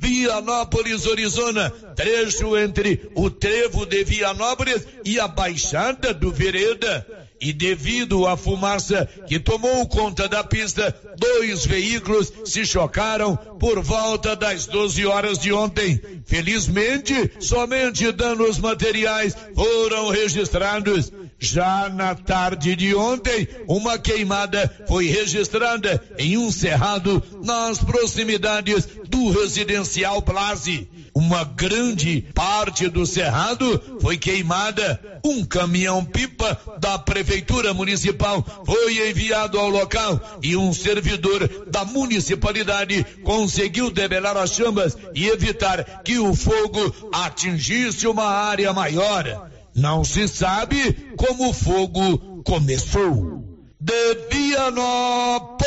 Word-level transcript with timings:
Vianópolis, 0.00 1.06
Arizona, 1.06 1.70
trecho 1.94 2.56
entre 2.56 3.10
o 3.14 3.30
trevo 3.30 3.86
de 3.86 4.04
Vianópolis 4.04 4.86
e 5.04 5.18
a 5.20 5.28
Baixada 5.28 6.12
do 6.12 6.30
Vereda. 6.30 7.06
E 7.40 7.52
devido 7.52 8.26
à 8.26 8.36
fumaça 8.36 9.08
que 9.28 9.38
tomou 9.38 9.86
conta 9.86 10.28
da 10.28 10.42
pista, 10.42 10.94
dois 11.16 11.64
veículos 11.64 12.32
se 12.44 12.66
chocaram 12.66 13.36
por 13.36 13.80
volta 13.80 14.34
das 14.34 14.66
12 14.66 15.06
horas 15.06 15.38
de 15.38 15.52
ontem. 15.52 16.00
Felizmente, 16.26 17.30
somente 17.38 18.10
danos 18.10 18.58
materiais 18.58 19.36
foram 19.54 20.08
registrados. 20.08 21.12
Já 21.40 21.88
na 21.88 22.16
tarde 22.16 22.74
de 22.74 22.96
ontem, 22.96 23.46
uma 23.68 23.96
queimada 23.96 24.68
foi 24.88 25.06
registrada 25.06 26.02
em 26.18 26.36
um 26.36 26.50
cerrado 26.50 27.22
nas 27.44 27.78
proximidades 27.78 28.88
do 29.08 29.30
residencial 29.30 30.20
Plaza. 30.20 30.84
Uma 31.14 31.44
grande 31.44 32.22
parte 32.34 32.88
do 32.88 33.06
cerrado 33.06 33.98
foi 34.00 34.16
queimada. 34.16 35.00
Um 35.24 35.44
caminhão-pipa 35.44 36.60
da 36.80 36.98
Prefeitura 36.98 37.72
Municipal 37.72 38.44
foi 38.66 39.08
enviado 39.08 39.60
ao 39.60 39.68
local 39.68 40.20
e 40.42 40.56
um 40.56 40.72
servidor 40.72 41.66
da 41.70 41.84
municipalidade 41.84 43.04
conseguiu 43.22 43.90
debelar 43.90 44.36
as 44.36 44.54
chamas 44.54 44.96
e 45.14 45.28
evitar 45.28 46.02
que 46.02 46.18
o 46.18 46.34
fogo 46.34 47.10
atingisse 47.12 48.08
uma 48.08 48.26
área 48.26 48.72
maior. 48.72 49.50
Não 49.78 50.04
se 50.04 50.26
sabe 50.26 50.92
como 51.16 51.50
o 51.50 51.52
fogo 51.52 52.42
começou. 52.42 53.44
De 53.80 54.14
Vianópolis, 54.28 55.66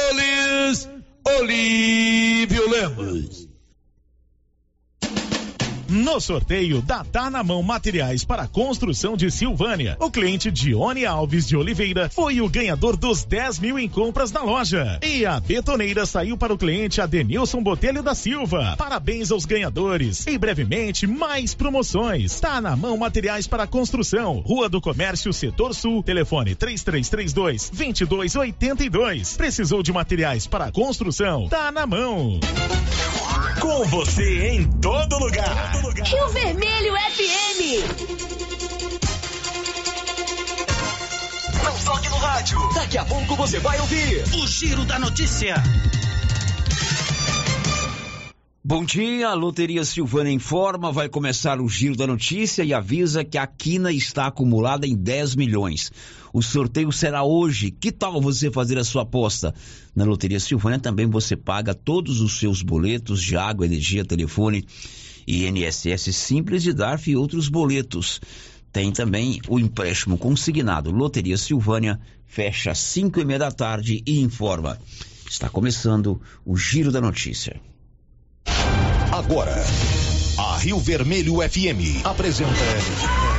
Olívio 1.26 2.70
Lemos. 2.70 3.41
No 5.92 6.22
sorteio 6.22 6.82
da 6.82 7.04
Tá 7.04 7.30
na 7.30 7.44
Mão 7.44 7.62
Materiais 7.62 8.24
para 8.24 8.48
Construção 8.48 9.18
de 9.18 9.30
Silvânia, 9.30 9.98
o 10.00 10.10
cliente 10.10 10.50
Dione 10.50 11.06
Alves 11.06 11.46
de 11.46 11.58
Oliveira 11.58 12.10
foi 12.10 12.40
o 12.40 12.48
ganhador 12.48 12.96
dos 12.96 13.26
10 13.26 13.60
mil 13.60 13.78
em 13.78 13.90
compras 13.90 14.32
da 14.32 14.42
loja. 14.42 15.02
E 15.04 15.26
a 15.26 15.38
betoneira 15.42 16.06
saiu 16.06 16.38
para 16.38 16.54
o 16.54 16.58
cliente 16.58 17.02
Adenilson 17.02 17.62
Botelho 17.62 18.02
da 18.02 18.16
Silva. 18.16 18.76
Parabéns 18.78 19.32
aos 19.32 19.44
ganhadores. 19.44 20.26
E 20.28 20.38
brevemente, 20.38 21.06
mais 21.06 21.54
promoções. 21.54 22.40
Tá 22.40 22.62
na 22.62 22.74
Mão 22.74 22.96
Materiais 22.96 23.46
para 23.46 23.68
Construção, 23.68 24.40
Rua 24.40 24.70
do 24.70 24.80
Comércio, 24.80 25.34
Setor 25.34 25.76
Sul, 25.76 26.02
telefone 26.02 26.56
3332 26.56 27.70
2282. 27.70 29.36
Precisou 29.36 29.84
de 29.84 29.92
materiais 29.92 30.48
para 30.48 30.72
construção? 30.72 31.50
Tá 31.50 31.70
na 31.70 31.86
mão. 31.86 32.40
Com 33.60 33.84
você 33.86 34.48
em 34.56 34.64
todo 34.80 35.20
lugar. 35.20 35.81
Rio 35.82 36.30
Vermelho 36.30 36.94
FM. 36.94 37.60
Não 41.64 41.76
toque 41.84 42.08
no 42.08 42.18
rádio. 42.18 42.60
Daqui 42.76 43.00
a 43.00 43.06
pouco 43.06 43.36
você 43.36 43.58
vai 43.60 43.80
ouvir 43.80 44.24
o 44.36 44.46
Giro 44.46 44.86
da 44.86 45.00
Notícia. 45.00 45.56
Bom 48.64 48.86
dia, 48.86 49.30
a 49.30 49.34
Loteria 49.34 49.84
Silvana 49.84 50.30
informa, 50.30 50.92
vai 50.92 51.10
começar 51.10 51.60
o 51.60 51.68
giro 51.68 51.96
da 51.98 52.06
notícia 52.06 52.64
e 52.64 52.76
avisa 52.76 53.26
que 53.26 53.40
a 53.40 53.48
quina 53.48 53.92
está 53.92 54.28
acumulada 54.28 54.86
em 54.86 54.96
10 54.96 55.36
milhões. 55.36 55.92
O 56.32 56.44
sorteio 56.44 56.92
será 56.92 57.24
hoje. 57.24 57.72
Que 57.72 57.92
tal 57.92 58.22
você 58.22 58.52
fazer 58.52 58.78
a 58.78 58.84
sua 58.84 59.02
aposta? 59.02 59.54
Na 59.96 60.06
Loteria 60.06 60.40
Silvana 60.40 60.78
também 60.78 61.08
você 61.08 61.36
paga 61.36 61.74
todos 61.74 62.22
os 62.22 62.38
seus 62.38 62.62
boletos 62.62 63.20
de 63.20 63.36
água, 63.36 63.66
energia, 63.66 64.06
telefone 64.06 64.64
INSS 65.28 66.16
Simples 66.16 66.64
de 66.64 66.74
DARF 66.74 67.10
e 67.12 67.16
outros 67.16 67.50
boletos. 67.50 68.22
Tem 68.72 68.92
também 68.92 69.42
o 69.48 69.60
empréstimo 69.60 70.18
consignado. 70.18 70.92
Loteria 70.92 71.38
Silvânia 71.38 72.00
fecha 72.26 72.72
às 72.72 72.80
5 72.80 73.20
e 73.20 73.26
meia 73.26 73.40
da 73.40 73.52
tarde 73.52 74.02
e 74.06 74.20
informa. 74.22 74.80
Está 75.30 75.50
começando 75.50 76.22
o 76.46 76.56
Giro 76.58 76.92
da 76.92 77.02
Notícia. 77.02 77.60
Agora, 79.12 79.56
a 80.38 80.58
Rio 80.58 80.80
Vermelho 80.80 81.36
FM 81.38 82.06
apresenta 82.06 82.52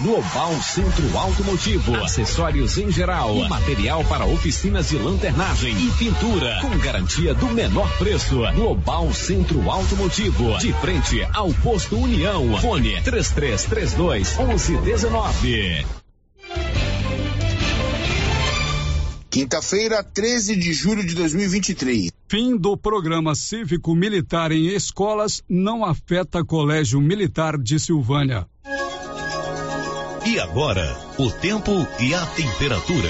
Global 0.00 0.52
Centro 0.62 1.16
Automotivo, 1.16 1.94
acessórios 1.96 2.76
em 2.76 2.90
geral, 2.90 3.34
e 3.36 3.48
material 3.48 4.04
para 4.04 4.26
oficinas 4.26 4.90
de 4.90 4.96
lanternagem 4.98 5.74
e 5.74 5.90
pintura, 5.92 6.58
com 6.60 6.76
garantia 6.78 7.32
do 7.32 7.46
menor 7.48 7.90
preço. 7.96 8.36
Global 8.54 9.12
Centro 9.14 9.70
Automotivo, 9.70 10.58
de 10.58 10.72
frente 10.74 11.26
ao 11.32 11.52
posto 11.54 11.96
União. 11.96 12.58
Fone 12.58 13.00
3332 13.02 14.36
1119. 14.36 15.86
Quinta-feira, 19.30 20.02
13 20.02 20.56
de 20.56 20.72
julho 20.72 21.06
de 21.06 21.14
2023. 21.14 22.10
Fim 22.28 22.56
do 22.56 22.76
programa 22.76 23.34
cívico 23.34 23.94
militar 23.94 24.50
em 24.50 24.66
escolas 24.68 25.42
não 25.48 25.84
afeta 25.84 26.44
Colégio 26.44 27.00
Militar 27.00 27.56
de 27.56 27.78
Silvânia. 27.78 28.46
E 30.28 30.40
agora, 30.40 30.84
o 31.20 31.30
tempo 31.30 31.70
e 32.00 32.12
a 32.12 32.26
temperatura. 32.26 33.08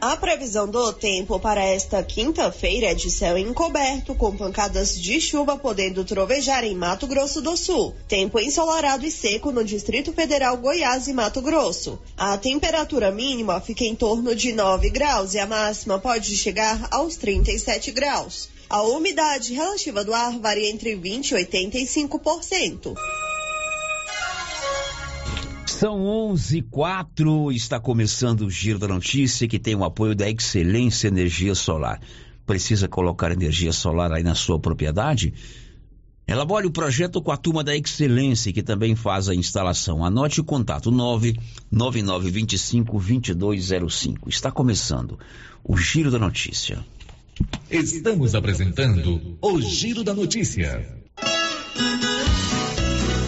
A 0.00 0.16
previsão 0.16 0.68
do 0.68 0.92
tempo 0.92 1.38
para 1.38 1.64
esta 1.64 2.02
quinta-feira 2.02 2.88
é 2.88 2.94
de 2.94 3.08
céu 3.12 3.38
encoberto, 3.38 4.12
com 4.12 4.36
pancadas 4.36 5.00
de 5.00 5.20
chuva 5.20 5.56
podendo 5.56 6.04
trovejar 6.04 6.64
em 6.64 6.74
Mato 6.74 7.06
Grosso 7.06 7.40
do 7.40 7.56
Sul. 7.56 7.94
Tempo 8.08 8.40
ensolarado 8.40 9.06
e 9.06 9.10
seco 9.10 9.52
no 9.52 9.62
Distrito 9.62 10.12
Federal 10.12 10.56
Goiás 10.56 11.06
e 11.06 11.12
Mato 11.12 11.40
Grosso. 11.40 11.96
A 12.16 12.36
temperatura 12.36 13.12
mínima 13.12 13.60
fica 13.60 13.84
em 13.84 13.94
torno 13.94 14.34
de 14.34 14.52
9 14.52 14.90
graus 14.90 15.32
e 15.32 15.38
a 15.38 15.46
máxima 15.46 16.00
pode 16.00 16.36
chegar 16.36 16.88
aos 16.90 17.14
37 17.14 17.92
graus. 17.92 18.48
A 18.68 18.82
umidade 18.82 19.54
relativa 19.54 20.04
do 20.04 20.12
ar 20.12 20.36
varia 20.40 20.68
entre 20.68 20.96
20 20.96 21.30
e 21.30 21.34
85%. 21.36 22.96
São 25.78 26.06
11 26.06 26.62
quatro, 26.62 27.52
está 27.52 27.78
começando 27.78 28.46
o 28.46 28.50
Giro 28.50 28.78
da 28.78 28.88
Notícia 28.88 29.46
que 29.46 29.58
tem 29.58 29.74
o 29.74 29.84
apoio 29.84 30.14
da 30.14 30.26
Excelência 30.26 31.08
Energia 31.08 31.54
Solar. 31.54 32.00
Precisa 32.46 32.88
colocar 32.88 33.30
energia 33.30 33.70
solar 33.72 34.10
aí 34.10 34.22
na 34.22 34.34
sua 34.34 34.58
propriedade? 34.58 35.34
Elabore 36.26 36.66
o 36.66 36.70
projeto 36.70 37.20
com 37.20 37.30
a 37.30 37.36
turma 37.36 37.62
da 37.62 37.76
Excelência, 37.76 38.54
que 38.54 38.62
também 38.62 38.96
faz 38.96 39.28
a 39.28 39.34
instalação. 39.34 40.02
Anote 40.02 40.40
o 40.40 40.44
contato 40.44 40.90
99925-2205. 41.70 44.28
Está 44.28 44.50
começando 44.50 45.18
o 45.62 45.76
Giro 45.76 46.10
da 46.10 46.18
Notícia. 46.18 46.82
Estamos 47.70 48.34
apresentando 48.34 49.36
o 49.42 49.60
Giro 49.60 50.02
da 50.02 50.14
Notícia. 50.14 50.88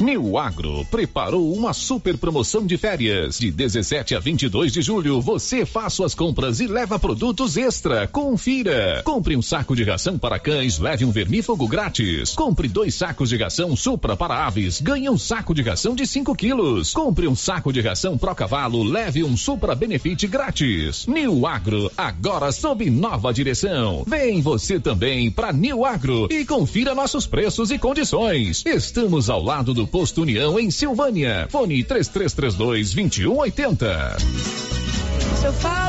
New 0.00 0.38
Agro 0.38 0.86
preparou 0.88 1.53
uma 1.53 1.72
super 1.72 2.16
promoção 2.16 2.64
de 2.64 2.78
férias. 2.78 3.36
De 3.36 3.50
17 3.50 4.14
a 4.14 4.20
22 4.20 4.72
de 4.72 4.81
julho, 4.81 5.20
você 5.20 5.66
faz 5.66 5.92
suas 5.92 6.14
compras 6.14 6.60
e 6.60 6.69
leva 6.69 7.00
produtos 7.00 7.56
extra. 7.56 8.06
Confira. 8.06 9.03
Compre 9.04 9.37
um 9.37 9.42
saco 9.42 9.75
de 9.75 9.82
ração 9.82 10.16
para 10.16 10.38
cães, 10.38 10.78
leve 10.78 11.04
um 11.04 11.10
vermífugo 11.10 11.67
grátis. 11.67 12.32
Compre 12.34 12.69
dois 12.69 12.94
sacos 12.94 13.28
de 13.28 13.37
ração 13.37 13.75
Supra 13.75 14.17
para 14.17 14.46
aves, 14.46 14.81
ganhe 14.81 15.11
um 15.11 15.19
saco 15.19 15.52
de 15.52 15.62
ração 15.62 15.96
de 15.96 16.06
5 16.06 16.32
quilos. 16.37 16.93
Compre 16.93 17.26
um 17.26 17.34
saco 17.34 17.72
de 17.72 17.81
ração 17.81 18.17
Pro 18.17 18.34
Cavalo, 18.37 18.84
leve 18.84 19.25
um 19.25 19.37
Supra 19.37 19.75
Benefit 19.75 20.28
grátis. 20.28 21.08
New 21.08 21.44
Agro, 21.44 21.90
agora 21.96 22.52
sob 22.52 22.88
nova 22.88 23.32
direção. 23.32 24.05
Vem 24.06 24.40
você 24.43 24.78
também 24.78 25.28
para 25.28 25.52
New 25.52 25.84
Agro 25.84 26.28
e 26.31 26.44
confira 26.44 26.94
nossos 26.94 27.26
preços 27.26 27.72
e 27.72 27.78
condições. 27.78 28.62
Estamos 28.64 29.28
ao 29.28 29.43
lado 29.43 29.75
do 29.75 29.88
Posto 29.88 30.23
União 30.23 30.58
em 30.58 30.70
Silvânia. 30.70 31.49
Fone 31.50 31.82
3332 31.82 32.93
2180. 32.94 34.17
Se 35.40 35.46
eu 35.46 35.52
falo. 35.55 35.88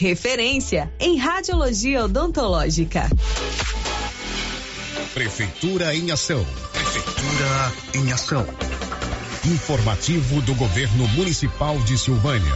referência 0.00 0.90
em 0.98 1.18
radiologia 1.18 2.06
odontológica. 2.06 3.06
Prefeitura 5.12 5.94
em 5.94 6.10
ação. 6.10 6.42
Prefeitura 6.72 7.72
em 7.94 8.10
ação. 8.10 8.46
Informativo 9.44 10.40
do 10.40 10.54
Governo 10.54 11.06
Municipal 11.08 11.78
de 11.80 11.98
Silvânia. 11.98 12.54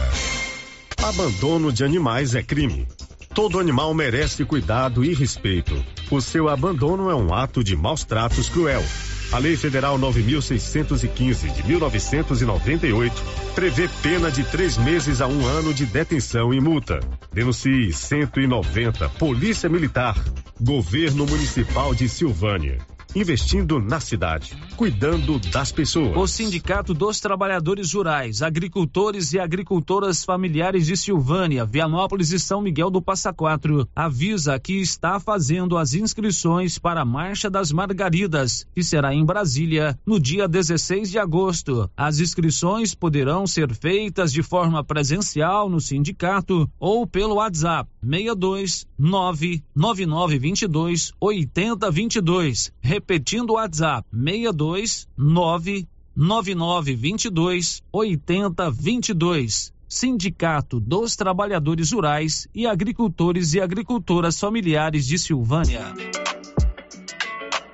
Abandono 1.03 1.71
de 1.71 1.83
animais 1.83 2.33
é 2.33 2.41
crime. 2.41 2.87
Todo 3.31 3.59
animal 3.59 3.93
merece 3.93 4.43
cuidado 4.43 5.05
e 5.05 5.13
respeito. 5.13 5.85
O 6.09 6.19
seu 6.19 6.49
abandono 6.49 7.11
é 7.11 7.15
um 7.15 7.31
ato 7.31 7.63
de 7.63 7.75
maus 7.75 8.03
tratos 8.03 8.49
cruel. 8.49 8.83
A 9.31 9.37
Lei 9.37 9.57
Federal 9.57 9.97
9.615 9.99 11.51
de 11.51 11.67
1998 11.67 13.23
prevê 13.53 13.89
pena 14.01 14.31
de 14.31 14.43
três 14.43 14.77
meses 14.77 15.21
a 15.21 15.27
um 15.27 15.45
ano 15.45 15.73
de 15.73 15.85
detenção 15.85 16.53
e 16.53 16.61
multa. 16.61 16.99
Denuncie 17.33 17.91
190 17.91 19.09
Polícia 19.09 19.69
Militar, 19.69 20.15
Governo 20.61 21.25
Municipal 21.25 21.93
de 21.93 22.07
Silvânia 22.07 22.77
investindo 23.15 23.79
na 23.79 24.01
cidade, 24.01 24.51
cuidando 24.75 25.39
das 25.39 25.71
pessoas. 25.71 26.17
O 26.17 26.27
Sindicato 26.27 26.93
dos 26.93 27.21
Trabalhadores 27.21 27.93
Rurais, 27.93 28.41
Agricultores 28.41 29.31
e 29.31 29.39
Agricultoras 29.39 30.25
Familiares 30.25 30.85
de 30.85 30.97
Silvânia, 30.97 31.65
Vianópolis 31.65 32.31
e 32.31 32.39
São 32.39 32.61
Miguel 32.61 32.89
do 32.89 33.01
Passa 33.01 33.31
Quatro 33.31 33.87
avisa 33.95 34.59
que 34.59 34.81
está 34.81 35.17
fazendo 35.19 35.77
as 35.77 35.93
inscrições 35.93 36.77
para 36.77 37.01
a 37.01 37.05
Marcha 37.05 37.49
das 37.49 37.71
Margaridas, 37.71 38.67
que 38.75 38.83
será 38.83 39.13
em 39.13 39.23
Brasília 39.23 39.97
no 40.05 40.19
dia 40.19 40.45
16 40.47 41.09
de 41.09 41.17
agosto. 41.17 41.89
As 41.95 42.19
inscrições 42.19 42.93
poderão 42.93 43.47
ser 43.47 43.73
feitas 43.73 44.33
de 44.33 44.43
forma 44.43 44.83
presencial 44.83 45.69
no 45.69 45.79
sindicato 45.79 46.69
ou 46.77 47.07
pelo 47.07 47.35
WhatsApp 47.35 47.89
62 48.03 48.85
99922 48.97 51.13
8022 51.19 52.73
repetindo 53.05 53.51
o 53.51 53.53
WhatsApp 53.53 54.07
62 54.11 55.07
99922 55.15 57.83
8022. 57.93 59.71
Sindicato 59.87 60.79
dos 60.79 61.15
Trabalhadores 61.15 61.91
Rurais 61.91 62.47
e 62.55 62.65
Agricultores 62.65 63.53
e 63.53 63.61
Agricultoras 63.61 64.39
Familiares 64.39 65.05
de 65.05 65.19
Silvânia. 65.19 65.93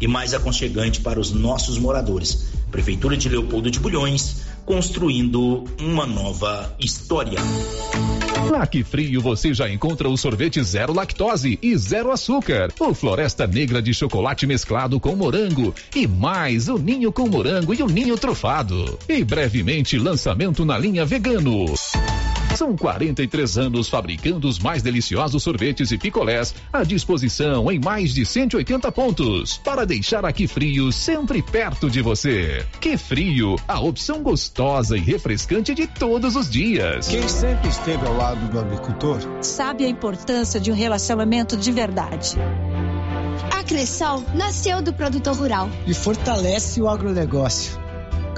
E 0.00 0.06
mais 0.06 0.34
aconchegante 0.34 1.00
para 1.00 1.20
os 1.20 1.32
nossos 1.32 1.78
moradores. 1.78 2.48
Prefeitura 2.70 3.16
de 3.16 3.28
Leopoldo 3.28 3.70
de 3.70 3.80
Bulhões, 3.80 4.42
construindo 4.64 5.64
uma 5.80 6.06
nova 6.06 6.74
história. 6.78 7.38
Na 8.50 8.66
Que 8.66 8.84
Frio 8.84 9.20
você 9.20 9.52
já 9.52 9.68
encontra 9.68 10.08
o 10.08 10.16
sorvete 10.16 10.62
zero 10.62 10.92
lactose 10.92 11.58
e 11.62 11.76
zero 11.76 12.10
açúcar, 12.10 12.72
o 12.78 12.94
Floresta 12.94 13.46
Negra 13.46 13.82
de 13.82 13.92
chocolate 13.92 14.46
mesclado 14.46 15.00
com 15.00 15.14
morango 15.16 15.74
e 15.94 16.06
mais 16.06 16.68
o 16.68 16.78
ninho 16.78 17.12
com 17.12 17.28
morango 17.28 17.74
e 17.74 17.82
o 17.82 17.86
ninho 17.86 18.16
trufado. 18.16 18.98
E 19.08 19.24
brevemente 19.24 19.98
lançamento 19.98 20.64
na 20.64 20.78
linha 20.78 21.04
vegano. 21.04 21.66
São 22.54 22.76
43 22.76 23.58
anos 23.58 23.88
fabricando 23.88 24.48
os 24.48 24.58
mais 24.58 24.82
deliciosos 24.82 25.42
sorvetes 25.42 25.90
e 25.92 25.98
picolés 25.98 26.54
à 26.72 26.82
disposição 26.82 27.70
em 27.70 27.78
mais 27.78 28.12
de 28.12 28.24
180 28.24 28.90
pontos 28.92 29.58
para 29.58 29.84
deixar 29.84 30.24
aqui 30.24 30.46
frio 30.46 30.90
sempre 30.90 31.42
perto 31.42 31.88
de 31.88 32.02
você. 32.02 32.66
Que 32.80 32.96
frio, 32.96 33.56
a 33.66 33.80
opção 33.80 34.22
gostosa 34.22 34.96
e 34.96 35.00
refrescante 35.00 35.74
de 35.74 35.86
todos 35.86 36.36
os 36.36 36.50
dias. 36.50 37.08
Quem 37.08 37.26
sempre 37.28 37.68
esteve 37.68 38.06
ao 38.06 38.16
lado 38.16 38.50
do 38.50 38.58
agricultor 38.58 39.20
sabe 39.40 39.84
a 39.84 39.88
importância 39.88 40.58
de 40.58 40.70
um 40.70 40.74
relacionamento 40.74 41.56
de 41.56 41.70
verdade. 41.70 42.36
A 43.56 43.62
Cressol 43.62 44.24
nasceu 44.34 44.82
do 44.82 44.92
produtor 44.92 45.36
rural 45.36 45.70
e 45.86 45.94
fortalece 45.94 46.80
o 46.80 46.88
agronegócio 46.88 47.87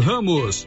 Ramos, 0.00 0.66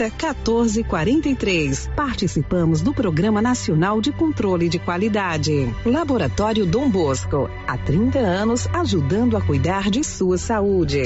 14 0.09 0.83
43. 0.83 1.89
Participamos 1.95 2.81
do 2.81 2.93
Programa 2.93 3.41
Nacional 3.41 4.01
de 4.01 4.11
Controle 4.11 4.69
de 4.69 4.79
Qualidade. 4.79 5.73
Laboratório 5.85 6.65
Dom 6.65 6.89
Bosco, 6.89 7.49
há 7.67 7.77
30 7.77 8.19
anos 8.19 8.67
ajudando 8.73 9.37
a 9.37 9.41
cuidar 9.41 9.89
de 9.89 10.03
sua 10.03 10.37
saúde. 10.37 11.03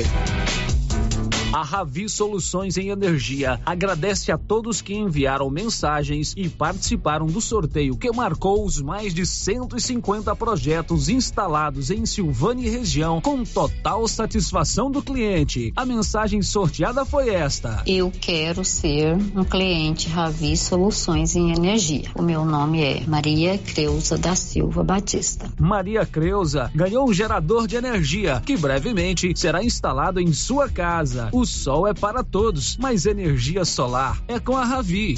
A 1.55 1.63
Ravi 1.63 2.09
Soluções 2.09 2.75
em 2.75 2.89
Energia 2.89 3.61
agradece 3.65 4.29
a 4.29 4.37
todos 4.37 4.81
que 4.81 4.93
enviaram 4.93 5.49
mensagens 5.49 6.33
e 6.35 6.49
participaram 6.49 7.27
do 7.27 7.39
sorteio 7.39 7.95
que 7.95 8.11
marcou 8.11 8.65
os 8.65 8.81
mais 8.81 9.13
de 9.13 9.25
150 9.25 10.35
projetos 10.35 11.07
instalados 11.07 11.91
em 11.91 12.05
Silvânia 12.05 12.67
e 12.67 12.69
região 12.69 13.21
com 13.21 13.45
total 13.45 14.05
satisfação 14.05 14.91
do 14.91 15.01
cliente. 15.01 15.71
A 15.77 15.85
mensagem 15.85 16.41
sorteada 16.41 17.05
foi 17.05 17.29
esta: 17.29 17.81
Eu 17.87 18.11
quero 18.11 18.65
ser 18.65 19.15
um 19.15 19.45
cliente 19.45 20.09
Ravi 20.09 20.57
Soluções 20.57 21.37
em 21.37 21.53
Energia. 21.53 22.11
O 22.19 22.21
meu 22.21 22.43
nome 22.43 22.83
é 22.83 23.07
Maria 23.07 23.57
Creuza 23.57 24.17
da 24.17 24.35
Silva 24.35 24.83
Batista. 24.83 25.49
Maria 25.57 26.05
Creuza 26.05 26.69
ganhou 26.75 27.07
um 27.07 27.13
gerador 27.13 27.65
de 27.65 27.77
energia 27.77 28.43
que 28.45 28.57
brevemente 28.57 29.31
será 29.37 29.63
instalado 29.63 30.19
em 30.19 30.33
sua 30.33 30.67
casa. 30.67 31.29
O 31.31 31.44
sol 31.45 31.87
é 31.87 31.93
para 31.93 32.23
todos, 32.23 32.77
mas 32.77 33.05
energia 33.05 33.63
solar 33.65 34.21
é 34.27 34.39
com 34.39 34.57
a 34.57 34.63
Ravi. 34.63 35.15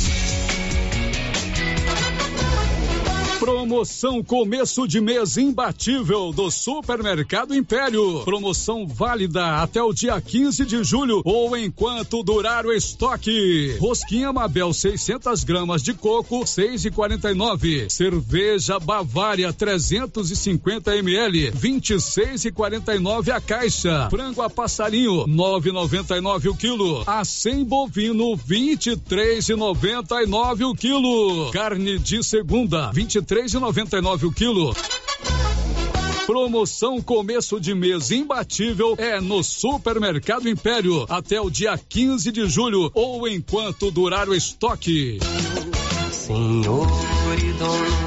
Promoção 3.47 4.21
começo 4.21 4.85
de 4.85 4.99
mês 4.99 5.37
imbatível 5.37 6.33
do 6.33 6.51
Supermercado 6.51 7.55
Império. 7.55 8.19
Promoção 8.25 8.85
válida 8.85 9.61
até 9.61 9.81
o 9.81 9.93
dia 9.93 10.19
15 10.19 10.65
de 10.65 10.83
julho 10.83 11.21
ou 11.23 11.55
enquanto 11.55 12.21
durar 12.23 12.65
o 12.65 12.73
estoque. 12.73 13.77
Rosquinha 13.79 14.33
Mabel 14.33 14.73
600 14.73 15.45
gramas 15.45 15.81
de 15.81 15.93
coco 15.93 16.41
6,49. 16.41 17.89
Cerveja 17.89 18.81
Bavária 18.81 19.53
350 19.53 20.97
ml 20.97 21.53
26,49 21.53 23.29
a 23.29 23.39
caixa. 23.39 24.09
Frango 24.09 24.41
a 24.41 24.49
passarinho 24.49 25.25
9,99 25.25 26.51
o 26.51 26.55
quilo. 26.55 27.01
A 27.07 27.23
100 27.23 27.63
bovino 27.63 28.35
23,99 28.35 30.69
o 30.69 30.75
quilo. 30.75 31.49
Carne 31.51 31.97
de 31.97 32.21
segunda 32.21 32.91
23 32.91 33.36
três 33.37 33.53
e 33.53 33.59
noventa 33.59 33.99
e 33.99 34.01
nove 34.01 34.25
o 34.25 34.31
quilo. 34.31 34.73
Promoção 36.25 36.99
começo 36.99 37.59
de 37.59 37.75
mês 37.75 38.09
imbatível 38.09 38.95
é 38.97 39.21
no 39.21 39.43
Supermercado 39.43 40.49
Império 40.49 41.05
até 41.07 41.39
o 41.39 41.47
dia 41.47 41.77
15 41.77 42.31
de 42.31 42.49
julho 42.49 42.89
ou 42.95 43.27
enquanto 43.27 43.91
durar 43.91 44.27
o 44.27 44.33
estoque. 44.33 45.19
Senhor 46.11 46.87
e 47.37 47.53
dono 47.53 48.06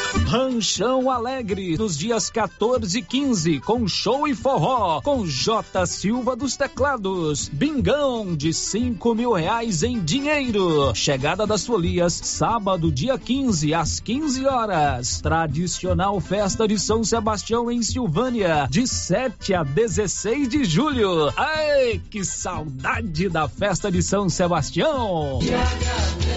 Ranchão 0.27 1.09
Alegre, 1.09 1.77
nos 1.77 1.97
dias 1.97 2.29
14 2.29 2.99
e 2.99 3.01
15, 3.01 3.59
com 3.61 3.87
show 3.87 4.27
e 4.27 4.35
forró, 4.35 5.01
com 5.01 5.25
J. 5.25 5.85
Silva 5.85 6.35
dos 6.35 6.55
Teclados. 6.55 7.49
Bingão 7.49 8.35
de 8.35 8.53
5 8.53 9.15
mil 9.15 9.33
reais 9.33 9.83
em 9.83 9.99
dinheiro. 9.99 10.93
Chegada 10.95 11.47
das 11.47 11.65
folias, 11.65 12.13
sábado, 12.13 12.91
dia 12.91 13.17
15, 13.17 13.73
às 13.73 13.99
15 13.99 14.45
horas. 14.45 15.21
Tradicional 15.21 16.19
festa 16.19 16.67
de 16.67 16.77
São 16.77 17.03
Sebastião 17.03 17.71
em 17.71 17.81
Silvânia, 17.81 18.67
de 18.69 18.87
7 18.87 19.53
a 19.53 19.63
16 19.63 20.47
de 20.49 20.63
julho. 20.63 21.31
Ai, 21.37 22.01
que 22.09 22.23
saudade 22.23 23.29
da 23.29 23.47
festa 23.47 23.91
de 23.91 24.01
São 24.03 24.29
Sebastião! 24.29 25.39
E 25.41 25.53
agradece 25.53 26.30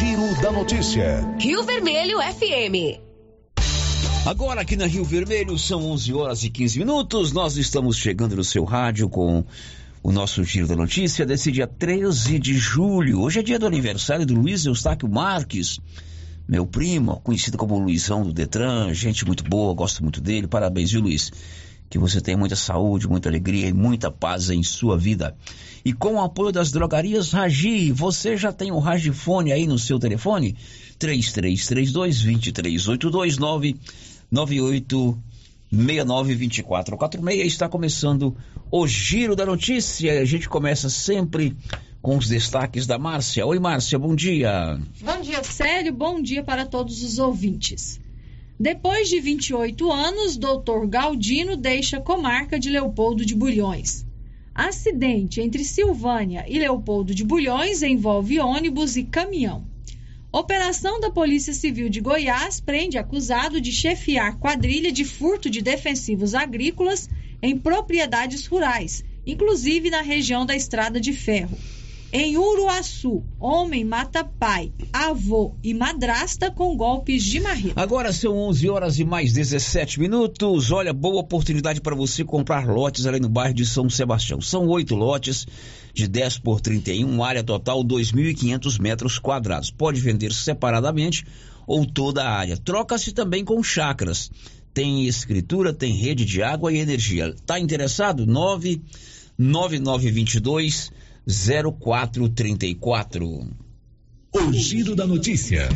Giro 0.00 0.34
da 0.40 0.50
Notícia. 0.50 1.20
Rio 1.38 1.62
Vermelho 1.62 2.16
FM. 2.22 2.98
Agora 4.24 4.62
aqui 4.62 4.74
na 4.74 4.86
Rio 4.86 5.04
Vermelho 5.04 5.58
são 5.58 5.84
11 5.90 6.14
horas 6.14 6.42
e 6.42 6.48
15 6.48 6.78
minutos. 6.78 7.32
Nós 7.32 7.58
estamos 7.58 7.98
chegando 7.98 8.34
no 8.34 8.42
seu 8.42 8.64
rádio 8.64 9.10
com 9.10 9.44
o 10.02 10.10
nosso 10.10 10.42
Giro 10.42 10.66
da 10.66 10.74
Notícia 10.74 11.26
desse 11.26 11.52
dia 11.52 11.66
13 11.66 12.38
de 12.38 12.54
julho. 12.54 13.20
Hoje 13.20 13.40
é 13.40 13.42
dia 13.42 13.58
do 13.58 13.66
aniversário 13.66 14.24
do 14.24 14.32
Luiz 14.32 14.64
Eustáquio 14.64 15.06
Marques, 15.06 15.78
meu 16.48 16.66
primo, 16.66 17.20
conhecido 17.20 17.58
como 17.58 17.78
Luizão 17.78 18.22
do 18.22 18.32
Detran, 18.32 18.94
gente 18.94 19.26
muito 19.26 19.44
boa, 19.44 19.74
gosto 19.74 20.02
muito 20.02 20.18
dele. 20.18 20.46
Parabéns, 20.46 20.92
viu, 20.92 21.02
Luiz? 21.02 21.30
Que 21.90 21.98
você 21.98 22.22
tenha 22.22 22.38
muita 22.38 22.56
saúde, 22.56 23.06
muita 23.06 23.28
alegria 23.28 23.68
e 23.68 23.72
muita 23.74 24.10
paz 24.10 24.48
em 24.48 24.62
sua 24.62 24.96
vida. 24.96 25.36
E 25.84 25.92
com 25.92 26.14
o 26.14 26.20
apoio 26.20 26.52
das 26.52 26.70
drogarias 26.70 27.32
Ragi, 27.32 27.90
você 27.92 28.36
já 28.36 28.52
tem 28.52 28.70
o 28.70 28.78
Ragifone 28.78 29.52
aí 29.52 29.66
no 29.66 29.78
seu 29.78 29.98
telefone? 29.98 30.56
3332 30.98 32.22
2382 32.22 33.38
968692446 35.72 37.46
está 37.46 37.68
começando 37.68 38.36
o 38.70 38.86
Giro 38.86 39.34
da 39.34 39.46
Notícia. 39.46 40.20
A 40.20 40.24
gente 40.24 40.48
começa 40.48 40.90
sempre 40.90 41.56
com 42.02 42.16
os 42.16 42.28
destaques 42.28 42.86
da 42.86 42.98
Márcia. 42.98 43.46
Oi, 43.46 43.58
Márcia, 43.58 43.98
bom 43.98 44.14
dia. 44.14 44.78
Bom 45.00 45.20
dia, 45.20 45.42
Célio. 45.42 45.92
Bom 45.92 46.20
dia 46.20 46.42
para 46.42 46.66
todos 46.66 47.02
os 47.02 47.18
ouvintes. 47.18 47.98
Depois 48.58 49.08
de 49.08 49.20
28 49.20 49.90
anos, 49.90 50.36
doutor 50.36 50.86
Galdino 50.86 51.56
deixa 51.56 51.96
a 51.96 52.00
comarca 52.02 52.58
de 52.58 52.68
Leopoldo 52.68 53.24
de 53.24 53.34
Bulhões. 53.34 54.04
Acidente 54.54 55.40
entre 55.40 55.64
Silvânia 55.64 56.44
e 56.48 56.58
Leopoldo 56.58 57.14
de 57.14 57.24
Bulhões 57.24 57.82
envolve 57.82 58.40
ônibus 58.40 58.96
e 58.96 59.04
caminhão. 59.04 59.64
Operação 60.32 61.00
da 61.00 61.10
Polícia 61.10 61.52
Civil 61.52 61.88
de 61.88 62.00
Goiás 62.00 62.60
prende 62.60 62.98
acusado 62.98 63.60
de 63.60 63.72
chefiar 63.72 64.38
quadrilha 64.38 64.92
de 64.92 65.04
furto 65.04 65.48
de 65.48 65.60
defensivos 65.60 66.34
agrícolas 66.34 67.08
em 67.42 67.58
propriedades 67.58 68.46
rurais, 68.46 69.04
inclusive 69.26 69.90
na 69.90 70.02
região 70.02 70.44
da 70.44 70.54
Estrada 70.54 71.00
de 71.00 71.12
Ferro. 71.12 71.56
Em 72.12 72.36
Uruaçu, 72.36 73.22
homem 73.38 73.84
mata 73.84 74.24
pai, 74.24 74.72
avô 74.92 75.54
e 75.62 75.72
madrasta 75.72 76.50
com 76.50 76.76
golpes 76.76 77.22
de 77.22 77.38
marreta. 77.38 77.80
Agora 77.80 78.12
são 78.12 78.36
11 78.36 78.68
horas 78.68 78.98
e 78.98 79.04
mais 79.04 79.32
17 79.32 80.00
minutos. 80.00 80.72
Olha, 80.72 80.92
boa 80.92 81.20
oportunidade 81.20 81.80
para 81.80 81.94
você 81.94 82.24
comprar 82.24 82.66
lotes 82.66 83.06
ali 83.06 83.20
no 83.20 83.28
bairro 83.28 83.54
de 83.54 83.64
São 83.64 83.88
Sebastião. 83.88 84.40
São 84.40 84.66
oito 84.66 84.96
lotes 84.96 85.46
de 85.94 86.08
10 86.08 86.38
por 86.38 86.60
31, 86.60 87.22
área 87.22 87.44
total 87.44 87.84
2.500 87.84 88.80
metros 88.80 89.20
quadrados. 89.20 89.70
Pode 89.70 90.00
vender 90.00 90.32
separadamente 90.32 91.24
ou 91.64 91.86
toda 91.86 92.24
a 92.24 92.32
área. 92.32 92.56
Troca-se 92.56 93.12
também 93.12 93.44
com 93.44 93.62
chacras. 93.62 94.32
Tem 94.74 95.06
escritura, 95.06 95.72
tem 95.72 95.92
rede 95.92 96.24
de 96.24 96.42
água 96.42 96.72
e 96.72 96.78
energia. 96.78 97.32
Tá 97.46 97.60
interessado? 97.60 98.26
99922 98.26 100.98
0434. 101.30 103.46
O 104.32 104.52
Giro 104.52 104.96
da 104.96 105.06
Notícia. 105.06 105.68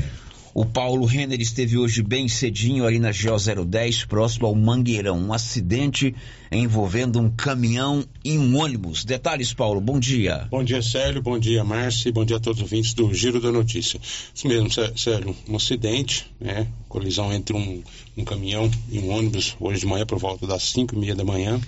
O 0.52 0.64
Paulo 0.64 1.04
Renner 1.04 1.40
esteve 1.40 1.76
hoje 1.76 2.00
bem 2.00 2.28
cedinho 2.28 2.86
ali 2.86 3.00
na 3.00 3.10
GO 3.10 3.64
010, 3.64 4.04
próximo 4.04 4.46
ao 4.46 4.54
Mangueirão. 4.54 5.18
Um 5.18 5.32
acidente 5.32 6.14
envolvendo 6.52 7.18
um 7.18 7.28
caminhão 7.28 8.04
e 8.24 8.38
um 8.38 8.56
ônibus. 8.56 9.04
Detalhes, 9.04 9.52
Paulo, 9.52 9.80
bom 9.80 9.98
dia. 9.98 10.46
Bom 10.48 10.62
dia, 10.62 10.80
Célio, 10.80 11.20
bom 11.20 11.40
dia, 11.40 11.64
Márcia, 11.64 12.12
bom 12.12 12.24
dia 12.24 12.36
a 12.36 12.40
todos 12.40 12.60
os 12.60 12.62
ouvintes 12.62 12.94
do 12.94 13.12
Giro 13.12 13.40
da 13.40 13.50
Notícia. 13.50 14.00
Isso 14.32 14.46
mesmo, 14.46 14.70
Célio, 14.96 15.34
um 15.48 15.56
acidente, 15.56 16.30
né? 16.40 16.68
Colisão 16.88 17.32
entre 17.32 17.56
um, 17.56 17.82
um 18.16 18.24
caminhão 18.24 18.70
e 18.88 19.00
um 19.00 19.10
ônibus, 19.10 19.56
hoje 19.58 19.80
de 19.80 19.86
manhã 19.86 20.06
por 20.06 20.20
volta 20.20 20.46
das 20.46 20.62
5 20.70 20.94
e 20.94 20.98
meia 20.98 21.16
da 21.16 21.24
manhã 21.24 21.60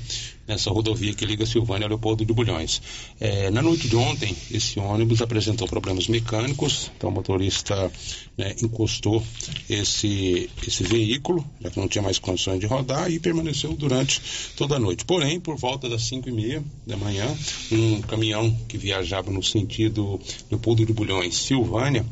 nessa 0.46 0.70
rodovia 0.70 1.14
que 1.14 1.24
liga 1.24 1.44
Silvânia 1.44 1.86
a 1.86 1.88
Leopoldo 1.88 2.24
de 2.24 2.32
Bulhões. 2.32 2.80
É, 3.20 3.50
na 3.50 3.62
noite 3.62 3.88
de 3.88 3.96
ontem, 3.96 4.34
esse 4.50 4.78
ônibus 4.78 5.20
apresentou 5.20 5.66
problemas 5.66 6.06
mecânicos, 6.08 6.90
então 6.96 7.10
o 7.10 7.12
motorista 7.12 7.90
né, 8.36 8.54
encostou 8.62 9.22
esse, 9.68 10.48
esse 10.66 10.84
veículo, 10.84 11.44
já 11.60 11.70
que 11.70 11.80
não 11.80 11.88
tinha 11.88 12.02
mais 12.02 12.18
condições 12.18 12.60
de 12.60 12.66
rodar, 12.66 13.10
e 13.10 13.18
permaneceu 13.18 13.72
durante 13.72 14.20
toda 14.56 14.76
a 14.76 14.78
noite. 14.78 15.04
Porém, 15.04 15.40
por 15.40 15.56
volta 15.56 15.88
das 15.88 16.02
5 16.02 16.28
e 16.28 16.32
meia 16.32 16.64
da 16.86 16.96
manhã, 16.96 17.26
um 17.72 18.00
caminhão 18.02 18.50
que 18.68 18.78
viajava 18.78 19.30
no 19.30 19.42
sentido 19.42 20.20
Leopoldo 20.50 20.84
de 20.84 20.92
Bulhões, 20.92 21.36
Silvânia, 21.36 22.04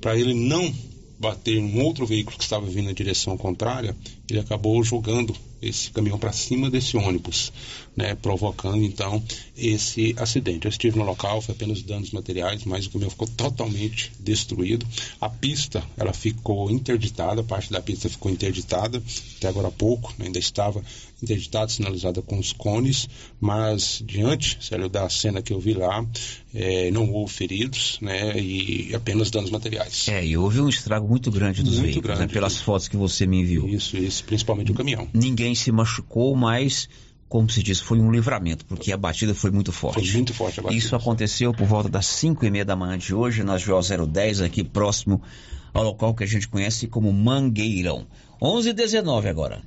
para 0.00 0.18
ele 0.18 0.34
não 0.34 0.72
bater 1.18 1.56
em 1.56 1.64
um 1.64 1.82
outro 1.82 2.06
veículo 2.06 2.36
que 2.36 2.44
estava 2.44 2.64
vindo 2.66 2.86
na 2.86 2.92
direção 2.92 3.36
contrária, 3.36 3.96
ele 4.30 4.38
acabou 4.38 4.82
jogando 4.84 5.34
esse 5.60 5.90
caminhão 5.90 6.18
para 6.18 6.32
cima 6.32 6.70
desse 6.70 6.96
ônibus, 6.96 7.52
né, 7.96 8.14
provocando 8.14 8.82
então 8.82 9.22
esse 9.58 10.14
acidente. 10.16 10.66
Eu 10.66 10.70
estive 10.70 10.98
no 10.98 11.04
local, 11.04 11.40
foi 11.42 11.54
apenas 11.54 11.82
danos 11.82 12.10
materiais, 12.12 12.64
mas 12.64 12.86
o 12.86 12.90
caminhão 12.90 13.10
ficou 13.10 13.28
totalmente 13.28 14.12
destruído. 14.18 14.86
A 15.20 15.28
pista, 15.28 15.82
ela 15.96 16.12
ficou 16.12 16.70
interditada, 16.70 17.42
parte 17.42 17.70
da 17.70 17.80
pista 17.80 18.08
ficou 18.08 18.30
interditada 18.30 19.02
até 19.36 19.48
agora 19.48 19.68
há 19.68 19.72
pouco, 19.72 20.14
ainda 20.18 20.38
estava 20.38 20.82
interditada, 21.22 21.68
sinalizada 21.68 22.22
com 22.22 22.38
os 22.38 22.52
cones, 22.52 23.08
mas 23.40 24.02
diante, 24.04 24.58
Célio, 24.60 24.88
da 24.88 25.08
cena 25.08 25.42
que 25.42 25.52
eu 25.52 25.58
vi 25.58 25.74
lá, 25.74 26.04
é, 26.54 26.90
não 26.90 27.10
houve 27.12 27.32
feridos, 27.32 27.98
né, 28.00 28.38
e 28.38 28.94
apenas 28.94 29.30
danos 29.30 29.50
materiais. 29.50 30.08
É, 30.08 30.24
e 30.24 30.36
houve 30.36 30.60
um 30.60 30.68
estrago 30.68 31.08
muito 31.08 31.30
grande 31.30 31.62
dos 31.62 31.74
muito 31.74 31.84
veículos, 31.84 32.08
né, 32.10 32.16
grande, 32.16 32.32
né, 32.32 32.34
pelas 32.34 32.58
fotos 32.60 32.88
que 32.88 32.96
você 32.96 33.26
me 33.26 33.40
enviou. 33.40 33.68
Isso, 33.68 33.96
isso, 33.96 34.24
principalmente 34.24 34.70
o 34.70 34.74
caminhão. 34.74 35.08
Ninguém 35.12 35.54
se 35.54 35.72
machucou, 35.72 36.36
mas 36.36 36.88
como 37.28 37.50
se 37.50 37.62
diz, 37.62 37.78
foi 37.78 38.00
um 38.00 38.10
livramento, 38.10 38.64
porque 38.64 38.90
a 38.90 38.96
batida 38.96 39.34
foi 39.34 39.50
muito 39.50 39.70
forte. 39.70 40.02
Foi 40.02 40.12
muito 40.12 40.32
forte 40.32 40.60
a 40.60 40.62
batida. 40.62 40.78
Isso 40.78 40.96
aconteceu 40.96 41.52
por 41.52 41.66
volta 41.66 41.88
das 41.88 42.06
5 42.06 42.44
e 42.46 42.50
meia 42.50 42.64
da 42.64 42.74
manhã 42.74 42.96
de 42.96 43.14
hoje, 43.14 43.44
na 43.44 43.58
GO 43.58 44.06
010, 44.06 44.40
aqui 44.40 44.64
próximo 44.64 45.20
ao 45.74 45.84
local 45.84 46.14
que 46.14 46.24
a 46.24 46.26
gente 46.26 46.48
conhece 46.48 46.86
como 46.86 47.12
Mangueirão. 47.12 48.06
11 48.40 48.70
e 48.70 48.72
19 48.72 49.28
agora. 49.28 49.62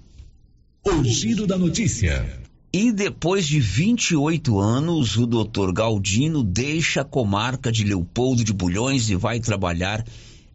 O 0.83 1.03
giro 1.03 1.45
da 1.45 1.57
notícia. 1.57 2.41
E 2.73 2.91
depois 2.91 3.45
de 3.45 3.59
28 3.59 4.57
anos, 4.57 5.17
o 5.17 5.27
doutor 5.27 5.73
Galdino 5.73 6.43
deixa 6.43 7.01
a 7.01 7.05
comarca 7.05 7.71
de 7.71 7.83
Leopoldo 7.83 8.43
de 8.43 8.53
Bulhões 8.53 9.09
e 9.09 9.15
vai 9.15 9.39
trabalhar 9.39 10.03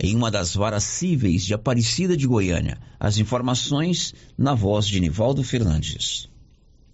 em 0.00 0.16
uma 0.16 0.30
das 0.30 0.54
varas 0.54 0.82
cíveis 0.84 1.44
de 1.44 1.54
Aparecida 1.54 2.16
de 2.16 2.26
Goiânia. 2.26 2.78
As 2.98 3.18
informações 3.18 4.14
na 4.36 4.54
voz 4.54 4.86
de 4.88 4.98
Nivaldo 4.98 5.44
Fernandes. 5.44 6.28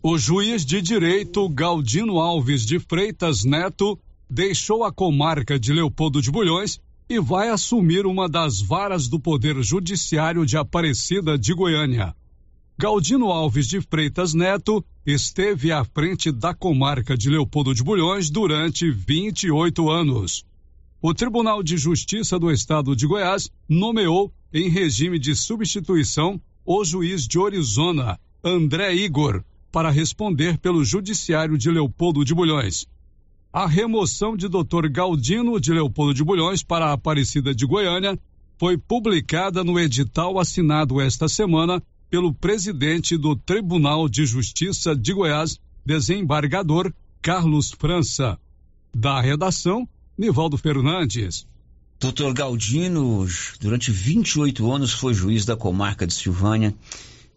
O 0.03 0.19
juiz 0.19 0.65
de 0.65 0.83
direito 0.83 1.49
Galdino 1.49 2.19
Alves 2.19 2.67
de 2.67 2.79
Freitas 2.79 3.45
Neto 3.45 3.99
deixou 4.29 4.85
a 4.85 4.93
comarca 4.93 5.59
de 5.59 5.73
Leopoldo 5.73 6.21
de 6.21 6.31
Bulhões 6.31 6.81
e 7.09 7.21
vai 7.21 7.49
assumir 7.49 8.05
uma 8.07 8.29
das 8.29 8.61
varas 8.61 9.07
do 9.09 9.21
Poder 9.21 9.63
Judiciário 9.63 10.45
de 10.45 10.57
Aparecida 10.57 11.39
de 11.39 11.55
Goiânia. 11.55 12.15
Galdino 12.77 13.27
Alves 13.31 13.69
de 13.69 13.81
Freitas 13.81 14.35
Neto 14.35 14.85
esteve 15.07 15.71
à 15.71 15.85
frente 15.85 16.33
da 16.33 16.55
comarca 16.55 17.17
de 17.17 17.31
Leopoldo 17.31 17.75
de 17.75 17.83
Bulhões 17.83 18.29
durante 18.29 18.91
28 18.91 19.89
anos 19.89 20.45
o 21.03 21.13
Tribunal 21.13 21.65
de 21.65 21.77
Justiça 21.77 22.39
do 22.39 22.49
Estado 22.49 22.95
de 22.95 23.09
Goiás 23.09 23.51
nomeou, 23.69 24.33
em 24.53 24.69
regime 24.69 25.19
de 25.19 25.35
substituição, 25.35 26.41
o 26.65 26.85
juiz 26.85 27.27
de 27.27 27.41
Orizona, 27.41 28.21
André 28.45 28.95
Igor, 28.95 29.43
para 29.73 29.91
responder 29.91 30.59
pelo 30.59 30.85
Judiciário 30.85 31.57
de 31.57 31.71
Leopoldo 31.71 32.25
de 32.25 32.35
Bulhões. 32.35 32.87
A 33.51 33.67
remoção 33.67 34.37
de 34.37 34.49
Dr. 34.49 34.89
Galdino 34.91 35.59
de 35.59 35.73
Leopoldo 35.73 36.15
de 36.15 36.23
Bulhões 36.23 36.63
para 36.63 36.87
a 36.87 36.93
Aparecida 36.93 37.55
de 37.55 37.67
Goiânia 37.67 38.19
foi 38.59 38.79
publicada 38.79 39.65
no 39.65 39.81
edital 39.81 40.39
assinado 40.39 41.01
esta 41.01 41.29
semana 41.29 41.83
pelo 42.09 42.35
presidente 42.35 43.17
do 43.17 43.35
Tribunal 43.35 44.09
de 44.09 44.27
Justiça 44.27 44.95
de 44.95 45.15
Goiás, 45.15 45.59
desembargador 45.85 46.93
Carlos 47.23 47.71
França. 47.71 48.39
Da 48.95 49.21
redação, 49.21 49.89
Nivaldo 50.17 50.59
Fernandes. 50.59 51.47
Doutor 51.99 52.35
Galdino, 52.35 53.27
durante 53.61 53.91
28 53.91 54.71
anos 54.71 54.93
foi 54.93 55.15
juiz 55.15 55.45
da 55.45 55.57
comarca 55.57 56.07
de 56.07 56.13
Silvânia. 56.13 56.75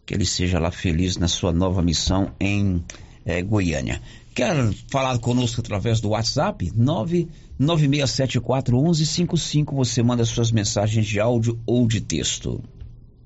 Que 0.06 0.14
ele 0.14 0.24
seja 0.24 0.58
lá 0.58 0.70
feliz 0.70 1.18
na 1.18 1.28
sua 1.28 1.52
nova 1.52 1.82
missão 1.82 2.32
em 2.40 2.82
eh, 3.26 3.42
Goiânia. 3.42 4.00
Quer 4.34 4.72
falar 4.88 5.18
conosco 5.18 5.60
através 5.60 6.00
do 6.00 6.08
WhatsApp? 6.10 6.70
996741155. 7.58 9.74
Você 9.74 10.00
manda 10.02 10.24
suas 10.24 10.52
mensagens 10.52 11.06
de 11.06 11.18
áudio 11.18 11.58
ou 11.66 11.88
de 11.88 12.00
texto. 12.00 12.62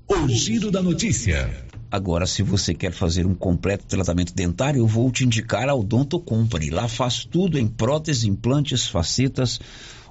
O 0.07 0.27
giro 0.27 0.71
da 0.71 0.81
notícia. 0.81 1.69
Agora, 1.91 2.25
se 2.25 2.41
você 2.41 2.73
quer 2.73 2.93
fazer 2.93 3.25
um 3.25 3.35
completo 3.35 3.85
tratamento 3.85 4.33
dentário, 4.33 4.79
eu 4.79 4.87
vou 4.87 5.11
te 5.11 5.25
indicar 5.25 5.67
a 5.67 5.75
Odonto 5.75 6.17
Company. 6.21 6.69
Lá 6.69 6.87
faz 6.87 7.25
tudo 7.25 7.59
em 7.59 7.67
próteses, 7.67 8.23
implantes, 8.23 8.87
facetas, 8.87 9.59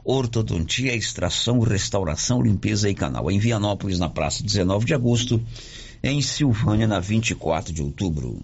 ortodontia, 0.05 0.95
extração, 0.95 1.59
restauração, 1.61 2.43
limpeza 2.43 2.91
e 2.91 2.95
canal. 2.95 3.31
Em 3.31 3.39
Vianópolis, 3.39 3.99
na 3.99 4.11
praça 4.11 4.43
19 4.43 4.85
de 4.85 4.93
agosto, 4.93 5.43
em 6.03 6.23
Silvânia, 6.23 6.87
na 6.87 7.01
24 7.01 7.73
de 7.73 7.83
outubro. 7.83 8.41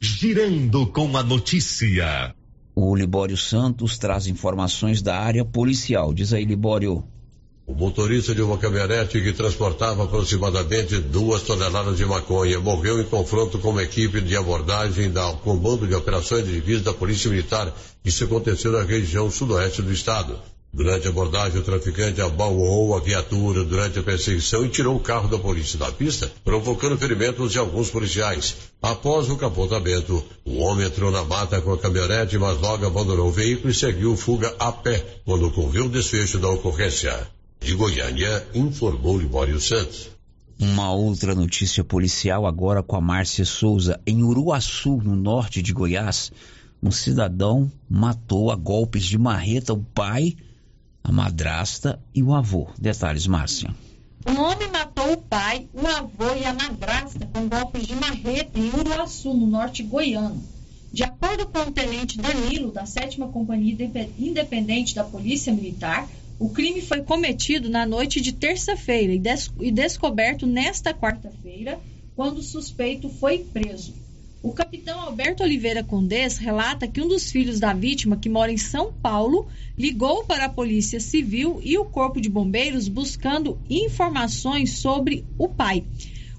Girando 0.00 0.86
com 0.86 1.16
a 1.16 1.22
notícia. 1.22 2.34
O 2.74 2.94
Libório 2.94 3.36
Santos 3.36 3.98
traz 3.98 4.26
informações 4.26 5.02
da 5.02 5.18
área 5.18 5.44
policial. 5.44 6.12
Diz 6.12 6.32
aí, 6.32 6.44
Libório. 6.44 7.04
O 7.66 7.74
motorista 7.74 8.34
de 8.34 8.40
uma 8.40 8.56
caminhonete 8.56 9.20
que 9.20 9.32
transportava 9.32 10.04
aproximadamente 10.04 10.98
duas 11.00 11.42
toneladas 11.42 11.98
de 11.98 12.06
maconha 12.06 12.58
morreu 12.58 13.00
em 13.00 13.04
confronto 13.04 13.58
com 13.58 13.70
uma 13.70 13.82
equipe 13.82 14.20
de 14.22 14.36
abordagem 14.36 15.10
da 15.10 15.32
Comando 15.34 15.86
de 15.86 15.94
Operações 15.94 16.46
de 16.46 16.52
Divisa 16.52 16.84
da 16.84 16.94
Polícia 16.94 17.28
Militar. 17.28 17.74
Isso 18.02 18.24
aconteceu 18.24 18.72
na 18.72 18.82
região 18.82 19.30
sudoeste 19.30 19.82
do 19.82 19.92
estado. 19.92 20.38
Durante 20.78 21.08
a 21.08 21.10
abordagem, 21.10 21.60
o 21.60 21.64
traficante 21.64 22.20
abalou 22.20 22.94
a 22.94 23.00
viatura 23.00 23.64
durante 23.64 23.98
a 23.98 24.02
perseguição 24.04 24.64
e 24.64 24.68
tirou 24.68 24.94
o 24.94 25.00
carro 25.00 25.28
da 25.28 25.36
polícia 25.36 25.76
da 25.76 25.90
pista, 25.90 26.30
provocando 26.44 26.96
ferimentos 26.96 27.50
de 27.50 27.58
alguns 27.58 27.90
policiais. 27.90 28.54
Após 28.80 29.28
o 29.28 29.36
capotamento, 29.36 30.22
o 30.44 30.58
homem 30.58 30.86
entrou 30.86 31.10
na 31.10 31.24
mata 31.24 31.60
com 31.60 31.72
a 31.72 31.78
caminhonete, 31.78 32.38
mas 32.38 32.60
logo 32.60 32.86
abandonou 32.86 33.26
o 33.26 33.32
veículo 33.32 33.72
e 33.72 33.74
seguiu 33.74 34.16
fuga 34.16 34.54
a 34.56 34.70
pé, 34.70 35.04
quando 35.24 35.48
ocorreu 35.48 35.86
o 35.86 35.88
desfecho 35.88 36.38
da 36.38 36.48
ocorrência. 36.48 37.26
De 37.58 37.74
Goiânia, 37.74 38.46
informou 38.54 39.18
Libório 39.18 39.60
Santos. 39.60 40.08
Uma 40.60 40.92
outra 40.92 41.34
notícia 41.34 41.82
policial 41.82 42.46
agora 42.46 42.84
com 42.84 42.94
a 42.94 43.00
Márcia 43.00 43.44
Souza. 43.44 44.00
Em 44.06 44.22
Uruaçu, 44.22 44.98
no 44.98 45.16
norte 45.16 45.60
de 45.60 45.72
Goiás, 45.72 46.30
um 46.80 46.92
cidadão 46.92 47.68
matou 47.90 48.52
a 48.52 48.54
golpes 48.54 49.04
de 49.04 49.18
marreta 49.18 49.72
o 49.72 49.82
pai, 49.82 50.36
a 51.08 51.12
madrasta 51.12 51.98
e 52.14 52.22
o 52.22 52.34
avô. 52.34 52.68
Detalhes, 52.78 53.26
Márcia. 53.26 53.74
Um 54.26 54.38
homem 54.42 54.68
matou 54.70 55.14
o 55.14 55.16
pai, 55.16 55.66
o 55.72 55.86
avô 55.86 56.34
e 56.38 56.44
a 56.44 56.52
madrasta 56.52 57.26
com 57.32 57.48
golpes 57.48 57.86
de 57.86 57.94
marreta 57.94 58.58
em 58.58 58.68
Uruaçu, 58.68 59.32
no 59.32 59.46
norte 59.46 59.82
goiano. 59.82 60.42
De 60.92 61.02
acordo 61.02 61.46
com 61.46 61.60
o 61.60 61.72
tenente 61.72 62.18
Danilo, 62.18 62.70
da 62.70 62.84
7 62.84 63.16
Companhia 63.32 63.74
Independente 64.18 64.94
da 64.94 65.02
Polícia 65.02 65.50
Militar, 65.50 66.06
o 66.38 66.50
crime 66.50 66.82
foi 66.82 67.00
cometido 67.00 67.70
na 67.70 67.86
noite 67.86 68.20
de 68.20 68.32
terça-feira 68.32 69.14
e, 69.14 69.18
des 69.18 69.50
e 69.60 69.70
descoberto 69.70 70.46
nesta 70.46 70.92
quarta-feira, 70.92 71.80
quando 72.14 72.38
o 72.38 72.42
suspeito 72.42 73.08
foi 73.08 73.38
preso. 73.38 73.94
O 74.40 74.52
capitão 74.52 75.00
Alberto 75.00 75.42
Oliveira 75.42 75.82
Condés 75.82 76.38
relata 76.38 76.86
que 76.86 77.00
um 77.00 77.08
dos 77.08 77.30
filhos 77.30 77.58
da 77.58 77.72
vítima, 77.72 78.16
que 78.16 78.28
mora 78.28 78.52
em 78.52 78.56
São 78.56 78.92
Paulo, 78.92 79.48
ligou 79.76 80.24
para 80.24 80.44
a 80.44 80.48
Polícia 80.48 81.00
Civil 81.00 81.60
e 81.62 81.76
o 81.76 81.84
Corpo 81.84 82.20
de 82.20 82.28
Bombeiros 82.28 82.86
buscando 82.86 83.58
informações 83.68 84.78
sobre 84.78 85.24
o 85.36 85.48
pai. 85.48 85.84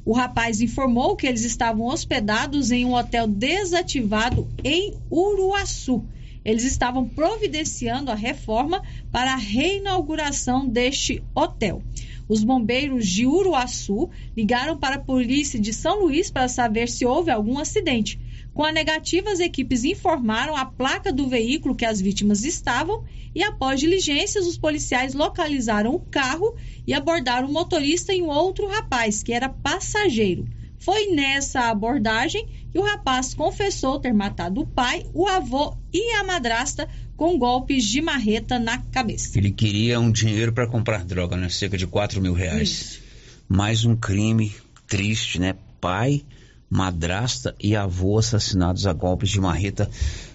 O 0.05 0.13
rapaz 0.13 0.61
informou 0.61 1.17
que 1.17 1.27
eles 1.27 1.43
estavam 1.43 1.87
hospedados 1.87 2.71
em 2.71 2.85
um 2.85 2.93
hotel 2.93 3.27
desativado 3.27 4.47
em 4.63 4.93
Uruaçu 5.11 6.05
eles 6.43 6.63
estavam 6.63 7.07
providenciando 7.07 8.11
a 8.11 8.15
reforma 8.15 8.81
para 9.11 9.33
a 9.33 9.37
reinauguração 9.37 10.67
deste 10.67 11.23
hotel. 11.35 11.83
Os 12.29 12.43
bombeiros 12.43 13.07
de 13.07 13.25
Uruaçu 13.25 14.07
ligaram 14.37 14.77
para 14.77 14.97
a 14.97 15.03
polícia 15.03 15.59
de 15.59 15.73
São 15.73 16.03
Luís 16.03 16.29
para 16.29 16.47
saber 16.47 16.87
se 16.87 17.03
houve 17.03 17.31
algum 17.31 17.57
acidente. 17.57 18.19
Com 18.53 18.63
a 18.63 18.71
negativa, 18.71 19.31
as 19.31 19.39
equipes 19.39 19.83
informaram 19.83 20.55
a 20.55 20.63
placa 20.63 21.11
do 21.11 21.27
veículo 21.27 21.75
que 21.75 21.85
as 21.85 21.99
vítimas 21.99 22.45
estavam 22.45 23.03
e, 23.33 23.43
após 23.43 23.79
diligências, 23.79 24.45
os 24.45 24.59
policiais 24.59 25.15
localizaram 25.15 25.95
o 25.95 25.99
carro 25.99 26.55
e 26.85 26.93
abordaram 26.93 27.47
o 27.47 27.51
motorista 27.51 28.13
e 28.13 28.21
um 28.21 28.29
outro 28.29 28.67
rapaz, 28.67 29.23
que 29.23 29.33
era 29.33 29.49
passageiro. 29.49 30.47
Foi 30.79 31.07
nessa 31.07 31.69
abordagem 31.69 32.47
que 32.71 32.79
o 32.79 32.83
rapaz 32.83 33.33
confessou 33.33 33.99
ter 33.99 34.13
matado 34.13 34.61
o 34.61 34.67
pai, 34.67 35.05
o 35.13 35.27
avô 35.27 35.75
e 35.93 36.15
a 36.15 36.23
madrasta 36.23 36.87
com 37.17 37.37
golpes 37.37 37.83
de 37.83 38.01
marreta 38.01 38.57
na 38.57 38.77
cabeça. 38.77 39.37
Ele 39.37 39.51
queria 39.51 39.99
um 39.99 40.11
dinheiro 40.11 40.53
para 40.53 40.67
comprar 40.67 41.03
droga, 41.03 41.35
né? 41.35 41.49
Cerca 41.49 41.77
de 41.77 41.85
4 41.85 42.21
mil 42.21 42.33
reais. 42.33 42.69
Isso. 42.69 43.01
Mais 43.47 43.83
um 43.83 43.95
crime 43.95 44.55
triste, 44.87 45.39
né? 45.39 45.55
Pai, 45.81 46.23
madrasta 46.69 47.55
e 47.59 47.75
avô 47.75 48.17
assassinados 48.17 48.87
a 48.87 48.93
golpes 48.93 49.29
de 49.29 49.41
marreta 49.41 49.89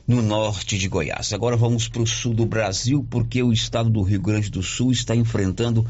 no 0.07 0.21
norte 0.21 0.77
de 0.77 0.89
Goiás. 0.89 1.33
Agora 1.33 1.57
vamos 1.57 1.89
para 1.89 2.03
o 2.03 2.07
sul 2.07 2.35
do 2.35 2.45
Brasil, 2.45 3.07
porque 3.09 3.43
o 3.43 3.53
estado 3.53 3.89
do 3.89 4.03
Rio 4.03 4.21
Grande 4.21 4.51
do 4.51 4.63
Sul 4.63 4.93
está 4.93 5.17
enfrentando 5.17 5.87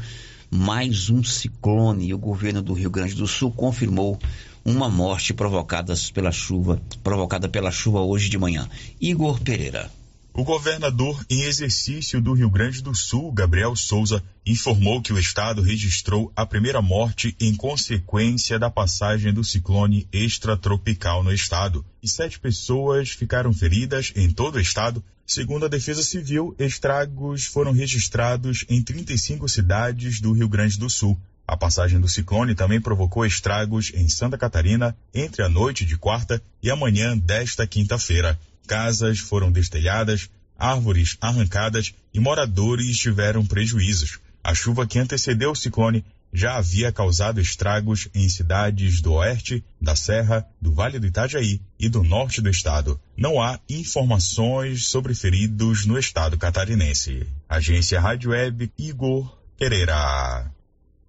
mais 0.49 1.09
um 1.09 1.23
ciclone 1.23 2.07
e 2.07 2.13
o 2.13 2.17
governo 2.17 2.61
do 2.61 2.73
Rio 2.73 2.89
Grande 2.89 3.15
do 3.15 3.27
Sul 3.27 3.51
confirmou 3.51 4.17
uma 4.65 4.89
morte 4.89 5.31
provocada 5.31 5.93
pela 6.11 6.31
chuva, 6.31 6.81
provocada 7.03 7.47
pela 7.47 7.69
chuva 7.69 8.01
hoje 8.01 8.29
de 8.29 8.37
manhã. 8.39 8.67
Igor 8.99 9.39
Pereira. 9.39 9.91
O 10.33 10.43
governador 10.43 11.23
em 11.29 11.43
exercício 11.43 12.19
do 12.19 12.33
Rio 12.33 12.49
Grande 12.49 12.81
do 12.81 12.93
Sul, 12.93 13.31
Gabriel 13.31 13.73
Souza, 13.73 14.21
informou 14.45 15.01
que 15.01 15.13
o 15.13 15.19
estado 15.19 15.61
registrou 15.61 16.29
a 16.35 16.45
primeira 16.45 16.81
morte 16.81 17.33
em 17.39 17.55
consequência 17.55 18.59
da 18.59 18.69
passagem 18.69 19.31
do 19.31 19.45
ciclone 19.45 20.07
extratropical 20.11 21.23
no 21.23 21.31
estado. 21.31 21.85
E 22.03 22.09
sete 22.09 22.37
pessoas 22.37 23.11
ficaram 23.11 23.53
feridas 23.53 24.11
em 24.13 24.29
todo 24.29 24.55
o 24.55 24.59
estado. 24.59 25.01
Segundo 25.25 25.65
a 25.65 25.69
Defesa 25.69 26.03
Civil, 26.03 26.53
estragos 26.59 27.45
foram 27.45 27.71
registrados 27.71 28.65
em 28.67 28.81
35 28.81 29.47
cidades 29.47 30.19
do 30.19 30.33
Rio 30.33 30.49
Grande 30.49 30.77
do 30.77 30.89
Sul. 30.89 31.17
A 31.55 31.57
passagem 31.57 32.01
do 32.01 32.09
ciclone 32.09 32.53
também 32.53 32.81
provocou 32.81 33.25
estragos 33.25 33.89
em 33.95 34.09
Santa 34.09 34.37
Catarina 34.37 34.93
entre 35.13 35.41
a 35.41 35.47
noite 35.47 35.85
de 35.85 35.95
quarta 35.95 36.41
e 36.61 36.69
a 36.69 36.75
manhã 36.75 37.17
desta 37.17 37.65
quinta-feira. 37.65 38.37
Casas 38.67 39.19
foram 39.19 39.49
destelhadas, 39.49 40.29
árvores 40.59 41.15
arrancadas 41.21 41.93
e 42.13 42.19
moradores 42.19 42.97
tiveram 42.97 43.45
prejuízos. 43.45 44.19
A 44.43 44.53
chuva 44.53 44.85
que 44.85 44.99
antecedeu 44.99 45.51
o 45.51 45.55
ciclone 45.55 46.03
já 46.33 46.57
havia 46.57 46.91
causado 46.91 47.39
estragos 47.39 48.09
em 48.13 48.27
cidades 48.27 48.99
do 48.99 49.13
oeste, 49.13 49.63
da 49.79 49.95
Serra, 49.95 50.45
do 50.61 50.73
Vale 50.73 50.99
do 50.99 51.07
Itajaí 51.07 51.61
e 51.79 51.87
do 51.87 52.03
norte 52.03 52.41
do 52.41 52.49
estado. 52.49 52.99
Não 53.15 53.41
há 53.41 53.61
informações 53.69 54.87
sobre 54.87 55.15
feridos 55.15 55.85
no 55.85 55.97
estado 55.97 56.37
catarinense. 56.37 57.25
Agência 57.47 58.01
Rádio 58.01 58.31
Web 58.31 58.69
Igor 58.77 59.33
Pereira. 59.57 60.53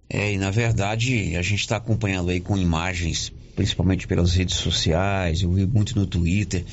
É, 0.09 0.33
e 0.33 0.37
na 0.37 0.49
verdade 0.49 1.35
a 1.35 1.41
gente 1.41 1.59
está 1.59 1.77
acompanhando 1.77 2.29
aí 2.29 2.39
com 2.39 2.57
imagens, 2.57 3.31
principalmente 3.55 4.07
pelas 4.07 4.33
redes 4.33 4.55
sociais, 4.55 5.41
eu 5.41 5.51
vi 5.51 5.65
muito 5.65 5.97
no 5.99 6.05
Twitter, 6.05 6.63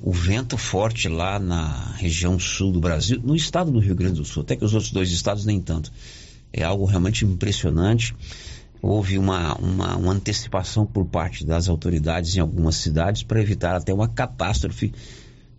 o 0.00 0.12
vento 0.12 0.56
forte 0.56 1.08
lá 1.08 1.38
na 1.38 1.94
região 1.96 2.38
sul 2.38 2.70
do 2.70 2.80
Brasil, 2.80 3.20
no 3.22 3.34
estado 3.34 3.72
do 3.72 3.80
Rio 3.80 3.96
Grande 3.96 4.20
do 4.20 4.24
Sul, 4.24 4.42
até 4.42 4.54
que 4.54 4.64
os 4.64 4.74
outros 4.74 4.92
dois 4.92 5.10
estados 5.10 5.44
nem 5.44 5.60
tanto. 5.60 5.90
É 6.52 6.62
algo 6.62 6.84
realmente 6.84 7.24
impressionante. 7.24 8.14
Houve 8.80 9.18
uma, 9.18 9.56
uma, 9.56 9.96
uma 9.96 10.12
antecipação 10.12 10.86
por 10.86 11.04
parte 11.04 11.44
das 11.44 11.68
autoridades 11.68 12.36
em 12.36 12.40
algumas 12.40 12.76
cidades 12.76 13.24
para 13.24 13.40
evitar 13.40 13.74
até 13.74 13.92
uma 13.92 14.06
catástrofe 14.06 14.92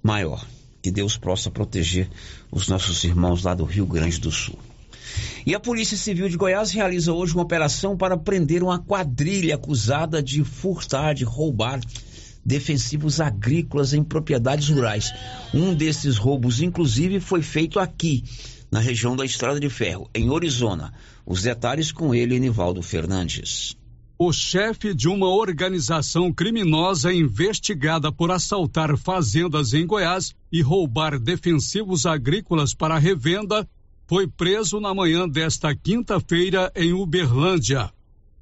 maior. 0.01 0.45
Que 0.81 0.91
Deus 0.91 1.17
possa 1.17 1.51
proteger 1.51 2.07
os 2.49 2.69
nossos 2.69 3.03
irmãos 3.03 3.43
lá 3.43 3.53
do 3.53 3.65
Rio 3.65 3.85
Grande 3.85 4.21
do 4.21 4.31
Sul. 4.31 4.57
E 5.45 5.53
a 5.53 5.59
Polícia 5.59 5.97
Civil 5.97 6.27
de 6.29 6.37
Goiás 6.37 6.71
realiza 6.71 7.13
hoje 7.13 7.33
uma 7.33 7.43
operação 7.43 7.95
para 7.95 8.17
prender 8.17 8.63
uma 8.63 8.79
quadrilha 8.79 9.55
acusada 9.55 10.21
de 10.21 10.43
furtar, 10.43 11.13
de 11.13 11.23
roubar 11.23 11.79
defensivos 12.45 13.19
agrícolas 13.19 13.93
em 13.93 14.03
propriedades 14.03 14.69
rurais. 14.69 15.11
Um 15.53 15.73
desses 15.73 16.17
roubos, 16.17 16.61
inclusive, 16.61 17.19
foi 17.19 17.41
feito 17.41 17.79
aqui, 17.79 18.23
na 18.71 18.79
região 18.79 19.15
da 19.15 19.25
Estrada 19.25 19.59
de 19.59 19.69
Ferro, 19.69 20.09
em 20.13 20.29
Orizona. 20.29 20.93
Os 21.25 21.41
detalhes 21.41 21.91
com 21.91 22.13
ele, 22.13 22.39
Nivaldo 22.39 22.81
Fernandes. 22.81 23.75
O 24.17 24.31
chefe 24.31 24.93
de 24.93 25.09
uma 25.09 25.27
organização 25.27 26.31
criminosa 26.31 27.13
investigada 27.13 28.11
por 28.11 28.31
assaltar 28.31 28.95
fazendas 28.95 29.73
em 29.73 29.85
Goiás 29.85 30.33
e 30.51 30.61
roubar 30.61 31.19
defensivos 31.19 32.05
agrícolas 32.05 32.73
para 32.73 32.97
revenda 32.97 33.67
foi 34.07 34.27
preso 34.27 34.79
na 34.79 34.93
manhã 34.93 35.27
desta 35.27 35.75
quinta-feira 35.75 36.71
em 36.75 36.93
Uberlândia. 36.93 37.91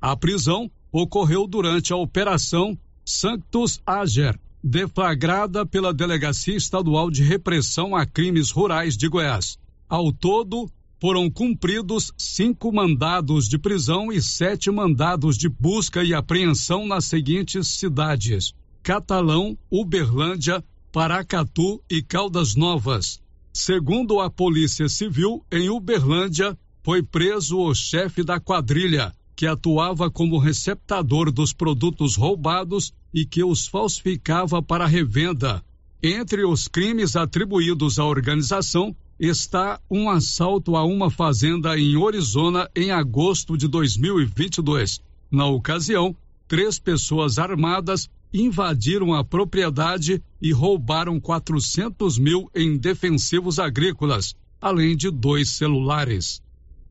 A 0.01 0.15
prisão 0.15 0.69
ocorreu 0.91 1.47
durante 1.47 1.93
a 1.93 1.95
Operação 1.95 2.77
Sanctus 3.05 3.81
Ager, 3.85 4.37
deflagrada 4.63 5.65
pela 5.65 5.93
Delegacia 5.93 6.55
Estadual 6.55 7.09
de 7.09 7.23
Repressão 7.23 7.95
a 7.95 8.05
Crimes 8.05 8.51
Rurais 8.51 8.97
de 8.97 9.07
Goiás. 9.07 9.57
Ao 9.87 10.11
todo, 10.11 10.69
foram 10.99 11.29
cumpridos 11.29 12.13
cinco 12.17 12.71
mandados 12.71 13.47
de 13.47 13.57
prisão 13.57 14.11
e 14.11 14.21
sete 14.21 14.71
mandados 14.71 15.37
de 15.37 15.49
busca 15.49 16.03
e 16.03 16.13
apreensão 16.13 16.87
nas 16.87 17.05
seguintes 17.05 17.67
cidades: 17.67 18.53
Catalão, 18.81 19.57
Uberlândia, 19.69 20.63
Paracatu 20.91 21.81
e 21.89 22.01
Caldas 22.01 22.55
Novas. 22.55 23.22
Segundo 23.55 24.19
a 24.19 24.31
Polícia 24.31 24.89
Civil, 24.89 25.45
em 25.51 25.69
Uberlândia, 25.69 26.57
foi 26.81 27.03
preso 27.03 27.59
o 27.59 27.75
chefe 27.75 28.23
da 28.23 28.39
quadrilha, 28.39 29.13
que 29.35 29.45
atuava 29.45 30.09
como 30.09 30.39
receptador 30.39 31.31
dos 31.31 31.53
produtos 31.53 32.15
roubados 32.15 32.91
e 33.13 33.23
que 33.27 33.43
os 33.43 33.67
falsificava 33.67 34.59
para 34.59 34.87
revenda. 34.87 35.63
Entre 36.01 36.43
os 36.43 36.67
crimes 36.67 37.15
atribuídos 37.15 37.99
à 37.99 38.05
organização 38.05 38.95
está 39.19 39.79
um 39.89 40.09
assalto 40.09 40.75
a 40.75 40.83
uma 40.83 41.11
fazenda 41.11 41.77
em 41.77 41.95
Arizona 42.03 42.67
em 42.75 42.89
agosto 42.89 43.55
de 43.55 43.67
2022. 43.67 44.99
Na 45.29 45.45
ocasião, 45.45 46.15
três 46.47 46.79
pessoas 46.79 47.37
armadas 47.37 48.09
invadiram 48.33 49.13
a 49.13 49.23
propriedade 49.23 50.21
e 50.41 50.51
roubaram 50.51 51.19
400 51.19 52.17
mil 52.17 52.49
em 52.55 52.77
defensivos 52.77 53.59
agrícolas, 53.59 54.35
além 54.59 54.97
de 54.97 55.11
dois 55.11 55.49
celulares. 55.49 56.41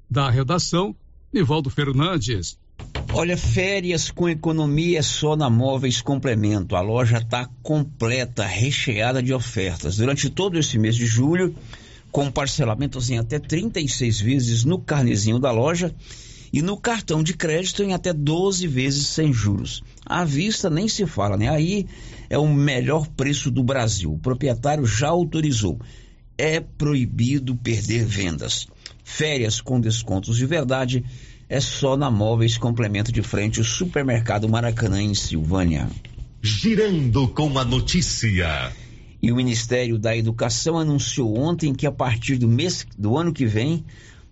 Da 0.08 0.30
redação, 0.30 0.94
Nivaldo 1.32 1.68
Fernandes. 1.68 2.56
Olha, 3.12 3.36
férias 3.36 4.10
com 4.10 4.28
economia 4.28 5.00
é 5.00 5.02
só 5.02 5.36
na 5.36 5.50
Móveis 5.50 6.00
Complemento. 6.00 6.76
A 6.76 6.80
loja 6.80 7.18
está 7.18 7.48
completa, 7.62 8.46
recheada 8.46 9.22
de 9.22 9.34
ofertas. 9.34 9.96
Durante 9.96 10.30
todo 10.30 10.58
esse 10.58 10.78
mês 10.78 10.96
de 10.96 11.06
julho, 11.06 11.54
com 12.10 12.30
parcelamentos 12.30 13.10
em 13.10 13.18
até 13.18 13.38
36 13.38 14.20
vezes 14.20 14.64
no 14.64 14.78
carnezinho 14.78 15.38
da 15.38 15.50
loja 15.50 15.94
e 16.52 16.60
no 16.60 16.76
cartão 16.76 17.22
de 17.22 17.34
crédito 17.34 17.82
em 17.82 17.94
até 17.94 18.12
12 18.12 18.66
vezes 18.66 19.06
sem 19.06 19.32
juros. 19.32 19.82
À 20.04 20.24
vista 20.24 20.68
nem 20.68 20.86
se 20.86 21.06
fala, 21.06 21.36
né? 21.36 21.48
Aí 21.48 21.86
é 22.28 22.36
o 22.36 22.46
melhor 22.46 23.08
preço 23.08 23.50
do 23.50 23.64
Brasil. 23.64 24.12
O 24.12 24.18
proprietário 24.18 24.84
já 24.84 25.08
autorizou. 25.08 25.80
É 26.36 26.60
proibido 26.60 27.56
perder 27.56 28.04
vendas. 28.04 28.66
Férias 29.02 29.60
com 29.60 29.80
descontos 29.80 30.36
de 30.36 30.46
verdade 30.46 31.04
é 31.48 31.60
só 31.60 31.96
na 31.96 32.10
Móveis 32.10 32.56
Complemento 32.56 33.12
de 33.12 33.22
Frente, 33.22 33.60
o 33.60 33.64
Supermercado 33.64 34.48
Maracanã 34.48 35.02
em 35.02 35.14
Silvânia. 35.14 35.88
Girando 36.40 37.28
com 37.28 37.58
a 37.58 37.64
notícia. 37.64 38.72
E 39.22 39.30
o 39.30 39.36
Ministério 39.36 39.98
da 39.98 40.16
Educação 40.16 40.78
anunciou 40.78 41.38
ontem 41.38 41.74
que 41.74 41.86
a 41.86 41.92
partir 41.92 42.36
do 42.36 42.48
mês 42.48 42.86
do 42.98 43.16
ano 43.16 43.32
que 43.32 43.46
vem, 43.46 43.84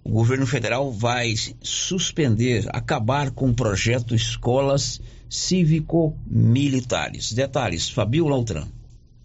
o 0.03 0.11
governo 0.11 0.47
federal 0.47 0.91
vai 0.91 1.35
suspender, 1.63 2.67
acabar 2.71 3.31
com 3.31 3.51
o 3.51 3.55
projeto 3.55 4.15
Escolas 4.15 5.01
Cívico-Militares. 5.29 7.33
Detalhes, 7.33 7.89
Fabio 7.89 8.27
Lautran 8.27 8.67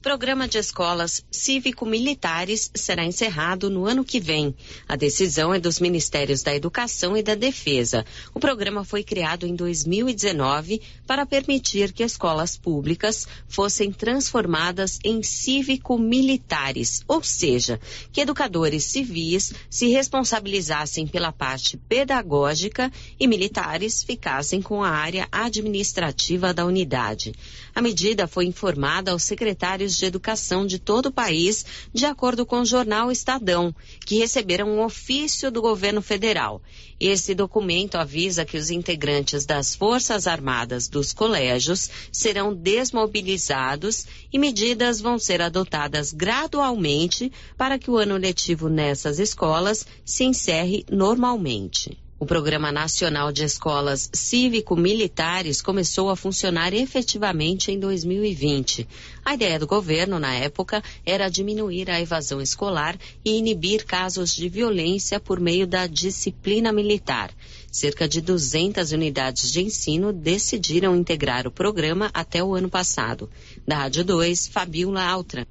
programa 0.06 0.48
de 0.48 0.60
escolas 0.60 1.26
cívico-militares 1.32 2.70
será 2.76 3.04
encerrado 3.04 3.72
no 3.72 3.88
ano 3.88 4.06
que 4.06 4.20
vem. 4.20 4.54
A 4.88 4.96
decisão 4.96 5.52
é 5.52 5.60
dos 5.60 5.80
Ministérios 5.80 6.44
da 6.44 6.54
Educação 6.54 7.18
e 7.18 7.24
da 7.24 7.34
Defesa. 7.34 8.06
O 8.32 8.40
programa 8.40 8.86
foi 8.86 9.04
criado 9.04 9.48
em 9.48 9.56
2019 9.56 10.80
para 11.08 11.26
permitir 11.26 11.92
que 11.92 12.04
escolas 12.04 12.56
públicas 12.56 13.28
fossem 13.48 13.92
transformadas 13.92 15.00
em 15.04 15.24
cívico-militares, 15.24 17.04
ou 17.08 17.24
seja, 17.24 17.80
que 18.14 18.22
educadores 18.22 18.84
civis 18.84 19.56
se 19.72 19.88
responsabilizassem 19.88 21.08
pela 21.08 21.32
parte 21.32 21.78
pedagógica 21.78 22.92
e 23.20 23.26
militares 23.26 24.04
ficassem 24.04 24.62
com 24.62 24.84
a 24.84 24.90
área 24.90 25.28
administrativa 25.32 26.54
da 26.54 26.64
unidade. 26.64 27.34
A 27.76 27.82
medida 27.82 28.26
foi 28.26 28.46
informada 28.46 29.12
aos 29.12 29.24
secretários 29.24 29.98
de 29.98 30.06
educação 30.06 30.66
de 30.66 30.80
todo 30.80 31.08
o 31.08 31.12
país, 31.12 31.66
de 31.94 32.06
acordo 32.06 32.46
com 32.46 32.62
o 32.62 32.66
jornal 32.66 33.12
Estadão, 33.12 33.76
que 34.06 34.18
receberam 34.18 34.70
um 34.70 34.82
ofício 34.82 35.52
do 35.52 35.62
governo 35.62 36.02
federal. 36.02 36.62
Esse 36.98 37.36
documento 37.36 37.96
avisa 37.96 38.46
que 38.46 38.56
os 38.56 38.70
integrantes 38.70 39.46
das 39.46 39.76
Forças 39.76 40.26
Armadas 40.26 40.88
dos 40.88 41.12
colégios 41.12 41.90
serão 42.14 42.56
desmobilizados 42.56 44.08
e 44.32 44.40
medidas 44.40 45.02
vão 45.02 45.20
ser 45.20 45.42
adotadas 45.42 46.14
gradualmente 46.14 47.30
para 47.58 47.78
que 47.78 47.92
o 47.92 47.98
ano 47.98 48.16
letivo 48.16 48.70
nessas 48.70 49.20
escolas 49.20 49.86
se 50.06 50.24
encerre 50.24 50.86
normalmente. 50.90 52.05
O 52.18 52.26
Programa 52.26 52.72
Nacional 52.72 53.30
de 53.30 53.44
Escolas 53.44 54.10
Cívico-Militares 54.14 55.62
começou 55.62 56.10
a 56.10 56.16
funcionar 56.16 56.74
efetivamente 56.74 57.74
em 57.74 57.78
2020. 57.78 58.88
A 59.26 59.34
ideia 59.34 59.60
do 59.60 59.68
governo, 59.68 60.18
na 60.18 60.34
época, 60.34 60.82
era 61.06 61.28
diminuir 61.28 61.90
a 61.90 62.00
evasão 62.00 62.42
escolar 62.42 62.98
e 63.24 63.38
inibir 63.38 63.86
casos 63.86 64.34
de 64.34 64.48
violência 64.48 65.20
por 65.20 65.42
meio 65.42 65.68
da 65.68 65.88
disciplina 65.88 66.72
militar. 66.72 67.32
Cerca 67.70 68.08
de 68.08 68.22
200 68.22 68.94
unidades 68.94 69.52
de 69.52 69.62
ensino 69.62 70.14
decidiram 70.14 70.96
integrar 70.96 71.46
o 71.46 71.52
programa 71.52 72.10
até 72.14 72.42
o 72.42 72.56
ano 72.56 72.70
passado. 72.70 73.30
Da 73.68 73.80
Rádio 73.80 74.06
2, 74.06 74.48
Fabiola 74.48 75.04
Altra. 75.04 75.46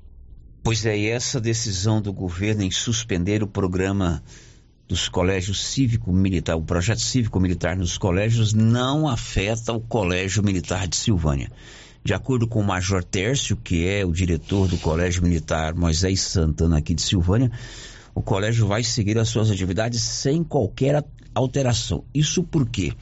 Pois 0.63 0.87
é, 0.87 0.99
essa 1.09 1.39
decisão 1.39 2.01
do 2.01 2.11
governo 2.11 2.63
em 2.63 2.71
suspender 2.71 3.43
o 3.43 3.47
programa 3.47 4.25
dos 4.87 5.09
colégios 5.09 5.65
cívico-militar, 5.67 6.57
o 6.57 6.63
projeto 6.63 7.01
cívico-militar 7.01 7.77
nos 7.77 7.97
colégios 7.97 8.53
não 8.53 9.09
afeta 9.09 9.73
o 9.73 9.81
Colégio 9.81 10.43
Militar 10.43 10.87
de 10.87 10.97
Silvânia. 10.97 11.51
De 12.05 12.13
acordo 12.13 12.47
com 12.47 12.61
o 12.61 12.65
Major 12.65 13.03
Tércio, 13.03 13.57
que 13.57 13.89
é 13.89 14.05
o 14.05 14.13
diretor 14.13 14.69
do 14.69 14.77
Colégio 14.77 15.23
Militar 15.23 15.75
Moisés 15.75 16.21
Santana 16.21 16.79
aqui 16.79 16.95
de 16.95 17.01
Silvânia, 17.01 17.51
o 18.15 18.21
colégio 18.21 18.67
vai 18.67 18.85
seguir 18.85 19.19
as 19.19 19.29
suas 19.29 19.51
atividades 19.51 20.03
sem 20.03 20.45
qualquer 20.45 21.03
alteração. 21.35 22.05
Isso 22.15 22.45
porque 22.45 22.93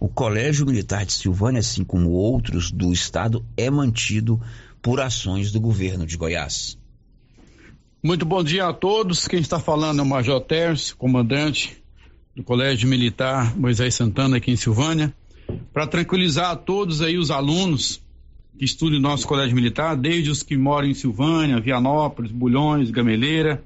o 0.00 0.08
Colégio 0.08 0.66
Militar 0.66 1.04
de 1.04 1.12
Silvânia, 1.12 1.60
assim 1.60 1.84
como 1.84 2.10
outros 2.10 2.70
do 2.72 2.92
estado, 2.92 3.44
é 3.56 3.70
mantido 3.70 4.40
por 4.82 5.00
ações 5.00 5.52
do 5.52 5.60
governo 5.60 6.06
de 6.06 6.16
Goiás. 6.16 6.78
Muito 8.06 8.24
bom 8.24 8.40
dia 8.40 8.68
a 8.68 8.72
todos. 8.72 9.26
Quem 9.26 9.40
está 9.40 9.58
falando 9.58 9.98
é 9.98 10.02
o 10.02 10.06
Major 10.06 10.40
Tércio, 10.40 10.96
comandante 10.96 11.82
do 12.36 12.44
Colégio 12.44 12.88
Militar 12.88 13.58
Moisés 13.58 13.96
Santana 13.96 14.36
aqui 14.36 14.52
em 14.52 14.56
Silvânia. 14.56 15.12
Para 15.72 15.88
tranquilizar 15.88 16.52
a 16.52 16.54
todos 16.54 17.02
aí 17.02 17.18
os 17.18 17.32
alunos 17.32 18.00
que 18.56 18.64
estudam 18.64 19.00
nosso 19.00 19.26
Colégio 19.26 19.56
Militar, 19.56 19.96
desde 19.96 20.30
os 20.30 20.44
que 20.44 20.56
moram 20.56 20.86
em 20.86 20.94
Silvânia, 20.94 21.60
Vianópolis, 21.60 22.30
Bulhões, 22.30 22.92
Gameleira, 22.92 23.64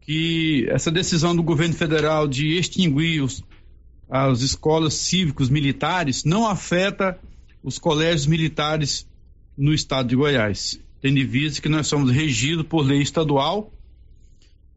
que 0.00 0.66
essa 0.70 0.90
decisão 0.90 1.36
do 1.36 1.42
governo 1.42 1.74
federal 1.74 2.26
de 2.26 2.56
extinguir 2.56 3.22
os, 3.22 3.44
as 4.08 4.40
escolas 4.40 4.94
cívicos 4.94 5.50
militares 5.50 6.24
não 6.24 6.48
afeta 6.48 7.18
os 7.62 7.78
colégios 7.78 8.26
militares 8.26 9.06
no 9.58 9.74
estado 9.74 10.08
de 10.08 10.16
Goiás 10.16 10.80
tendo 11.02 11.18
em 11.18 11.26
vista 11.26 11.60
que 11.60 11.68
nós 11.68 11.88
somos 11.88 12.12
regidos 12.12 12.64
por 12.64 12.86
lei 12.86 13.02
estadual 13.02 13.72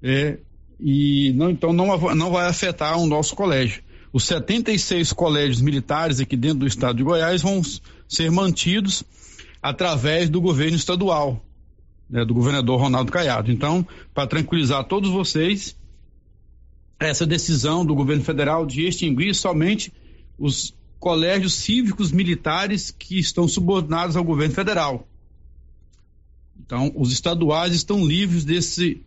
é, 0.02 0.40
e 0.80 1.32
não, 1.34 1.52
então 1.52 1.72
não, 1.72 2.16
não 2.16 2.32
vai 2.32 2.48
afetar 2.48 2.98
o 2.98 3.06
nosso 3.06 3.36
colégio. 3.36 3.84
Os 4.12 4.26
76 4.26 5.14
colégios 5.14 5.62
militares 5.62 6.20
aqui 6.20 6.36
dentro 6.36 6.60
do 6.60 6.68
estado 6.68 6.98
de 6.98 7.04
Goiás 7.04 7.42
vão 7.42 7.62
ser 8.08 8.32
mantidos 8.32 9.04
através 9.62 10.30
do 10.30 10.42
governo 10.42 10.76
estadual, 10.76 11.46
né, 12.10 12.26
do 12.26 12.34
governador 12.34 12.80
Ronaldo 12.80 13.12
Caiado. 13.12 13.52
Então, 13.52 13.88
para 14.14 14.28
tranquilizar 14.28 14.84
todos 14.86 15.10
vocês, 15.10 15.76
essa 17.00 17.26
decisão 17.26 17.86
do 17.86 17.94
governo 17.94 18.24
federal 18.24 18.66
de 18.66 18.88
extinguir 18.88 19.36
somente 19.36 19.94
os 20.40 20.74
colégios 21.00 21.54
cívicos 21.54 22.12
militares 22.12 22.90
que 22.90 23.20
estão 23.20 23.48
subordinados 23.48 24.16
ao 24.16 24.24
governo 24.24 24.56
federal. 24.56 25.08
Então, 26.66 26.92
os 26.96 27.12
estaduais 27.12 27.74
estão 27.74 28.06
livres 28.06 28.44
desse, 28.44 29.02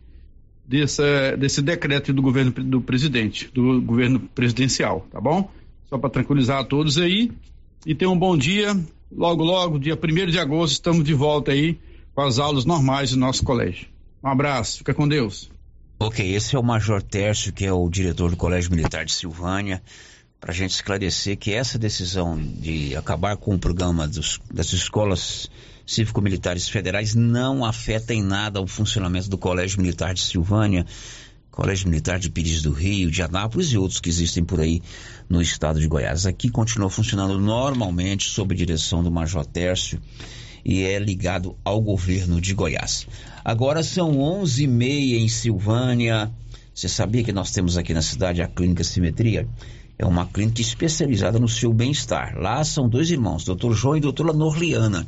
desse, 0.65 1.35
desse 1.37 1.61
decreto 1.61 2.13
do 2.13 2.21
governo 2.21 2.51
do 2.51 2.81
presidente, 2.81 3.49
do 3.53 3.81
governo 3.81 4.19
presidencial, 4.19 5.05
tá 5.11 5.19
bom? 5.19 5.49
Só 5.89 5.97
para 5.97 6.09
tranquilizar 6.09 6.59
a 6.59 6.63
todos 6.63 6.97
aí. 6.97 7.31
E 7.85 7.93
tenham 7.93 8.13
um 8.13 8.19
bom 8.19 8.37
dia. 8.37 8.77
Logo, 9.11 9.43
logo, 9.43 9.79
dia 9.79 9.95
1 9.95 10.31
de 10.31 10.39
agosto, 10.39 10.73
estamos 10.73 11.03
de 11.03 11.13
volta 11.13 11.51
aí 11.51 11.77
com 12.13 12.21
as 12.21 12.39
aulas 12.39 12.65
normais 12.65 13.11
do 13.11 13.17
nosso 13.17 13.43
colégio. 13.43 13.87
Um 14.23 14.27
abraço, 14.27 14.79
fica 14.79 14.93
com 14.93 15.07
Deus. 15.07 15.49
Ok, 15.99 16.33
esse 16.33 16.55
é 16.55 16.59
o 16.59 16.63
Major 16.63 17.01
Tércio, 17.01 17.51
que 17.51 17.65
é 17.65 17.73
o 17.73 17.89
diretor 17.89 18.29
do 18.29 18.37
Colégio 18.37 18.71
Militar 18.71 19.03
de 19.03 19.11
Silvânia, 19.11 19.81
para 20.39 20.51
a 20.51 20.55
gente 20.55 20.71
esclarecer 20.71 21.37
que 21.37 21.51
essa 21.51 21.77
decisão 21.77 22.37
de 22.37 22.95
acabar 22.95 23.35
com 23.35 23.55
o 23.55 23.59
programa 23.59 24.07
dos, 24.07 24.39
das 24.53 24.71
escolas 24.71 25.49
cívico-militares 25.89 26.69
federais 26.69 27.15
não 27.15 27.65
afeta 27.65 28.13
em 28.13 28.21
nada 28.21 28.61
o 28.61 28.67
funcionamento 28.67 29.27
do 29.27 29.39
Colégio 29.39 29.81
Militar 29.81 30.13
de 30.13 30.21
Silvânia, 30.21 30.85
Colégio 31.49 31.89
Militar 31.89 32.19
de 32.19 32.29
Pires 32.29 32.61
do 32.61 32.71
Rio, 32.71 33.09
de 33.09 33.23
Anápolis 33.23 33.71
e 33.71 33.77
outros 33.77 33.99
que 33.99 34.07
existem 34.07 34.43
por 34.43 34.61
aí 34.61 34.83
no 35.27 35.41
estado 35.41 35.79
de 35.79 35.87
Goiás. 35.87 36.27
Aqui 36.27 36.47
continua 36.47 36.91
funcionando 36.91 37.39
normalmente 37.39 38.29
sob 38.29 38.53
direção 38.53 39.03
do 39.03 39.09
Major 39.09 39.43
Tércio 39.43 39.99
e 40.63 40.83
é 40.83 40.99
ligado 40.99 41.57
ao 41.65 41.81
governo 41.81 42.39
de 42.39 42.53
Goiás. 42.53 43.07
Agora 43.43 43.81
são 43.81 44.11
11h30 44.11 45.17
em 45.17 45.27
Silvânia. 45.27 46.31
Você 46.71 46.87
sabia 46.87 47.23
que 47.23 47.33
nós 47.33 47.49
temos 47.49 47.79
aqui 47.79 47.95
na 47.95 48.03
cidade 48.03 48.43
a 48.43 48.47
Clínica 48.47 48.83
Simetria? 48.83 49.47
É 49.97 50.05
uma 50.05 50.27
clínica 50.27 50.61
especializada 50.61 51.39
no 51.39 51.49
seu 51.49 51.73
bem-estar. 51.73 52.37
Lá 52.37 52.63
são 52.63 52.87
dois 52.87 53.09
irmãos, 53.09 53.43
Dr. 53.43 53.73
João 53.73 53.97
e 53.97 53.99
doutora 53.99 54.31
Norliana. 54.31 55.05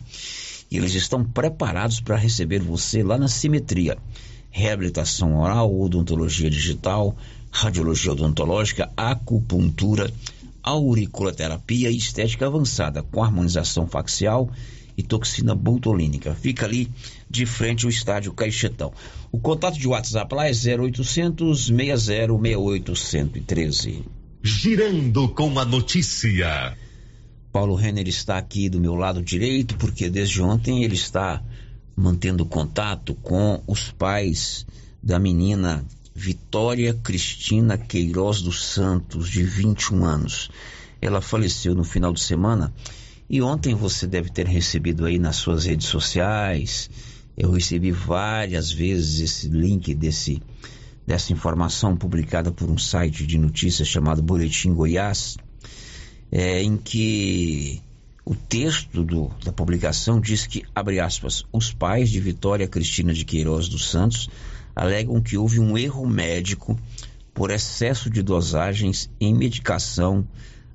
E 0.72 0.78
eles 0.78 0.96
estão 0.96 1.22
preparados 1.22 2.00
para 2.00 2.16
receber 2.16 2.60
você 2.60 3.04
lá 3.04 3.18
na 3.18 3.28
Simetria. 3.28 3.98
Reabilitação 4.50 5.38
oral, 5.38 5.78
odontologia 5.78 6.50
digital, 6.50 7.16
radiologia 7.52 8.14
odontológica, 8.14 8.90
acupuntura, 8.96 10.10
auriculoterapia 10.64 11.92
e 11.92 11.98
estética 11.98 12.48
avançada 12.48 13.04
com 13.04 13.22
harmonização 13.22 13.86
facial 13.86 14.50
e 14.98 15.04
toxina 15.04 15.54
botulínica. 15.54 16.34
Fica 16.34 16.66
ali 16.66 16.90
de 17.30 17.46
frente 17.46 17.86
ao 17.86 17.90
estádio 17.90 18.34
Caixetão. 18.34 18.94
O 19.32 19.40
contato 19.40 19.78
de 19.78 19.88
WhatsApp 19.88 20.34
lá 20.34 20.48
é 20.48 20.52
0800 20.52 21.66
6068 21.66 22.96
113. 22.96 24.06
Girando 24.44 25.30
com 25.30 25.60
a 25.60 25.66
notícia. 25.66 26.78
Paulo 27.52 27.76
Renner 27.76 28.08
está 28.08 28.38
aqui 28.38 28.70
do 28.70 28.80
meu 28.80 28.96
lado 28.96 29.22
direito 29.22 29.78
porque 29.78 30.10
desde 30.10 30.42
ontem 30.42 30.84
ele 30.86 30.96
está 30.96 31.44
mantendo 31.96 32.46
contato 32.46 33.14
com 33.16 33.62
os 33.68 33.92
pais 33.92 34.66
da 35.04 35.20
menina 35.20 35.86
Vitória 36.16 36.94
Cristina 36.94 37.78
Queiroz 37.78 38.42
dos 38.42 38.66
Santos, 38.66 39.30
de 39.30 39.44
21 39.44 40.06
anos. 40.06 40.50
Ela 41.02 41.20
faleceu 41.20 41.76
no 41.76 41.84
final 41.84 42.14
de 42.14 42.22
semana 42.22 42.74
e 43.30 43.42
ontem 43.42 43.76
você 43.76 44.08
deve 44.08 44.30
ter 44.30 44.48
recebido 44.48 45.06
aí 45.06 45.20
nas 45.20 45.36
suas 45.36 45.66
redes 45.66 45.88
sociais. 45.88 46.90
Eu 47.38 47.52
recebi 47.52 47.92
várias 47.92 48.72
vezes 48.72 49.20
esse 49.20 49.50
link 49.50 49.94
desse, 49.94 50.42
dessa 51.06 51.34
informação 51.34 51.98
publicada 51.98 52.50
por 52.52 52.70
um 52.70 52.78
site 52.78 53.26
de 53.28 53.38
notícias 53.38 53.88
chamado 53.88 54.22
Boletim 54.22 54.74
Goiás, 54.74 55.38
é, 56.32 56.64
em 56.64 56.78
que 56.78 57.82
o 58.24 58.36
texto 58.36 59.04
do, 59.04 59.30
da 59.44 59.52
publicação 59.52 60.22
diz 60.22 60.48
que, 60.48 60.64
abre 60.74 61.00
aspas, 61.00 61.44
os 61.52 61.74
pais 61.74 62.10
de 62.10 62.20
Vitória 62.20 62.68
Cristina 62.68 63.14
de 63.14 63.26
Queiroz 63.26 63.68
dos 63.68 63.90
Santos 63.90 64.30
alegam 64.76 65.22
que 65.22 65.38
houve 65.38 65.60
um 65.60 65.78
erro 65.78 66.08
médico 66.08 66.80
por 67.34 67.52
excesso 67.52 68.10
de 68.10 68.22
dosagens 68.22 69.10
em 69.20 69.34
medicação 69.34 70.26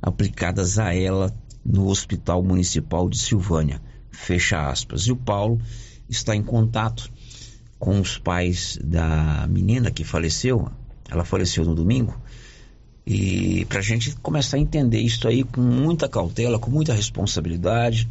aplicadas 0.03 0.79
a 0.79 0.95
ela 0.95 1.35
no 1.65 1.89
Hospital 1.89 2.43
Municipal 2.43 3.09
de 3.09 3.19
Silvânia. 3.19 3.81
Fecha 4.11 4.69
aspas. 4.69 5.03
E 5.03 5.13
o 5.13 5.17
Paulo 5.17 5.61
está 6.09 6.35
em 6.35 6.43
contato 6.43 7.11
com 7.79 8.01
os 8.01 8.19
pais 8.19 8.79
da 8.83 9.47
menina 9.49 9.91
que 9.91 10.05
faleceu. 10.05 10.71
Ela 11.09 11.25
faleceu 11.25 11.65
no 11.65 11.75
domingo. 11.75 12.19
E 13.07 13.65
para 13.67 13.79
a 13.79 13.83
gente 13.83 14.17
começar 14.17 14.57
a 14.57 14.61
entender 14.61 14.99
isso 14.99 15.29
aí 15.29 15.45
com 15.45 15.61
muita 15.61 16.09
cautela, 16.09 16.59
com 16.59 16.71
muita 16.71 16.93
responsabilidade, 16.93 18.09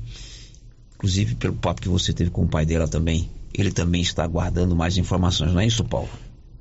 inclusive 0.95 1.35
pelo 1.35 1.53
papo 1.53 1.81
que 1.81 1.89
você 1.89 2.13
teve 2.13 2.29
com 2.29 2.43
o 2.43 2.47
pai 2.47 2.65
dela 2.65 2.87
também. 2.87 3.29
Ele 3.53 3.71
também 3.71 4.01
está 4.01 4.23
aguardando 4.23 4.75
mais 4.75 4.97
informações, 4.97 5.51
não 5.51 5.59
é 5.59 5.67
isso, 5.67 5.83
Paulo? 5.83 6.09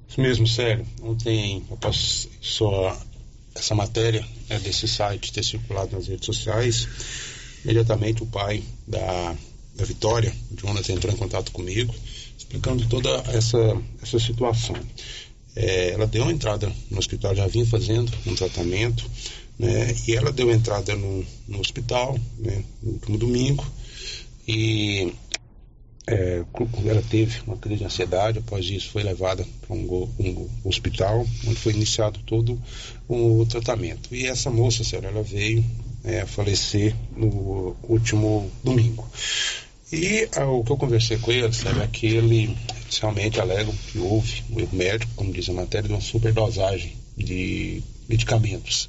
Isso 0.08 0.20
mesmo, 0.20 0.46
sério. 0.46 0.84
Ontem 1.02 1.62
eu 1.70 1.92
só 1.92 2.96
essa 3.54 3.74
matéria 3.74 4.24
né, 4.48 4.58
desse 4.58 4.88
site 4.88 5.32
ter 5.32 5.44
circulado 5.44 5.94
nas 5.96 6.08
redes 6.08 6.26
sociais, 6.26 6.88
imediatamente 7.64 8.22
o 8.22 8.26
pai 8.26 8.62
da, 8.86 9.34
da 9.76 9.84
Vitória, 9.84 10.34
Jonathan, 10.60 10.92
entrou 10.92 11.12
em 11.12 11.16
contato 11.16 11.52
comigo, 11.52 11.94
explicando 12.36 12.86
toda 12.88 13.10
essa, 13.28 13.58
essa 14.02 14.18
situação. 14.18 14.74
É, 15.56 15.90
ela 15.90 16.06
deu 16.06 16.30
entrada 16.30 16.70
no 16.90 16.98
hospital, 16.98 17.34
já 17.34 17.46
vinha 17.46 17.66
fazendo 17.66 18.12
um 18.26 18.34
tratamento, 18.34 19.08
né, 19.58 19.94
e 20.06 20.14
ela 20.14 20.32
deu 20.32 20.50
entrada 20.50 20.96
no, 20.96 21.24
no 21.46 21.60
hospital 21.60 22.18
né, 22.38 22.64
no 22.82 22.92
último 22.92 23.16
domingo, 23.18 23.64
e 24.48 25.12
é, 26.06 26.42
ela 26.86 27.02
teve 27.02 27.40
uma 27.46 27.56
crise 27.56 27.78
de 27.78 27.84
ansiedade, 27.86 28.38
após 28.38 28.66
isso 28.66 28.90
foi 28.90 29.02
levada 29.02 29.46
para 29.66 29.74
um, 29.74 30.10
um, 30.20 30.48
hospital, 30.64 31.26
onde 31.46 31.56
foi 31.56 31.72
iniciado 31.72 32.20
todo 32.26 32.60
o 33.08 33.46
tratamento. 33.46 34.14
E 34.14 34.26
essa 34.26 34.50
moça, 34.50 34.84
senhora, 34.84 35.08
ela 35.08 35.22
veio 35.22 35.64
é, 36.04 36.26
falecer 36.26 36.94
no 37.16 37.74
último 37.88 38.50
domingo. 38.62 39.08
E 39.90 40.28
ah, 40.36 40.46
o 40.46 40.62
que 40.62 40.72
eu 40.72 40.76
conversei 40.76 41.18
com 41.18 41.32
ele, 41.32 41.52
sabe, 41.52 41.80
é 41.80 41.86
que 41.86 42.06
ele 42.06 42.54
realmente 43.00 43.40
alega 43.40 43.72
que 43.90 43.98
houve 43.98 44.42
um 44.50 44.60
erro 44.60 44.76
médico, 44.76 45.12
como 45.16 45.32
diz 45.32 45.48
a 45.48 45.52
matéria, 45.52 45.88
de 45.88 45.94
uma 45.94 46.00
superdosagem 46.00 46.96
de 47.16 47.82
medicamentos. 48.08 48.88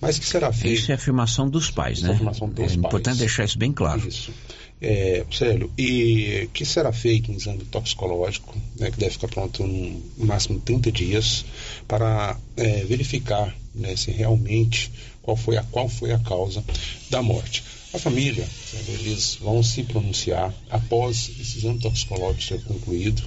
Mas 0.00 0.18
que 0.18 0.26
será 0.26 0.52
feito? 0.52 0.80
Isso 0.80 0.92
é 0.92 0.94
afirmação 0.94 1.48
dos 1.48 1.70
pais, 1.70 1.98
isso 1.98 2.06
né? 2.06 2.12
É 2.12 2.14
afirmação 2.14 2.48
dos 2.48 2.58
é 2.58 2.62
pais. 2.62 2.76
importante 2.76 3.18
deixar 3.18 3.44
isso 3.44 3.58
bem 3.58 3.72
claro. 3.72 4.06
Isso. 4.06 4.32
É, 4.80 5.24
Célio, 5.30 5.72
e 5.78 6.48
que 6.52 6.64
será 6.64 6.92
feito 6.92 7.32
um 7.32 7.34
exame 7.34 7.64
toxicológico, 7.64 8.54
né, 8.78 8.90
que 8.90 8.98
deve 8.98 9.12
ficar 9.12 9.28
pronto 9.28 9.66
no 9.66 10.02
máximo 10.18 10.60
30 10.60 10.92
dias, 10.92 11.44
para 11.88 12.36
é, 12.56 12.84
verificar 12.84 13.54
né, 13.74 13.96
se 13.96 14.10
realmente 14.10 14.92
qual 15.22 15.36
foi, 15.36 15.56
a, 15.56 15.62
qual 15.62 15.88
foi 15.88 16.12
a 16.12 16.18
causa 16.18 16.62
da 17.08 17.22
morte. 17.22 17.64
A 17.94 17.98
família, 17.98 18.46
eles 18.88 19.36
vão 19.40 19.62
se 19.62 19.84
pronunciar 19.84 20.52
após 20.68 21.30
esse 21.40 21.58
exame 21.58 21.78
toxicológico 21.78 22.42
ser 22.42 22.62
concluído, 22.64 23.22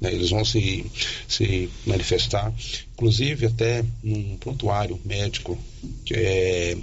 né, 0.00 0.12
eles 0.12 0.30
vão 0.30 0.44
se, 0.44 0.86
se 1.28 1.68
manifestar, 1.86 2.52
inclusive 2.94 3.46
até 3.46 3.84
num 4.02 4.36
prontuário 4.38 4.98
médico 5.04 5.58
que, 6.04 6.14
é, 6.14 6.76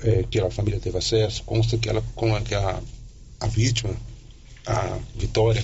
é, 0.00 0.22
que 0.30 0.40
a 0.40 0.50
família 0.50 0.80
teve 0.80 0.96
acesso, 0.96 1.42
consta 1.44 1.76
que, 1.76 1.88
ela, 1.88 2.02
com 2.14 2.34
a, 2.34 2.40
que 2.40 2.54
a 2.54 2.80
a 3.42 3.46
vítima, 3.48 3.94
a 4.66 4.98
Vitória, 5.16 5.62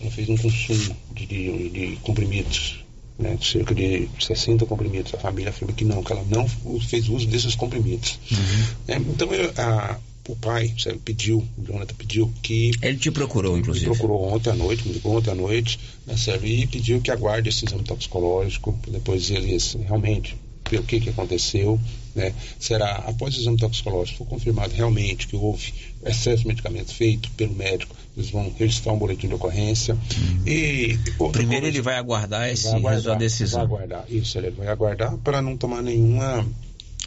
ela 0.00 0.10
fez 0.10 0.28
um 0.28 0.36
consumo 0.36 0.96
de, 1.14 1.26
de, 1.26 1.68
de 1.70 1.96
comprimidos, 2.02 2.84
né, 3.18 3.38
cerca 3.40 3.74
de 3.74 4.08
60 4.20 4.66
comprimidos. 4.66 5.14
A 5.14 5.18
família 5.18 5.50
afirma 5.50 5.72
que 5.72 5.84
não, 5.84 6.02
que 6.02 6.12
ela 6.12 6.24
não 6.28 6.46
fez 6.80 7.08
uso 7.08 7.26
desses 7.26 7.54
comprimidos. 7.54 8.18
Uhum. 8.30 8.64
É, 8.88 8.96
então, 8.96 9.28
a, 9.56 9.98
o 10.28 10.36
pai 10.36 10.74
sabe, 10.78 10.98
pediu, 10.98 11.46
o 11.58 11.64
Jonathan 11.64 11.94
pediu 11.94 12.32
que. 12.42 12.70
Ele 12.82 12.96
te 12.96 13.10
procurou, 13.10 13.58
inclusive. 13.58 13.88
Me 13.88 13.96
procurou 13.96 14.32
ontem 14.32 14.50
à 14.50 14.54
noite, 14.54 14.86
me 14.86 14.94
ligou 14.94 15.16
ontem 15.16 15.30
à 15.30 15.34
noite, 15.34 15.78
né, 16.06 16.16
sério, 16.16 16.46
e 16.46 16.66
pediu 16.66 17.00
que 17.00 17.10
aguarde 17.10 17.48
esse 17.48 17.64
exame 17.64 17.84
toxicológico, 17.84 18.78
depois 18.88 19.30
eles 19.30 19.76
realmente 19.86 20.36
ver 20.70 20.80
o 20.80 20.82
que, 20.82 21.00
que 21.00 21.10
aconteceu, 21.10 21.78
né? 22.14 22.34
Será, 22.58 22.96
após 23.06 23.36
o 23.36 23.40
exame 23.40 23.56
toxicológico, 23.56 24.18
for 24.18 24.26
confirmado 24.26 24.72
realmente 24.74 25.26
que 25.26 25.36
houve 25.36 25.74
excesso 26.04 26.42
de 26.42 26.48
medicamento 26.48 26.94
feito 26.94 27.30
pelo 27.32 27.54
médico, 27.54 27.94
eles 28.16 28.30
vão 28.30 28.52
registrar 28.58 28.92
um 28.92 28.98
boletim 28.98 29.28
de 29.28 29.34
ocorrência. 29.34 29.94
Uhum. 29.94 30.48
E 30.48 30.98
Primeiro 31.32 31.66
ele 31.66 31.82
vai 31.82 31.96
aguardar 31.96 32.48
esse 32.48 32.68
vai 32.70 32.78
aguardar, 32.78 33.18
decisão. 33.18 33.66
Vai 33.66 33.84
aguardar, 33.84 34.04
isso, 34.08 34.38
ele 34.38 34.50
vai 34.50 34.68
aguardar 34.68 35.16
para 35.18 35.42
não 35.42 35.56
tomar 35.56 35.82
nenhuma 35.82 36.46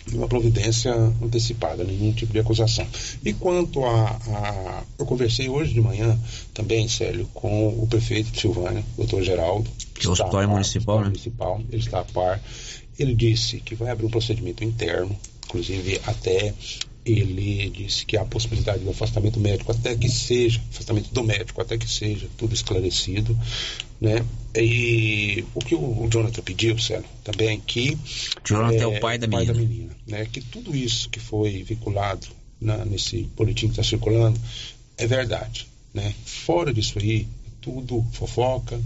nenhuma 0.08 0.28
providência 0.28 0.94
antecipada, 1.22 1.84
nenhum 1.84 2.12
tipo 2.14 2.34
de 2.34 2.40
acusação. 2.40 2.88
E 3.24 3.34
quanto 3.34 3.84
a, 3.86 4.10
a, 4.10 4.84
Eu 4.98 5.06
conversei 5.06 5.50
hoje 5.50 5.74
de 5.74 5.82
manhã 5.82 6.18
também, 6.54 6.88
Célio, 6.88 7.28
com 7.34 7.70
o 7.70 7.88
prefeito 7.88 8.32
de 8.32 8.40
Silvânia, 8.40 8.84
doutor 8.96 9.24
Geraldo. 9.24 9.70
Que 9.94 10.06
é 10.06 10.10
o 10.10 10.14
hospital 10.14 10.42
é 10.42 10.48
municipal, 10.48 11.00
né? 11.00 11.06
municipal, 11.06 11.62
ele 11.72 11.82
está 11.82 12.00
a 12.00 12.06
par. 12.06 12.42
Ele 12.98 13.14
disse 13.14 13.60
que 13.60 13.76
vai 13.76 13.92
abrir 13.92 14.06
um 14.06 14.10
procedimento 14.10 14.64
interno, 14.64 15.16
inclusive 15.46 16.02
até 16.06 16.54
ele 17.12 17.70
disse 17.70 18.06
que 18.06 18.18
há 18.18 18.22
a 18.22 18.26
possibilidade 18.26 18.84
do 18.84 18.90
afastamento 18.90 19.40
médico 19.40 19.72
até 19.72 19.96
que 19.96 20.10
seja, 20.10 20.62
afastamento 20.72 21.14
do 21.14 21.24
médico 21.24 21.62
até 21.62 21.78
que 21.78 21.90
seja 21.90 22.28
tudo 22.38 22.54
esclarecido, 22.54 23.38
né? 24.00 24.26
E 24.56 25.46
o 25.54 25.60
que 25.60 25.76
o 25.76 26.08
Jonathan 26.10 26.42
pediu, 26.42 26.78
Célio, 26.80 27.06
também 27.24 27.60
que... 27.60 27.98
Jonathan 28.44 28.76
é, 28.76 28.82
é 28.82 28.88
o 28.88 29.00
pai 29.00 29.18
da 29.18 29.28
pai 29.28 29.46
menina. 29.46 29.54
Da 29.54 29.60
menina 29.60 29.98
né? 30.08 30.26
Que 30.26 30.42
tudo 30.42 30.76
isso 30.76 31.10
que 31.10 31.20
foi 31.20 31.64
vinculado 31.64 32.28
na, 32.60 32.86
nesse 32.86 33.24
boletim 33.36 33.68
que 33.68 33.74
está 33.74 33.84
circulando 33.84 34.40
é 34.98 35.06
verdade, 35.06 35.68
né? 35.94 36.14
Fora 36.26 36.74
disso 36.74 36.98
aí, 36.98 37.28
tudo 37.62 38.04
fofoca, 38.14 38.80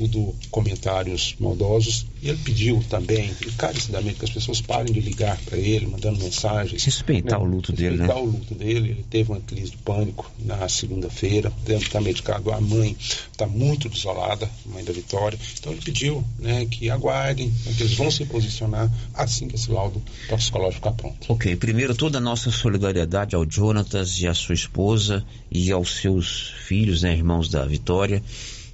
tudo 0.00 0.34
comentários 0.50 1.36
maldosos. 1.38 2.06
E 2.22 2.28
ele 2.28 2.38
pediu 2.38 2.82
também, 2.88 3.30
encarecidamente, 3.46 4.18
que 4.18 4.24
as 4.24 4.30
pessoas 4.30 4.60
parem 4.60 4.92
de 4.92 5.00
ligar 5.00 5.38
para 5.38 5.58
ele, 5.58 5.86
mandando 5.86 6.18
mensagens. 6.18 6.82
Respeitar 6.84 7.38
né? 7.38 7.44
o 7.44 7.46
luto 7.46 7.72
dele, 7.72 7.98
né? 7.98 8.14
O 8.14 8.24
luto 8.24 8.54
dele. 8.54 8.90
Ele 8.90 9.04
teve 9.08 9.30
uma 9.30 9.40
crise 9.40 9.72
de 9.72 9.76
pânico 9.78 10.30
na 10.38 10.68
segunda-feira, 10.68 11.52
deve 11.64 11.84
estar 11.84 12.00
medicado. 12.00 12.50
A 12.50 12.60
mãe 12.60 12.96
está 12.98 13.46
muito 13.46 13.88
desolada, 13.88 14.48
a 14.66 14.68
mãe 14.74 14.84
da 14.84 14.92
Vitória. 14.92 15.38
Então 15.58 15.72
ele 15.72 15.82
pediu 15.82 16.24
né, 16.38 16.66
que 16.66 16.90
aguardem, 16.90 17.48
né, 17.48 17.72
que 17.76 17.82
eles 17.82 17.94
vão 17.94 18.10
se 18.10 18.24
posicionar 18.24 18.90
assim 19.14 19.48
que 19.48 19.56
esse 19.56 19.70
laudo 19.70 20.02
toxicológico 20.28 20.76
ficar 20.76 20.92
pronto. 20.92 21.32
Ok, 21.32 21.56
primeiro 21.56 21.94
toda 21.94 22.18
a 22.18 22.20
nossa 22.20 22.50
solidariedade 22.50 23.34
ao 23.34 23.48
Jonatas 23.48 24.20
e 24.20 24.26
à 24.26 24.34
sua 24.34 24.54
esposa 24.54 25.24
e 25.50 25.70
aos 25.70 25.96
seus 25.96 26.54
filhos, 26.66 27.02
né, 27.02 27.12
irmãos 27.12 27.48
da 27.48 27.64
Vitória 27.64 28.22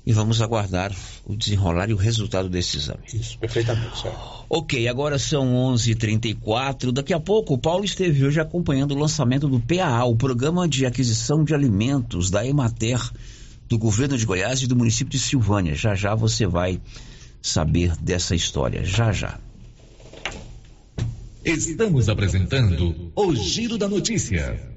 e 0.07 0.13
vamos 0.13 0.41
aguardar 0.41 0.95
o 1.25 1.35
desenrolar 1.35 1.91
e 1.91 1.93
o 1.93 1.97
resultado 1.97 2.49
desse 2.49 2.77
exame. 2.77 3.01
Isso, 3.13 3.37
perfeitamente, 3.39 4.01
certo. 4.01 4.47
Ok, 4.49 4.87
agora 4.87 5.19
são 5.19 5.53
11:34. 5.75 5.91
h 5.91 5.97
34 5.97 6.93
Daqui 6.93 7.13
a 7.13 7.19
pouco, 7.19 7.55
o 7.55 7.59
Paulo 7.59 7.85
esteve 7.85 8.25
hoje 8.25 8.39
acompanhando 8.39 8.93
o 8.93 8.99
lançamento 8.99 9.49
do 9.49 9.59
PAA, 9.59 10.05
o 10.05 10.15
Programa 10.15 10.69
de 10.69 10.87
Aquisição 10.87 11.43
de 11.43 11.53
Alimentos 11.53 12.31
da 12.31 12.47
Emater, 12.47 13.01
do 13.69 13.77
governo 13.77 14.17
de 14.17 14.25
Goiás 14.25 14.63
e 14.63 14.69
do 14.69 14.77
município 14.77 15.11
de 15.11 15.19
Silvânia. 15.19 15.75
Já 15.75 15.97
já 15.97 16.15
você 16.15 16.47
vai 16.47 16.81
saber 17.43 17.97
dessa 17.97 18.37
história. 18.37 18.85
Já 18.85 19.13
já. 19.13 19.41
Estamos 21.45 22.09
apresentando 22.09 23.13
o 23.15 23.35
Giro 23.35 23.77
da 23.77 23.89
Notícia. 23.89 24.77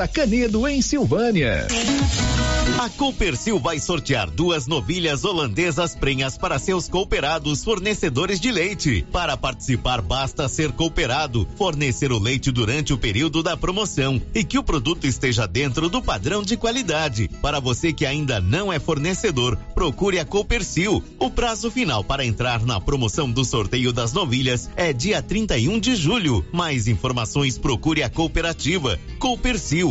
Canedo, 0.07 0.67
em 0.67 0.81
Silvânia. 0.81 1.67
A 2.79 2.89
Coopercil 2.89 3.59
vai 3.59 3.79
sortear 3.79 4.29
duas 4.29 4.65
novilhas 4.65 5.23
holandesas 5.23 5.93
prenhas 5.93 6.37
para 6.37 6.57
seus 6.57 6.87
cooperados 6.87 7.63
fornecedores 7.63 8.39
de 8.39 8.51
leite. 8.51 9.05
Para 9.11 9.37
participar, 9.37 10.01
basta 10.01 10.47
ser 10.49 10.71
cooperado, 10.71 11.47
fornecer 11.57 12.11
o 12.11 12.17
leite 12.17 12.49
durante 12.49 12.91
o 12.91 12.97
período 12.97 13.43
da 13.43 13.55
promoção 13.55 14.19
e 14.33 14.43
que 14.43 14.57
o 14.57 14.63
produto 14.63 15.05
esteja 15.05 15.45
dentro 15.45 15.89
do 15.89 16.01
padrão 16.01 16.41
de 16.41 16.57
qualidade. 16.57 17.29
Para 17.41 17.59
você 17.59 17.93
que 17.93 18.05
ainda 18.05 18.39
não 18.41 18.73
é 18.73 18.79
fornecedor, 18.79 19.57
procure 19.75 20.17
a 20.17 20.25
Coopercil. 20.25 21.03
O 21.19 21.29
prazo 21.29 21.69
final 21.69 22.03
para 22.03 22.25
entrar 22.25 22.65
na 22.65 22.81
promoção 22.81 23.29
do 23.29 23.45
sorteio 23.45 23.93
das 23.93 24.13
novilhas 24.13 24.69
é 24.75 24.91
dia 24.91 25.21
31 25.21 25.79
de 25.79 25.95
julho. 25.95 26.43
Mais 26.51 26.87
informações 26.87 27.59
procure 27.59 28.01
a 28.01 28.09
cooperativa 28.09 28.99
Coopercil 29.19 29.90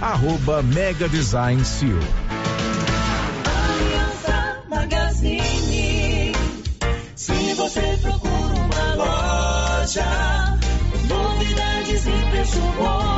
arroba 0.00 0.62
Mega 0.62 1.08
Design 1.08 1.64
Seal. 1.64 1.98
Aliança 3.64 4.62
Magazine. 4.68 6.32
Se 7.14 7.54
você 7.54 7.98
procura 8.02 8.54
uma 8.54 8.94
loja, 8.94 10.58
novidades 11.08 12.06
e 12.06 12.30
preço 12.30 12.60
bom, 12.76 13.17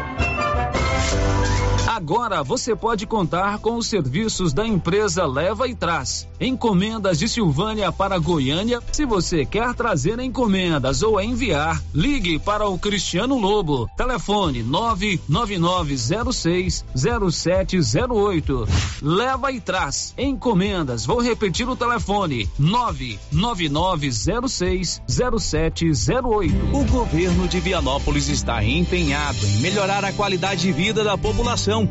Agora 2.01 2.43
você 2.43 2.75
pode 2.75 3.05
contar 3.05 3.59
com 3.59 3.75
os 3.75 3.85
serviços 3.85 4.53
da 4.53 4.65
empresa 4.65 5.23
Leva 5.23 5.67
e 5.67 5.75
Traz. 5.75 6.27
Encomendas 6.39 7.19
de 7.19 7.29
Silvânia 7.29 7.91
para 7.91 8.17
Goiânia. 8.17 8.81
Se 8.91 9.05
você 9.05 9.45
quer 9.45 9.75
trazer 9.75 10.19
encomendas 10.19 11.03
ou 11.03 11.21
enviar, 11.21 11.79
ligue 11.93 12.39
para 12.39 12.67
o 12.67 12.79
Cristiano 12.79 13.37
Lobo. 13.37 13.87
Telefone 13.95 14.63
99906 14.63 16.83
0708. 16.95 18.67
Leva 19.03 19.51
e 19.51 19.61
Traz. 19.61 20.15
Encomendas. 20.17 21.05
Vou 21.05 21.21
repetir 21.21 21.69
o 21.69 21.75
telefone: 21.75 22.49
99906 22.57 25.03
0708. 25.07 26.55
O 26.73 26.83
governo 26.85 27.47
de 27.47 27.59
Vianópolis 27.59 28.27
está 28.27 28.63
empenhado 28.63 29.45
em 29.45 29.59
melhorar 29.59 30.03
a 30.03 30.11
qualidade 30.11 30.61
de 30.61 30.71
vida 30.71 31.03
da 31.03 31.15
população 31.15 31.90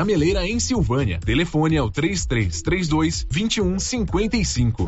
Gameleira 0.01 0.47
em 0.47 0.59
Silvânia. 0.59 1.19
Telefone 1.23 1.77
ao 1.77 1.91
3332 1.91 3.23
2155. 3.29 4.87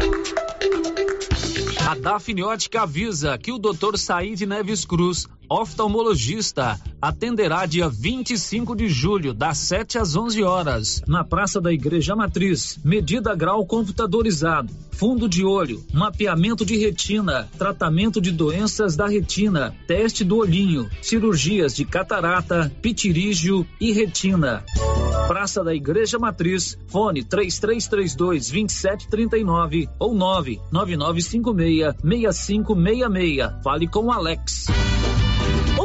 A 1.88 1.94
Dafniótica 1.94 2.82
avisa 2.82 3.38
que 3.38 3.52
o 3.52 3.60
Dr. 3.60 3.96
Said 3.96 4.42
Neves 4.48 4.84
Cruz, 4.86 5.28
oftalmologista, 5.54 6.80
atenderá 7.00 7.68
dia 7.68 7.88
25 7.88 8.76
de 8.76 8.90
julho, 8.90 9.36
das 9.36 9.60
7 9.60 10.00
às 10.00 10.16
11 10.16 10.42
horas, 10.42 11.04
na 11.08 11.24
Praça 11.24 11.62
da 11.62 11.72
Igreja 11.72 12.16
Matriz. 12.16 12.80
Medida 12.84 13.36
grau 13.36 13.64
computadorizado, 13.64 14.74
fundo 14.92 15.30
de 15.30 15.46
olho, 15.46 15.86
mapeamento 15.94 16.66
de 16.66 16.76
retina, 16.78 17.48
tratamento 17.56 18.20
de 18.20 18.32
doenças 18.32 18.96
da 18.96 19.08
retina, 19.08 19.76
teste 19.86 20.24
do 20.24 20.38
olhinho, 20.38 20.90
cirurgias 21.04 21.76
de 21.76 21.86
catarata, 21.86 22.72
pitirígio 22.82 23.64
e 23.80 23.92
retina. 23.92 24.64
Praça 25.28 25.64
da 25.64 25.74
Igreja 25.74 26.18
Matriz, 26.18 26.78
fone 26.88 27.24
3332 27.24 28.50
2739 28.50 29.88
ou 30.00 30.16
99956 30.16 31.96
6566. 32.02 33.64
Fale 33.64 33.88
com 33.88 34.12
Alex. 34.12 34.66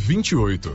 28. 0.00 0.74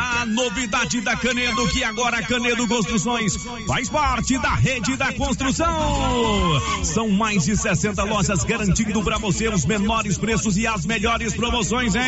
A 0.00 0.26
novidade 0.26 1.00
da 1.00 1.16
Canedo, 1.16 1.66
que 1.68 1.82
agora 1.82 2.22
Canedo 2.22 2.66
Construções 2.68 3.36
faz 3.66 3.88
parte 3.88 4.38
da 4.38 4.54
rede 4.54 4.96
da 4.96 5.12
construção. 5.12 6.60
São 6.82 7.08
mais 7.10 7.44
de 7.44 7.56
60 7.56 8.02
lojas 8.04 8.44
garantindo 8.44 9.02
para 9.02 9.18
você 9.18 9.48
os 9.48 9.64
menores 9.64 10.18
preços 10.18 10.56
e 10.56 10.66
as 10.66 10.84
melhores 10.86 11.34
promoções, 11.34 11.94
hein? 11.94 12.02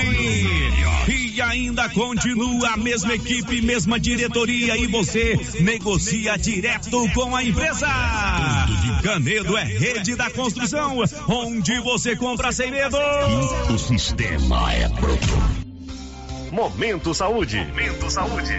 E 1.08 1.40
ainda 1.40 1.88
continua 1.90 2.70
a 2.70 2.76
mesma 2.76 3.14
equipe, 3.14 3.60
mesma 3.60 3.98
diretoria 3.98 4.76
e 4.76 4.86
você 4.86 5.38
negocia 5.60 6.36
direto 6.36 7.10
com 7.12 7.34
a 7.34 7.42
empresa. 7.42 7.88
Canedo 9.06 9.56
é 9.56 9.62
rede 9.62 10.16
da 10.16 10.28
construção, 10.28 10.98
onde 11.28 11.78
você 11.78 12.16
compra 12.16 12.50
sem 12.50 12.72
medo. 12.72 12.96
O 13.72 13.78
sistema 13.78 14.72
é 14.72 14.88
pronto. 14.88 15.56
Momento 16.50 17.14
Saúde. 17.14 17.56
Momento 17.56 18.10
Saúde. 18.10 18.52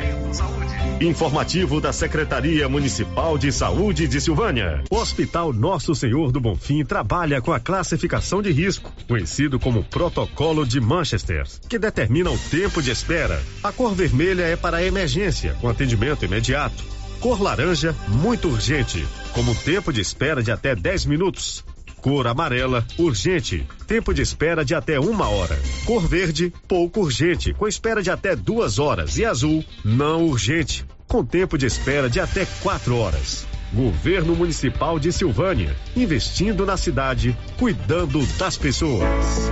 Informativo 1.01 1.81
da 1.81 1.91
Secretaria 1.91 2.69
Municipal 2.69 3.37
de 3.37 3.51
Saúde 3.51 4.07
de 4.07 4.21
Silvânia. 4.21 4.85
O 4.89 4.95
Hospital 4.95 5.51
Nosso 5.51 5.93
Senhor 5.93 6.31
do 6.31 6.39
Bonfim 6.39 6.85
trabalha 6.85 7.41
com 7.41 7.51
a 7.51 7.59
classificação 7.59 8.41
de 8.41 8.53
risco, 8.53 8.89
conhecido 9.05 9.59
como 9.59 9.83
Protocolo 9.83 10.65
de 10.65 10.79
Manchester, 10.79 11.45
que 11.67 11.77
determina 11.77 12.31
o 12.31 12.37
tempo 12.37 12.81
de 12.81 12.89
espera. 12.89 13.43
A 13.61 13.73
cor 13.73 13.93
vermelha 13.93 14.43
é 14.43 14.55
para 14.55 14.81
emergência, 14.81 15.57
com 15.59 15.67
atendimento 15.67 16.23
imediato. 16.23 16.96
Cor 17.19 17.41
laranja, 17.41 17.95
muito 18.07 18.47
urgente, 18.47 19.05
como 19.33 19.55
tempo 19.55 19.91
de 19.91 19.99
espera 20.01 20.43
de 20.43 20.51
até 20.51 20.75
10 20.75 21.05
minutos. 21.05 21.65
Cor 21.99 22.27
amarela, 22.27 22.85
urgente, 22.97 23.67
tempo 23.87 24.13
de 24.13 24.21
espera 24.21 24.63
de 24.63 24.75
até 24.75 24.99
uma 24.99 25.27
hora. 25.27 25.57
Cor 25.85 26.07
verde, 26.07 26.53
pouco 26.67 27.01
urgente, 27.01 27.53
com 27.53 27.67
espera 27.67 28.03
de 28.03 28.11
até 28.11 28.35
duas 28.35 28.77
horas. 28.77 29.17
E 29.17 29.25
azul, 29.25 29.65
não 29.83 30.27
urgente, 30.27 30.85
com 31.07 31.25
tempo 31.25 31.57
de 31.57 31.65
espera 31.65 32.07
de 32.07 32.19
até 32.19 32.45
quatro 32.61 32.95
horas. 32.95 33.47
Governo 33.73 34.35
Municipal 34.35 34.99
de 34.99 35.11
Silvânia, 35.11 35.75
investindo 35.95 36.65
na 36.65 36.77
cidade, 36.77 37.35
cuidando 37.57 38.25
das 38.37 38.57
pessoas. 38.57 39.51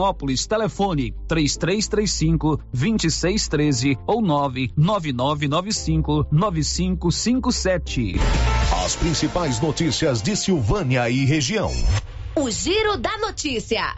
Vianópolis. 0.01 0.47
Telefone 0.47 1.13
3335 1.27 2.59
2613 2.73 3.99
ou 4.07 4.21
99995 4.21 6.25
9557. 6.31 8.15
As 8.83 8.95
principais 8.95 9.61
notícias 9.61 10.21
de 10.21 10.35
Silvânia 10.35 11.09
e 11.09 11.25
região. 11.25 11.71
O 12.35 12.49
Giro 12.49 12.97
da 12.97 13.17
Notícia. 13.19 13.95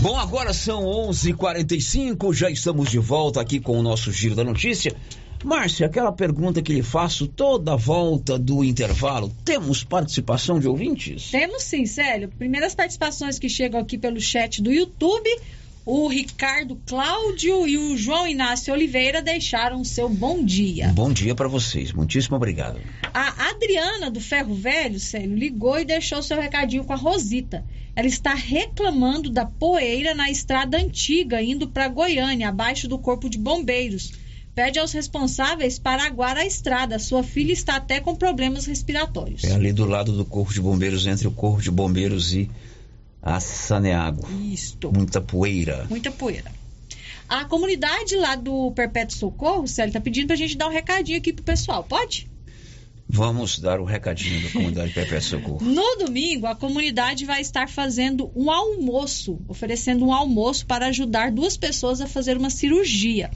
Bom, 0.00 0.16
agora 0.16 0.52
são 0.52 0.84
11:45, 0.84 2.32
já 2.32 2.50
estamos 2.50 2.90
de 2.90 2.98
volta 2.98 3.40
aqui 3.40 3.60
com 3.60 3.78
o 3.78 3.82
nosso 3.82 4.10
Giro 4.10 4.34
da 4.34 4.44
Notícia. 4.44 4.94
Márcia, 5.44 5.86
aquela 5.86 6.10
pergunta 6.10 6.62
que 6.62 6.72
lhe 6.72 6.82
faço 6.82 7.28
toda 7.28 7.74
a 7.74 7.76
volta 7.76 8.38
do 8.38 8.64
intervalo, 8.64 9.30
temos 9.44 9.84
participação 9.84 10.58
de 10.58 10.66
ouvintes? 10.66 11.30
Temos 11.30 11.62
sim, 11.64 11.84
Célio. 11.84 12.30
Primeiras 12.30 12.74
participações 12.74 13.38
que 13.38 13.48
chegam 13.48 13.78
aqui 13.78 13.98
pelo 13.98 14.18
chat 14.18 14.62
do 14.62 14.72
YouTube, 14.72 15.28
o 15.84 16.08
Ricardo 16.08 16.80
Cláudio 16.86 17.68
e 17.68 17.76
o 17.76 17.94
João 17.94 18.26
Inácio 18.26 18.72
Oliveira 18.72 19.20
deixaram 19.20 19.84
seu 19.84 20.08
bom 20.08 20.42
dia. 20.42 20.88
Bom 20.94 21.12
dia 21.12 21.34
para 21.34 21.46
vocês, 21.46 21.92
muitíssimo 21.92 22.36
obrigado. 22.36 22.80
A 23.12 23.50
Adriana 23.50 24.10
do 24.10 24.22
Ferro 24.22 24.54
Velho, 24.54 24.98
Célio, 24.98 25.36
ligou 25.36 25.78
e 25.78 25.84
deixou 25.84 26.22
seu 26.22 26.40
recadinho 26.40 26.84
com 26.84 26.94
a 26.94 26.96
Rosita. 26.96 27.62
Ela 27.94 28.08
está 28.08 28.32
reclamando 28.32 29.28
da 29.28 29.44
poeira 29.44 30.14
na 30.14 30.30
estrada 30.30 30.78
antiga, 30.78 31.42
indo 31.42 31.68
para 31.68 31.86
Goiânia, 31.86 32.48
abaixo 32.48 32.88
do 32.88 32.98
Corpo 32.98 33.28
de 33.28 33.36
Bombeiros. 33.36 34.23
Pede 34.54 34.78
aos 34.78 34.92
responsáveis 34.92 35.78
para 35.78 36.04
aguar 36.04 36.36
a 36.36 36.46
estrada. 36.46 36.98
Sua 36.98 37.22
filha 37.24 37.52
está 37.52 37.76
até 37.76 38.00
com 38.00 38.14
problemas 38.14 38.66
respiratórios. 38.66 39.42
É 39.42 39.52
ali 39.52 39.72
do 39.72 39.84
lado 39.84 40.12
do 40.12 40.24
Corpo 40.24 40.52
de 40.52 40.60
Bombeiros, 40.60 41.06
entre 41.06 41.26
o 41.26 41.32
Corpo 41.32 41.60
de 41.60 41.70
Bombeiros 41.70 42.32
e 42.32 42.48
a 43.20 43.40
Saneago. 43.40 44.28
Isto. 44.52 44.92
Muita 44.92 45.20
poeira. 45.20 45.86
Muita 45.90 46.10
poeira. 46.12 46.52
A 47.28 47.44
comunidade 47.46 48.14
lá 48.16 48.36
do 48.36 48.70
Perpétuo 48.72 49.16
Socorro, 49.16 49.66
Célio, 49.66 49.88
está 49.88 50.00
pedindo 50.00 50.26
para 50.26 50.34
a 50.34 50.38
gente 50.38 50.56
dar 50.56 50.68
um 50.68 50.72
recadinho 50.72 51.18
aqui 51.18 51.32
pro 51.32 51.42
pessoal. 51.42 51.82
Pode? 51.82 52.28
Vamos 53.08 53.58
dar 53.58 53.80
o 53.80 53.84
recadinho 53.84 54.42
da 54.42 54.50
comunidade 54.50 54.92
Perpétuo 54.92 55.28
Socorro. 55.28 55.58
No 55.64 55.96
domingo, 55.96 56.46
a 56.46 56.54
comunidade 56.54 57.24
vai 57.24 57.40
estar 57.40 57.68
fazendo 57.68 58.30
um 58.34 58.50
almoço, 58.50 59.38
oferecendo 59.48 60.06
um 60.06 60.12
almoço 60.12 60.66
para 60.66 60.86
ajudar 60.86 61.30
duas 61.30 61.56
pessoas 61.56 62.00
a 62.00 62.06
fazer 62.06 62.36
uma 62.36 62.50
cirurgia. 62.50 63.30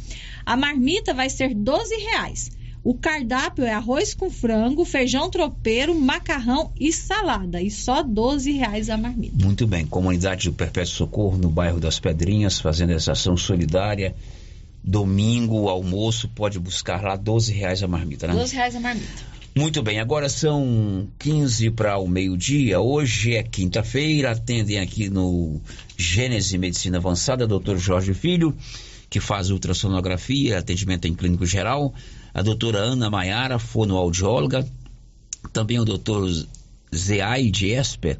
A 0.48 0.56
marmita 0.56 1.12
vai 1.12 1.28
ser 1.28 1.52
12 1.54 1.94
reais. 1.94 2.50
O 2.82 2.94
cardápio 2.94 3.66
é 3.66 3.72
arroz 3.74 4.14
com 4.14 4.30
frango, 4.30 4.82
feijão 4.82 5.28
tropeiro, 5.28 5.94
macarrão 5.94 6.72
e 6.80 6.90
salada. 6.90 7.60
E 7.60 7.70
só 7.70 8.02
12 8.02 8.52
reais 8.52 8.88
a 8.88 8.96
marmita. 8.96 9.44
Muito 9.44 9.66
bem, 9.66 9.84
comunidade 9.84 10.48
do 10.48 10.54
Perpétuo 10.54 10.94
Socorro 10.94 11.36
no 11.36 11.50
bairro 11.50 11.78
das 11.78 12.00
Pedrinhas, 12.00 12.58
fazendo 12.58 12.92
essa 12.94 13.12
ação 13.12 13.36
solidária. 13.36 14.16
Domingo, 14.82 15.68
almoço, 15.68 16.30
pode 16.30 16.58
buscar 16.58 17.02
lá 17.02 17.14
12 17.14 17.52
reais 17.52 17.82
a 17.82 17.86
marmita, 17.86 18.26
né? 18.26 18.32
12 18.32 18.54
reais 18.54 18.74
a 18.74 18.80
marmita. 18.80 19.38
Muito 19.54 19.82
bem, 19.82 20.00
agora 20.00 20.30
são 20.30 21.08
15 21.18 21.72
para 21.72 21.98
o 21.98 22.08
meio-dia. 22.08 22.80
Hoje 22.80 23.34
é 23.34 23.42
quinta-feira. 23.42 24.30
Atendem 24.30 24.78
aqui 24.78 25.10
no 25.10 25.60
Gênese 25.94 26.56
Medicina 26.56 26.96
Avançada, 26.96 27.46
Dr. 27.46 27.76
Jorge 27.76 28.14
Filho, 28.14 28.56
que 29.10 29.20
faz 29.20 29.50
ultrassonografia, 29.50 30.58
atendimento 30.58 31.06
em 31.06 31.14
clínico 31.14 31.46
geral. 31.46 31.94
A 32.34 32.42
doutora 32.42 32.78
Ana 32.78 33.10
Maiara, 33.10 33.58
fonoaudióloga. 33.58 34.66
Também 35.52 35.78
o 35.78 35.84
doutor 35.84 36.28
Zeaide 36.94 37.68
Esper, 37.68 38.18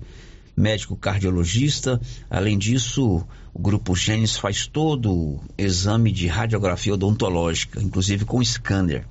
médico 0.57 0.97
cardiologista. 0.97 2.01
Além 2.30 2.57
disso, 2.57 3.24
o 3.53 3.59
grupo 3.59 3.95
Gênesis 3.95 4.36
faz 4.36 4.66
todo 4.66 5.12
o 5.12 5.41
exame 5.57 6.11
de 6.12 6.26
radiografia 6.26 6.95
odontológica, 6.95 7.82
inclusive 7.82 8.24
com 8.24 8.43
scanner. 8.43 9.07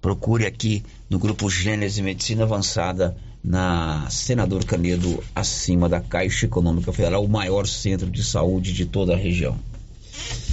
Procure 0.00 0.46
aqui 0.46 0.82
no 1.08 1.18
grupo 1.18 1.48
Gênese 1.50 2.02
Medicina 2.02 2.44
Avançada, 2.44 3.16
na 3.42 4.06
Senador 4.10 4.64
Canedo, 4.64 5.22
acima 5.34 5.88
da 5.88 6.00
Caixa 6.00 6.46
Econômica 6.46 6.92
Federal, 6.92 7.24
o 7.24 7.28
maior 7.28 7.66
centro 7.66 8.10
de 8.10 8.22
saúde 8.22 8.72
de 8.72 8.84
toda 8.84 9.14
a 9.14 9.16
região. 9.16 9.58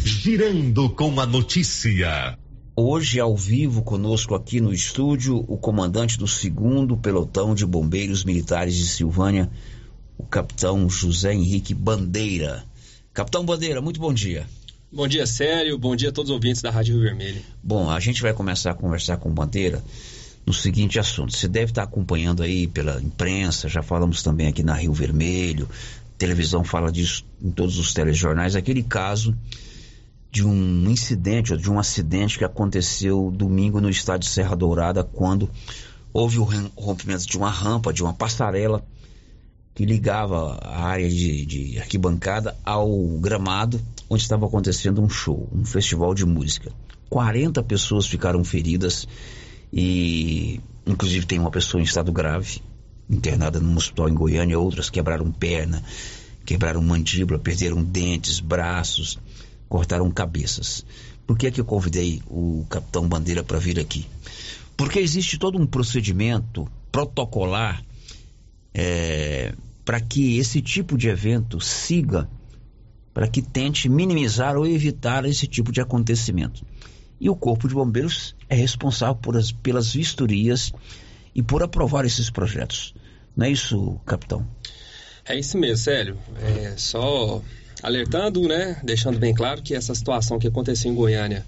Girando 0.03 0.89
com 0.89 1.19
a 1.19 1.25
notícia. 1.25 2.37
Hoje, 2.75 3.19
ao 3.19 3.35
vivo, 3.35 3.81
conosco 3.81 4.35
aqui 4.35 4.61
no 4.61 4.71
estúdio, 4.71 5.43
o 5.47 5.57
comandante 5.57 6.17
do 6.17 6.27
segundo 6.27 6.95
pelotão 6.95 7.55
de 7.55 7.65
bombeiros 7.65 8.23
militares 8.23 8.75
de 8.75 8.87
Silvânia, 8.87 9.49
o 10.17 10.23
capitão 10.23 10.89
José 10.89 11.33
Henrique 11.33 11.73
Bandeira. 11.73 12.63
Capitão 13.13 13.43
Bandeira, 13.43 13.81
muito 13.81 13.99
bom 13.99 14.13
dia. 14.13 14.45
Bom 14.91 15.07
dia, 15.07 15.25
Sério. 15.25 15.77
Bom 15.77 15.95
dia 15.95 16.09
a 16.09 16.11
todos 16.11 16.29
os 16.29 16.35
ouvintes 16.35 16.61
da 16.61 16.71
Rádio 16.71 16.95
Rio 16.95 17.03
Vermelho. 17.03 17.41
Bom, 17.61 17.89
a 17.89 17.99
gente 17.99 18.21
vai 18.21 18.33
começar 18.33 18.71
a 18.71 18.75
conversar 18.75 19.17
com 19.17 19.29
o 19.29 19.33
Bandeira 19.33 19.83
no 20.45 20.53
seguinte 20.53 20.97
assunto. 20.97 21.35
Você 21.35 21.47
deve 21.47 21.71
estar 21.71 21.83
acompanhando 21.83 22.41
aí 22.41 22.67
pela 22.67 23.01
imprensa, 23.01 23.67
já 23.67 23.83
falamos 23.83 24.23
também 24.23 24.47
aqui 24.47 24.63
na 24.63 24.75
Rio 24.75 24.93
Vermelho, 24.93 25.67
televisão 26.17 26.63
fala 26.63 26.91
disso 26.91 27.25
em 27.41 27.51
todos 27.51 27.77
os 27.77 27.93
telejornais, 27.93 28.55
aquele 28.55 28.83
caso 28.83 29.37
de 30.31 30.45
um 30.45 30.89
incidente 30.89 31.53
ou 31.53 31.57
de 31.57 31.71
um 31.71 31.79
acidente 31.79 32.37
que 32.37 32.43
aconteceu 32.43 33.31
domingo 33.31 33.79
no 33.79 33.89
estádio 33.89 34.29
Serra 34.29 34.55
Dourada, 34.55 35.03
quando 35.03 35.49
houve 36.13 36.39
o 36.39 36.43
rompimento 36.75 37.25
de 37.25 37.37
uma 37.37 37.49
rampa, 37.49 37.93
de 37.93 38.03
uma 38.03 38.13
passarela 38.13 38.83
que 39.73 39.85
ligava 39.85 40.57
a 40.61 40.83
área 40.85 41.07
de, 41.07 41.45
de 41.45 41.79
arquibancada 41.79 42.55
ao 42.65 42.89
gramado 43.19 43.79
onde 44.09 44.23
estava 44.23 44.45
acontecendo 44.45 45.01
um 45.01 45.09
show, 45.09 45.47
um 45.53 45.63
festival 45.63 46.13
de 46.13 46.25
música. 46.25 46.71
40 47.09 47.61
pessoas 47.63 48.07
ficaram 48.07 48.43
feridas 48.43 49.07
e 49.71 50.59
inclusive 50.85 51.25
tem 51.25 51.39
uma 51.39 51.51
pessoa 51.51 51.81
em 51.81 51.83
estado 51.83 52.11
grave 52.11 52.61
internada 53.09 53.59
num 53.59 53.75
hospital 53.75 54.09
em 54.09 54.13
Goiânia, 54.13 54.59
outras 54.59 54.89
quebraram 54.89 55.31
perna, 55.31 55.83
quebraram 56.45 56.81
mandíbula, 56.81 57.39
perderam 57.39 57.83
dentes, 57.83 58.39
braços, 58.39 59.17
cortaram 59.67 60.09
cabeças. 60.11 60.85
Por 61.25 61.37
que 61.37 61.47
é 61.47 61.51
que 61.51 61.59
eu 61.59 61.65
convidei 61.65 62.21
o 62.27 62.65
capitão 62.69 63.07
Bandeira 63.07 63.43
para 63.43 63.59
vir 63.59 63.79
aqui? 63.79 64.05
Porque 64.77 64.99
existe 64.99 65.37
todo 65.37 65.57
um 65.57 65.65
procedimento 65.65 66.69
protocolar 66.91 67.83
é, 68.73 69.53
para 69.83 69.99
que 69.99 70.37
esse 70.37 70.61
tipo 70.61 70.97
de 70.97 71.09
evento 71.09 71.59
siga, 71.59 72.29
para 73.13 73.27
que 73.27 73.41
tente 73.41 73.89
minimizar 73.89 74.55
ou 74.55 74.65
evitar 74.65 75.25
esse 75.25 75.47
tipo 75.47 75.71
de 75.71 75.81
acontecimento. 75.81 76.63
E 77.19 77.29
o 77.29 77.35
Corpo 77.35 77.67
de 77.67 77.73
Bombeiros 77.73 78.35
é 78.47 78.55
responsável 78.55 79.15
por 79.15 79.35
as, 79.35 79.51
pelas 79.51 79.91
vistorias 79.91 80.71
e 81.37 81.43
por 81.43 81.61
aprovar 81.61 82.03
esses 82.03 82.31
projetos. 82.31 82.95
Não 83.35 83.45
é 83.45 83.51
isso, 83.51 84.01
capitão? 84.07 84.45
É 85.23 85.37
isso 85.37 85.55
mesmo, 85.59 85.77
Célio. 85.77 86.17
É 86.41 86.73
só 86.75 87.43
alertando, 87.83 88.41
né, 88.47 88.81
deixando 88.83 89.19
bem 89.19 89.35
claro 89.35 89.61
que 89.61 89.75
essa 89.75 89.93
situação 89.93 90.39
que 90.39 90.47
aconteceu 90.47 90.91
em 90.91 90.95
Goiânia, 90.95 91.45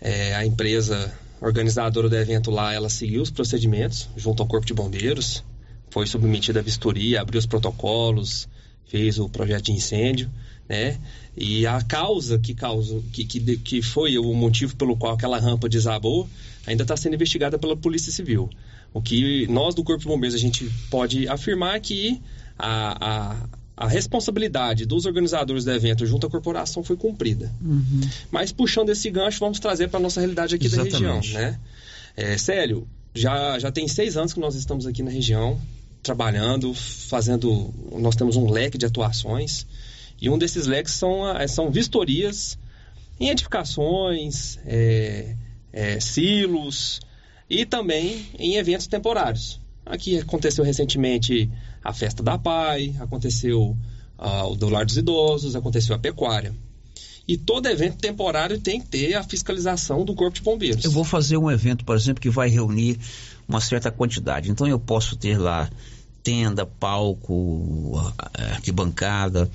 é, 0.00 0.34
a 0.34 0.44
empresa 0.44 1.12
organizadora 1.40 2.08
do 2.08 2.16
evento 2.16 2.50
lá, 2.50 2.74
ela 2.74 2.88
seguiu 2.88 3.22
os 3.22 3.30
procedimentos 3.30 4.08
junto 4.16 4.42
ao 4.42 4.48
Corpo 4.48 4.66
de 4.66 4.74
Bombeiros, 4.74 5.44
foi 5.90 6.04
submetida 6.04 6.58
à 6.58 6.62
vistoria, 6.62 7.20
abriu 7.20 7.38
os 7.38 7.46
protocolos, 7.46 8.48
fez 8.86 9.20
o 9.20 9.28
projeto 9.28 9.66
de 9.66 9.72
incêndio, 9.72 10.28
né? 10.68 10.98
E 11.36 11.66
a 11.66 11.80
causa 11.82 12.38
que 12.38 12.52
causou, 12.52 13.02
que, 13.12 13.24
que, 13.24 13.56
que 13.58 13.80
foi 13.80 14.18
o 14.18 14.34
motivo 14.34 14.76
pelo 14.76 14.96
qual 14.96 15.14
aquela 15.14 15.38
rampa 15.38 15.68
desabou, 15.68 16.28
ainda 16.66 16.82
está 16.82 16.96
sendo 16.96 17.14
investigada 17.14 17.58
pela 17.58 17.76
Polícia 17.76 18.12
Civil. 18.12 18.50
O 18.92 19.00
que 19.02 19.46
nós 19.48 19.74
do 19.74 19.84
Corpo 19.84 20.02
de 20.02 20.08
Bombeiros 20.08 20.34
a 20.34 20.38
gente 20.38 20.68
pode 20.90 21.28
afirmar 21.28 21.76
é 21.76 21.80
que 21.80 22.20
a, 22.58 23.06
a, 23.10 23.36
a 23.76 23.88
responsabilidade 23.88 24.86
dos 24.86 25.06
organizadores 25.06 25.64
do 25.64 25.70
evento 25.70 26.04
junto 26.06 26.26
à 26.26 26.30
corporação 26.30 26.82
foi 26.82 26.96
cumprida. 26.96 27.52
Uhum. 27.62 28.00
Mas 28.30 28.50
puxando 28.50 28.90
esse 28.90 29.10
gancho, 29.10 29.38
vamos 29.40 29.60
trazer 29.60 29.88
para 29.88 30.00
a 30.00 30.02
nossa 30.02 30.20
realidade 30.20 30.54
aqui 30.54 30.66
Exatamente. 30.66 31.02
da 31.02 31.14
região, 31.14 31.40
né? 31.40 31.60
É, 32.16 32.36
sério, 32.36 32.88
já, 33.14 33.58
já 33.58 33.70
tem 33.70 33.86
seis 33.86 34.16
anos 34.16 34.32
que 34.32 34.40
nós 34.40 34.56
estamos 34.56 34.86
aqui 34.86 35.02
na 35.02 35.10
região, 35.10 35.60
trabalhando, 36.02 36.74
fazendo. 36.74 37.72
Nós 37.92 38.16
temos 38.16 38.36
um 38.36 38.50
leque 38.50 38.78
de 38.78 38.86
atuações 38.86 39.66
E 40.20 40.28
um 40.28 40.38
desses 40.38 40.66
leques 40.66 40.94
são, 40.94 41.22
são 41.48 41.70
vistorias 41.70 42.58
em 43.20 43.28
edificações, 43.28 44.58
é, 44.64 45.36
é, 45.72 46.00
silos 46.00 47.00
e 47.48 47.64
também 47.64 48.26
em 48.38 48.56
eventos 48.56 48.86
temporários. 48.86 49.60
Aqui 49.84 50.18
aconteceu 50.18 50.64
recentemente 50.64 51.50
a 51.82 51.92
festa 51.92 52.22
da 52.22 52.36
PAI, 52.36 52.94
aconteceu 53.00 53.76
ah, 54.18 54.46
o 54.46 54.54
do 54.54 54.68
Lar 54.68 54.84
dos 54.84 54.96
Idosos, 54.96 55.56
aconteceu 55.56 55.94
a 55.94 55.98
pecuária. 55.98 56.52
E 57.26 57.36
todo 57.36 57.66
evento 57.66 57.98
temporário 57.98 58.58
tem 58.58 58.80
que 58.80 58.88
ter 58.88 59.14
a 59.14 59.22
fiscalização 59.22 60.04
do 60.04 60.14
Corpo 60.14 60.36
de 60.36 60.42
Bombeiros. 60.42 60.84
Eu 60.84 60.90
vou 60.90 61.04
fazer 61.04 61.36
um 61.36 61.50
evento, 61.50 61.84
por 61.84 61.94
exemplo, 61.94 62.20
que 62.22 62.30
vai 62.30 62.48
reunir 62.48 62.98
uma 63.46 63.60
certa 63.60 63.90
quantidade. 63.90 64.50
Então 64.50 64.66
eu 64.66 64.78
posso 64.78 65.16
ter 65.16 65.38
lá 65.38 65.70
tenda, 66.22 66.66
palco, 66.66 68.12
arquibancada. 68.34 69.50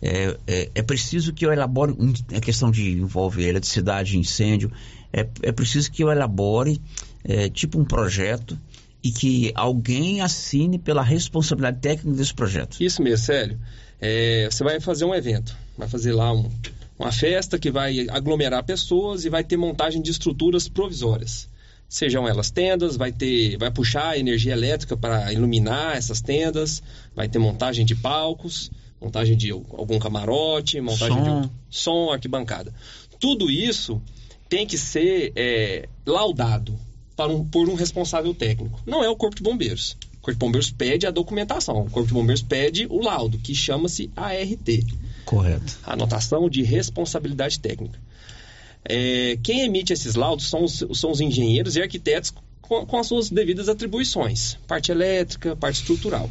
É, 0.00 0.36
é, 0.46 0.70
é 0.74 0.82
preciso 0.82 1.32
que 1.32 1.44
eu 1.44 1.52
elabore, 1.52 1.96
a 2.34 2.40
questão 2.40 2.70
de 2.70 2.92
envolver 2.92 3.48
eletricidade, 3.48 4.16
incêndio, 4.16 4.70
é, 5.12 5.26
é 5.42 5.52
preciso 5.52 5.90
que 5.90 6.02
eu 6.02 6.10
elabore 6.10 6.80
é, 7.26 7.48
tipo 7.48 7.78
um 7.78 7.84
projeto 7.84 8.58
e 9.02 9.10
que 9.10 9.52
alguém 9.54 10.20
assine 10.20 10.78
pela 10.78 11.02
responsabilidade 11.02 11.80
técnica 11.80 12.16
desse 12.16 12.34
projeto. 12.34 12.80
Isso 12.80 13.02
mesmo, 13.02 13.24
Célio. 13.24 13.58
É, 14.00 14.48
você 14.50 14.62
vai 14.62 14.80
fazer 14.80 15.04
um 15.04 15.14
evento, 15.14 15.56
vai 15.76 15.88
fazer 15.88 16.12
lá 16.12 16.32
um, 16.32 16.50
uma 16.98 17.12
festa 17.12 17.58
que 17.58 17.70
vai 17.70 18.06
aglomerar 18.10 18.64
pessoas 18.64 19.24
e 19.24 19.30
vai 19.30 19.42
ter 19.42 19.56
montagem 19.56 20.02
de 20.02 20.10
estruturas 20.10 20.68
provisórias. 20.68 21.48
Sejam 21.88 22.26
elas 22.26 22.50
tendas, 22.50 22.96
vai 22.96 23.12
ter, 23.12 23.56
vai 23.58 23.70
puxar 23.70 24.18
energia 24.18 24.52
elétrica 24.52 24.96
para 24.96 25.32
iluminar 25.32 25.96
essas 25.96 26.20
tendas, 26.20 26.82
vai 27.14 27.28
ter 27.28 27.38
montagem 27.38 27.86
de 27.86 27.94
palcos, 27.94 28.70
montagem 29.00 29.36
de 29.36 29.50
algum 29.52 29.98
camarote, 29.98 30.80
montagem 30.80 31.24
som. 31.24 31.42
de 31.42 31.50
som, 31.70 32.10
arquibancada. 32.10 32.74
Tudo 33.20 33.50
isso 33.50 34.02
tem 34.48 34.66
que 34.66 34.76
ser 34.76 35.32
é, 35.36 35.88
laudado 36.04 36.76
um, 37.24 37.44
por 37.44 37.68
um 37.68 37.74
responsável 37.74 38.34
técnico. 38.34 38.80
Não 38.84 39.02
é 39.02 39.08
o 39.08 39.16
Corpo 39.16 39.36
de 39.36 39.42
Bombeiros. 39.42 39.96
O 40.18 40.26
Corpo 40.26 40.32
de 40.32 40.38
Bombeiros 40.38 40.70
pede 40.70 41.06
a 41.06 41.10
documentação. 41.10 41.80
O 41.80 41.90
Corpo 41.90 42.08
de 42.08 42.14
Bombeiros 42.14 42.42
pede 42.42 42.86
o 42.90 43.00
laudo, 43.00 43.38
que 43.38 43.54
chama-se 43.54 44.10
ART. 44.14 44.68
Correto. 45.24 45.78
Anotação 45.84 46.50
de 46.50 46.62
responsabilidade 46.62 47.58
técnica. 47.58 47.98
É, 48.84 49.38
quem 49.42 49.62
emite 49.62 49.92
esses 49.92 50.14
laudos 50.14 50.48
são 50.48 50.64
os, 50.64 50.84
são 50.94 51.10
os 51.10 51.20
engenheiros 51.20 51.76
e 51.76 51.82
arquitetos 51.82 52.32
com, 52.60 52.86
com, 52.86 52.98
as 52.98 53.06
suas 53.06 53.30
devidas 53.30 53.68
atribuições, 53.68 54.58
parte 54.66 54.92
elétrica, 54.92 55.56
parte 55.56 55.80
estrutural. 55.80 56.30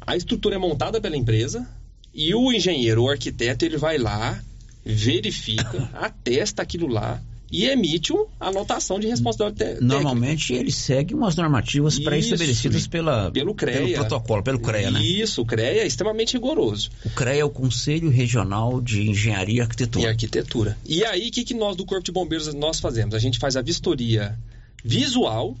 A 0.00 0.16
estrutura 0.16 0.56
é 0.56 0.58
montada 0.58 1.00
pela 1.00 1.16
empresa 1.16 1.66
e 2.12 2.34
o 2.34 2.52
engenheiro 2.52 3.02
ou 3.02 3.10
arquiteto 3.10 3.64
ele 3.64 3.76
vai 3.76 3.96
lá, 3.96 4.42
verifica, 4.84 5.88
atesta 5.94 6.62
aquilo 6.62 6.86
lá 6.86 7.22
e 7.50 7.66
emite 7.66 8.12
uma 8.12 8.26
anotação 8.40 8.98
de 8.98 9.06
responsabilidade 9.06 9.80
Normalmente 9.80 10.52
ele 10.52 10.72
segue 10.72 11.14
umas 11.14 11.36
normativas 11.36 11.98
pré-estabelecidas 11.98 12.86
pela 12.86 13.30
pelo 13.30 13.54
CREA, 13.54 13.78
pelo 13.78 13.92
protocolo, 13.94 14.42
pelo 14.42 14.58
CREA, 14.58 14.90
né? 14.90 15.00
Isso, 15.00 15.42
o 15.42 15.46
CREA 15.46 15.82
é 15.82 15.86
extremamente 15.86 16.34
rigoroso. 16.34 16.90
O 17.04 17.10
CREA 17.10 17.40
é 17.40 17.44
o 17.44 17.50
Conselho 17.50 18.10
Regional 18.10 18.80
de 18.80 19.08
Engenharia 19.08 19.58
e 19.58 19.60
Arquitetura. 19.60 20.04
E 20.04 20.08
Arquitetura. 20.08 20.78
E 20.84 21.04
aí, 21.04 21.28
o 21.28 21.30
que, 21.30 21.44
que 21.44 21.54
nós 21.54 21.76
do 21.76 21.84
Corpo 21.84 22.04
de 22.04 22.12
Bombeiros 22.12 22.52
nós 22.54 22.80
fazemos? 22.80 23.14
A 23.14 23.18
gente 23.18 23.38
faz 23.38 23.56
a 23.56 23.62
vistoria 23.62 24.36
visual, 24.84 25.56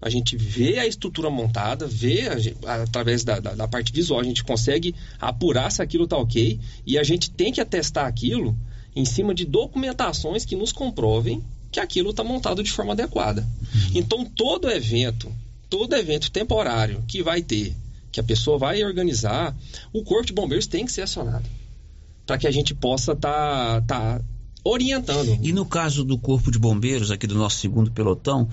a 0.00 0.10
gente 0.10 0.36
vê 0.36 0.78
a 0.78 0.86
estrutura 0.86 1.30
montada, 1.30 1.86
vê 1.86 2.28
a, 2.66 2.82
através 2.82 3.24
da, 3.24 3.40
da, 3.40 3.54
da 3.54 3.68
parte 3.68 3.92
visual, 3.92 4.20
a 4.20 4.24
gente 4.24 4.44
consegue 4.44 4.94
apurar 5.20 5.70
se 5.70 5.82
aquilo 5.82 6.04
está 6.04 6.16
ok, 6.16 6.60
e 6.86 6.98
a 6.98 7.02
gente 7.02 7.30
tem 7.30 7.52
que 7.52 7.60
atestar 7.60 8.06
aquilo 8.06 8.56
em 8.94 9.04
cima 9.04 9.34
de 9.34 9.44
documentações 9.44 10.44
que 10.44 10.56
nos 10.56 10.72
comprovem 10.72 11.42
que 11.70 11.80
aquilo 11.80 12.10
está 12.10 12.22
montado 12.22 12.62
de 12.62 12.70
forma 12.70 12.92
adequada. 12.92 13.42
Uhum. 13.42 13.90
Então, 13.94 14.24
todo 14.24 14.70
evento, 14.70 15.30
todo 15.68 15.96
evento 15.96 16.30
temporário 16.30 17.02
que 17.08 17.22
vai 17.22 17.42
ter, 17.42 17.74
que 18.12 18.20
a 18.20 18.22
pessoa 18.22 18.56
vai 18.56 18.84
organizar, 18.84 19.56
o 19.92 20.04
Corpo 20.04 20.26
de 20.26 20.32
Bombeiros 20.32 20.68
tem 20.68 20.84
que 20.84 20.92
ser 20.92 21.02
acionado. 21.02 21.48
Para 22.24 22.38
que 22.38 22.46
a 22.46 22.50
gente 22.50 22.72
possa 22.72 23.12
estar 23.12 23.82
tá, 23.82 24.18
tá 24.18 24.24
orientando. 24.62 25.36
E 25.42 25.52
no 25.52 25.66
caso 25.66 26.04
do 26.04 26.16
Corpo 26.16 26.50
de 26.50 26.58
Bombeiros, 26.58 27.10
aqui 27.10 27.26
do 27.26 27.34
nosso 27.34 27.58
segundo 27.58 27.90
pelotão, 27.90 28.48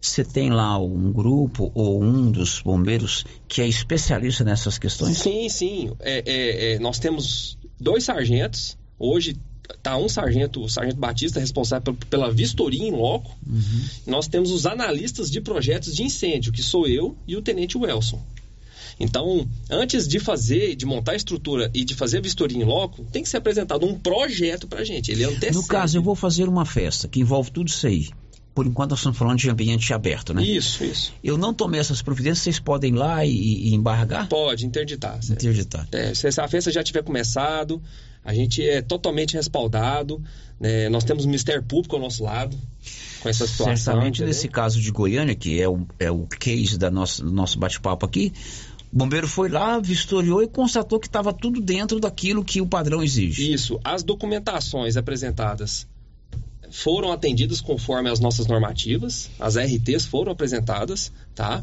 você 0.00 0.24
tem 0.24 0.50
lá 0.50 0.76
um 0.78 1.12
grupo 1.12 1.70
ou 1.74 2.02
um 2.02 2.30
dos 2.30 2.60
bombeiros 2.60 3.24
que 3.48 3.62
é 3.62 3.68
especialista 3.68 4.44
nessas 4.44 4.78
questões? 4.78 5.16
Sim, 5.16 5.48
sim. 5.48 5.92
É, 6.00 6.22
é, 6.26 6.72
é, 6.72 6.78
nós 6.78 6.98
temos 6.98 7.56
dois 7.80 8.04
sargentos. 8.04 8.76
Hoje 8.98 9.36
tá 9.82 9.96
um 9.96 10.08
sargento, 10.08 10.62
o 10.62 10.68
sargento 10.68 10.96
Batista, 10.96 11.40
responsável 11.40 11.94
pela 12.08 12.30
vistoria 12.30 12.82
em 12.82 12.90
loco. 12.90 13.36
Uhum. 13.46 13.84
Nós 14.06 14.26
temos 14.28 14.50
os 14.50 14.66
analistas 14.66 15.30
de 15.30 15.40
projetos 15.40 15.94
de 15.94 16.02
incêndio, 16.02 16.52
que 16.52 16.62
sou 16.62 16.86
eu 16.86 17.16
e 17.26 17.36
o 17.36 17.42
tenente 17.42 17.76
Welson. 17.76 18.22
Então, 18.98 19.48
antes 19.68 20.06
de 20.06 20.20
fazer, 20.20 20.76
de 20.76 20.86
montar 20.86 21.12
a 21.12 21.16
estrutura 21.16 21.70
e 21.74 21.84
de 21.84 21.94
fazer 21.94 22.18
a 22.18 22.20
vistoria 22.20 22.58
em 22.58 22.64
loco, 22.64 23.04
tem 23.10 23.22
que 23.22 23.28
ser 23.28 23.38
apresentado 23.38 23.84
um 23.84 23.98
projeto 23.98 24.66
para 24.66 24.84
gente. 24.84 25.10
Ele 25.10 25.24
antecede. 25.24 25.54
No 25.54 25.66
caso, 25.66 25.98
eu 25.98 26.02
vou 26.02 26.14
fazer 26.14 26.48
uma 26.48 26.64
festa 26.64 27.08
que 27.08 27.20
envolve 27.20 27.50
tudo 27.50 27.68
isso 27.68 27.86
aí. 27.86 28.08
Por 28.54 28.66
enquanto, 28.66 28.90
nós 28.90 29.00
estamos 29.00 29.18
falando 29.18 29.38
de 29.38 29.50
ambiente 29.50 29.92
aberto, 29.92 30.32
né? 30.32 30.44
Isso, 30.44 30.84
isso. 30.84 31.12
Eu 31.24 31.36
não 31.36 31.52
tomei 31.52 31.80
essas 31.80 32.00
providências, 32.00 32.38
vocês 32.38 32.60
podem 32.60 32.92
ir 32.92 32.96
lá 32.96 33.26
e, 33.26 33.32
e 33.32 33.74
embargar? 33.74 34.28
Pode, 34.28 34.64
interditar. 34.64 35.18
Interditar. 35.28 35.88
É, 35.90 36.14
se 36.14 36.40
a 36.40 36.46
festa 36.46 36.70
já 36.70 36.84
tiver 36.84 37.02
começado, 37.02 37.82
a 38.24 38.32
gente 38.32 38.66
é 38.66 38.80
totalmente 38.80 39.34
respaldado. 39.34 40.22
Né? 40.58 40.88
Nós 40.88 41.04
temos 41.04 41.24
o 41.24 41.26
Ministério 41.26 41.62
Público 41.62 41.94
ao 41.94 42.02
nosso 42.02 42.24
lado 42.24 42.56
com 43.20 43.28
essa 43.28 43.46
situação. 43.46 43.76
Certamente 43.76 44.16
entendeu? 44.16 44.28
nesse 44.28 44.48
caso 44.48 44.80
de 44.80 44.90
Goiânia, 44.90 45.34
que 45.34 45.60
é 45.60 45.68
o, 45.68 45.86
é 45.98 46.10
o 46.10 46.26
case 46.26 46.78
da 46.78 46.90
nossa, 46.90 47.22
do 47.22 47.30
nosso 47.30 47.58
bate-papo 47.58 48.06
aqui, 48.06 48.32
o 48.92 48.96
bombeiro 48.96 49.26
foi 49.28 49.48
lá, 49.48 49.78
vistoriou 49.78 50.42
e 50.42 50.46
constatou 50.46 51.00
que 51.00 51.06
estava 51.06 51.32
tudo 51.32 51.60
dentro 51.60 52.00
daquilo 52.00 52.44
que 52.44 52.60
o 52.60 52.66
padrão 52.66 53.02
exige. 53.02 53.52
Isso. 53.52 53.78
As 53.84 54.02
documentações 54.02 54.96
apresentadas 54.96 55.86
foram 56.70 57.12
atendidas 57.12 57.60
conforme 57.60 58.10
as 58.10 58.20
nossas 58.20 58.46
normativas, 58.46 59.30
as 59.38 59.56
RTs 59.56 60.06
foram 60.06 60.32
apresentadas, 60.32 61.12
tá? 61.34 61.62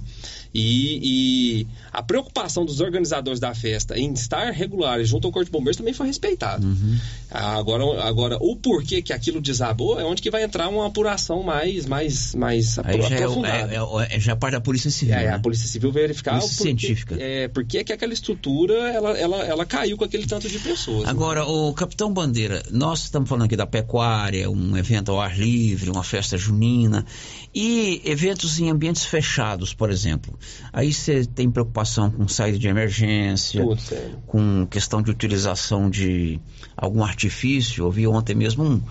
E, 0.54 1.62
e, 1.62 1.68
a 1.94 2.04
preocupação 2.04 2.66
dos 2.66 2.82
organizadores 2.82 3.40
da 3.40 3.56
festa 3.56 3.98
em 3.98 4.12
estar 4.12 4.52
regulares 4.52 5.08
junto 5.08 5.28
ao 5.28 5.32
Corpo 5.32 5.46
de 5.46 5.52
Bombeiros 5.52 5.78
também 5.78 5.94
foi 5.94 6.08
respeitada. 6.08 6.66
Uhum. 6.66 6.98
Agora, 7.30 8.04
agora, 8.04 8.38
o 8.42 8.58
porquê 8.58 9.02
que 9.02 9.14
aquilo 9.14 9.40
desabou 9.40 10.00
é 10.00 10.04
onde 10.04 10.22
que 10.22 10.30
vai 10.30 10.44
entrar 10.44 10.68
uma 10.68 10.88
apuração 10.88 11.42
mais, 11.42 11.86
mais, 11.86 12.36
mais 12.36 12.78
Aí 12.80 13.02
já 13.02 13.16
aprofundada. 13.16 13.74
É, 13.74 13.78
é, 13.78 14.18
é, 14.18 14.20
já 14.20 14.36
parte 14.36 14.54
da 14.54 14.62
Polícia 14.62 14.92
Civil. 14.92 15.16
É, 15.16 15.26
né? 15.26 15.30
a 15.30 15.40
Polícia 15.40 15.68
Civil 15.68 15.92
verificar 15.92 16.32
Polícia 16.32 16.58
porquê, 16.58 16.64
científica. 16.64 17.16
É, 17.18 17.48
por 17.48 17.64
que 17.64 17.78
aquela 17.78 18.14
estrutura 18.14 18.74
ela, 18.74 19.18
ela, 19.18 19.44
ela 19.46 19.66
caiu 19.66 19.96
com 19.96 20.04
aquele 20.04 20.28
tanto 20.28 20.50
de 20.50 20.60
pessoas. 20.60 21.08
Agora, 21.08 21.42
né? 21.42 21.48
o 21.48 21.74
Capitão 21.74 22.12
Bandeira, 22.12 22.62
nós 22.72 23.04
estamos 23.04 23.30
falando 23.30 23.46
aqui 23.46 23.56
da 23.56 23.66
pecuária, 23.66 24.50
um 24.50 24.76
evento 24.76 25.12
ao 25.12 25.22
ar 25.22 25.38
livre, 25.38 25.90
uma 25.90 26.04
festa 26.04 26.38
junina 26.38 27.06
e 27.54 28.02
eventos 28.06 28.60
em 28.60 28.70
ambientes 28.70 29.04
fechados, 29.04 29.74
por 29.74 29.92
exemplo. 29.92 30.38
Aí 30.72 30.94
você 30.94 31.26
tem 31.26 31.52
preocupação 31.52 32.10
com 32.10 32.28
saída 32.28 32.58
de 32.58 32.68
emergência, 32.68 33.62
Tudo, 33.62 33.82
com 34.26 34.66
questão 34.68 35.02
de 35.02 35.12
utilização 35.12 35.90
de 35.90 36.40
algum 36.78 37.04
artifício. 37.04 37.86
Eu 37.86 37.92
vi 37.92 38.08
ontem 38.08 38.36
mesmo 38.36 38.64
um, 38.64 38.82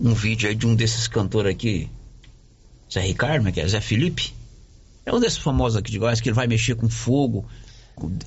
um 0.00 0.14
vídeo 0.14 0.48
aí 0.48 0.54
de 0.54 0.66
um 0.66 0.74
desses 0.74 1.06
cantores 1.06 1.52
aqui, 1.52 1.90
Zé 2.92 3.00
Ricardo, 3.00 3.48
é 3.48 3.52
que 3.52 3.60
é? 3.60 3.68
Zé 3.68 3.80
Felipe. 3.80 4.34
É 5.04 5.12
um 5.12 5.20
desses 5.20 5.38
famosos 5.38 5.76
aqui 5.76 5.90
de 5.90 5.98
Goiás 5.98 6.20
que 6.20 6.28
ele 6.28 6.36
vai 6.36 6.46
mexer 6.46 6.74
com 6.74 6.88
fogo 6.88 7.44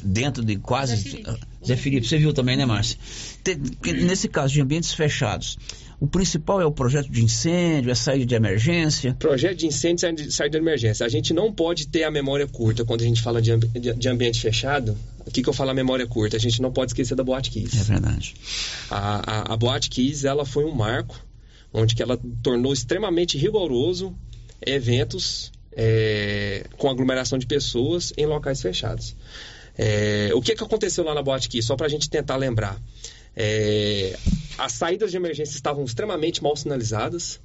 dentro 0.04 0.44
de 0.44 0.58
quase. 0.58 0.96
Zé 0.96 1.04
Felipe, 1.04 1.40
Zé 1.66 1.76
Felipe 1.76 2.08
você 2.08 2.18
viu 2.20 2.34
também, 2.34 2.56
né, 2.56 2.66
Márcia? 2.66 3.00
Nesse 3.84 4.28
caso 4.28 4.54
de 4.54 4.62
ambientes 4.62 4.94
fechados, 4.94 5.58
o 6.00 6.08
principal 6.08 6.62
é 6.62 6.66
o 6.66 6.72
projeto 6.72 7.10
de 7.10 7.24
incêndio, 7.24 7.92
é 7.92 7.96
saída 7.96 8.26
de 8.26 8.36
emergência? 8.36 9.14
Projeto 9.14 9.58
de 9.58 9.68
incêndio 9.68 10.10
e 10.20 10.32
saída 10.32 10.58
de 10.58 10.64
emergência. 10.64 11.06
A 11.06 11.10
gente 11.10 11.34
não 11.34 11.52
pode 11.52 11.88
ter 11.88 12.04
a 12.04 12.12
memória 12.12 12.48
curta 12.48 12.84
quando 12.84 13.02
a 13.02 13.06
gente 13.06 13.22
fala 13.22 13.42
de, 13.42 13.56
de 13.58 14.10
ambiente 14.10 14.42
fechado. 14.42 14.98
O 15.26 15.32
que, 15.32 15.42
que 15.42 15.50
eu 15.50 15.54
falo 15.54 15.72
a 15.72 15.74
memória 15.74 16.06
curta? 16.06 16.38
A 16.38 16.40
gente 16.40 16.62
não 16.62 16.72
pode 16.72 16.92
esquecer 16.92 17.16
da 17.16 17.24
Boate 17.24 17.50
Kiss. 17.50 17.80
É 17.80 17.84
verdade. 17.84 18.36
A, 18.90 19.52
a, 19.52 19.54
a 19.54 19.58
Boate 19.58 19.90
Kiss, 19.90 20.28
ela 20.28 20.46
foi 20.46 20.66
um 20.66 20.74
marco, 20.74 21.20
onde 21.74 21.96
que 21.96 22.04
ela 22.04 22.20
tornou 22.44 22.74
extremamente 22.74 23.38
rigoroso 23.38 24.16
eventos 24.62 25.52
é, 25.76 26.66
com 26.78 26.90
aglomeração 26.90 27.38
de 27.38 27.46
pessoas 27.46 28.14
em 28.18 28.26
locais 28.26 28.62
fechados. 28.62 29.16
É, 29.78 30.30
o 30.34 30.42
que, 30.42 30.56
que 30.56 30.64
aconteceu 30.64 31.04
lá 31.04 31.14
na 31.14 31.22
Boate 31.22 31.50
Kiss? 31.50 31.68
Só 31.68 31.76
para 31.76 31.88
a 31.88 31.90
gente 31.90 32.10
tentar 32.10 32.36
lembrar. 32.36 32.80
É, 33.36 34.18
as 34.58 34.74
saídas 34.74 35.12
de 35.12 35.18
emergência 35.18 35.56
estavam 35.56 35.84
extremamente 35.84 36.42
mal 36.42 36.56
sinalizadas. 36.56 37.40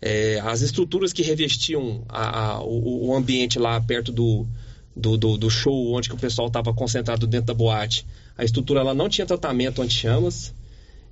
É, 0.00 0.40
as 0.40 0.62
estruturas 0.62 1.12
que 1.12 1.22
revestiam 1.22 2.04
a, 2.08 2.54
a, 2.54 2.62
o, 2.62 3.08
o, 3.08 3.14
ambiente 3.14 3.58
lá 3.58 3.80
perto 3.80 4.10
do, 4.10 4.46
do, 4.96 5.16
do, 5.16 5.36
do 5.38 5.50
show 5.50 5.92
onde 5.92 6.12
o 6.12 6.16
pessoal 6.16 6.48
estava 6.48 6.74
concentrado 6.74 7.26
dentro 7.26 7.46
da 7.46 7.54
boate. 7.54 8.04
A 8.36 8.44
estrutura 8.44 8.80
ela 8.80 8.94
não 8.94 9.08
tinha 9.08 9.26
tratamento 9.26 9.80
anti-chamas 9.80 10.52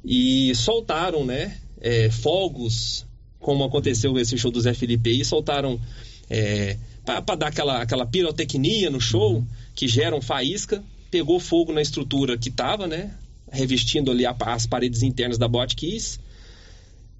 e 0.04 0.52
soltaram, 0.54 1.24
né, 1.24 1.56
é, 1.80 2.10
fogos, 2.10 3.06
como 3.38 3.62
aconteceu 3.64 4.18
esse 4.18 4.36
show 4.36 4.50
do 4.50 4.60
Zé 4.60 4.74
Felipe 4.74 5.10
aí, 5.10 5.24
soltaram 5.24 5.80
é, 6.28 6.76
para 7.04 7.36
dar 7.36 7.46
aquela, 7.46 7.82
aquela 7.82 8.06
pirotecnia 8.06 8.90
no 8.90 9.00
show, 9.00 9.44
que 9.74 9.86
gera 9.86 10.16
um 10.16 10.20
faísca, 10.20 10.82
pegou 11.10 11.38
fogo 11.38 11.72
na 11.72 11.82
estrutura 11.82 12.36
que 12.36 12.48
estava, 12.48 12.86
né, 12.86 13.14
revestindo 13.50 14.10
ali 14.10 14.24
as 14.26 14.66
paredes 14.66 15.02
internas 15.02 15.38
da 15.38 15.48
Boate 15.48 15.76
Kiss. 15.76 16.18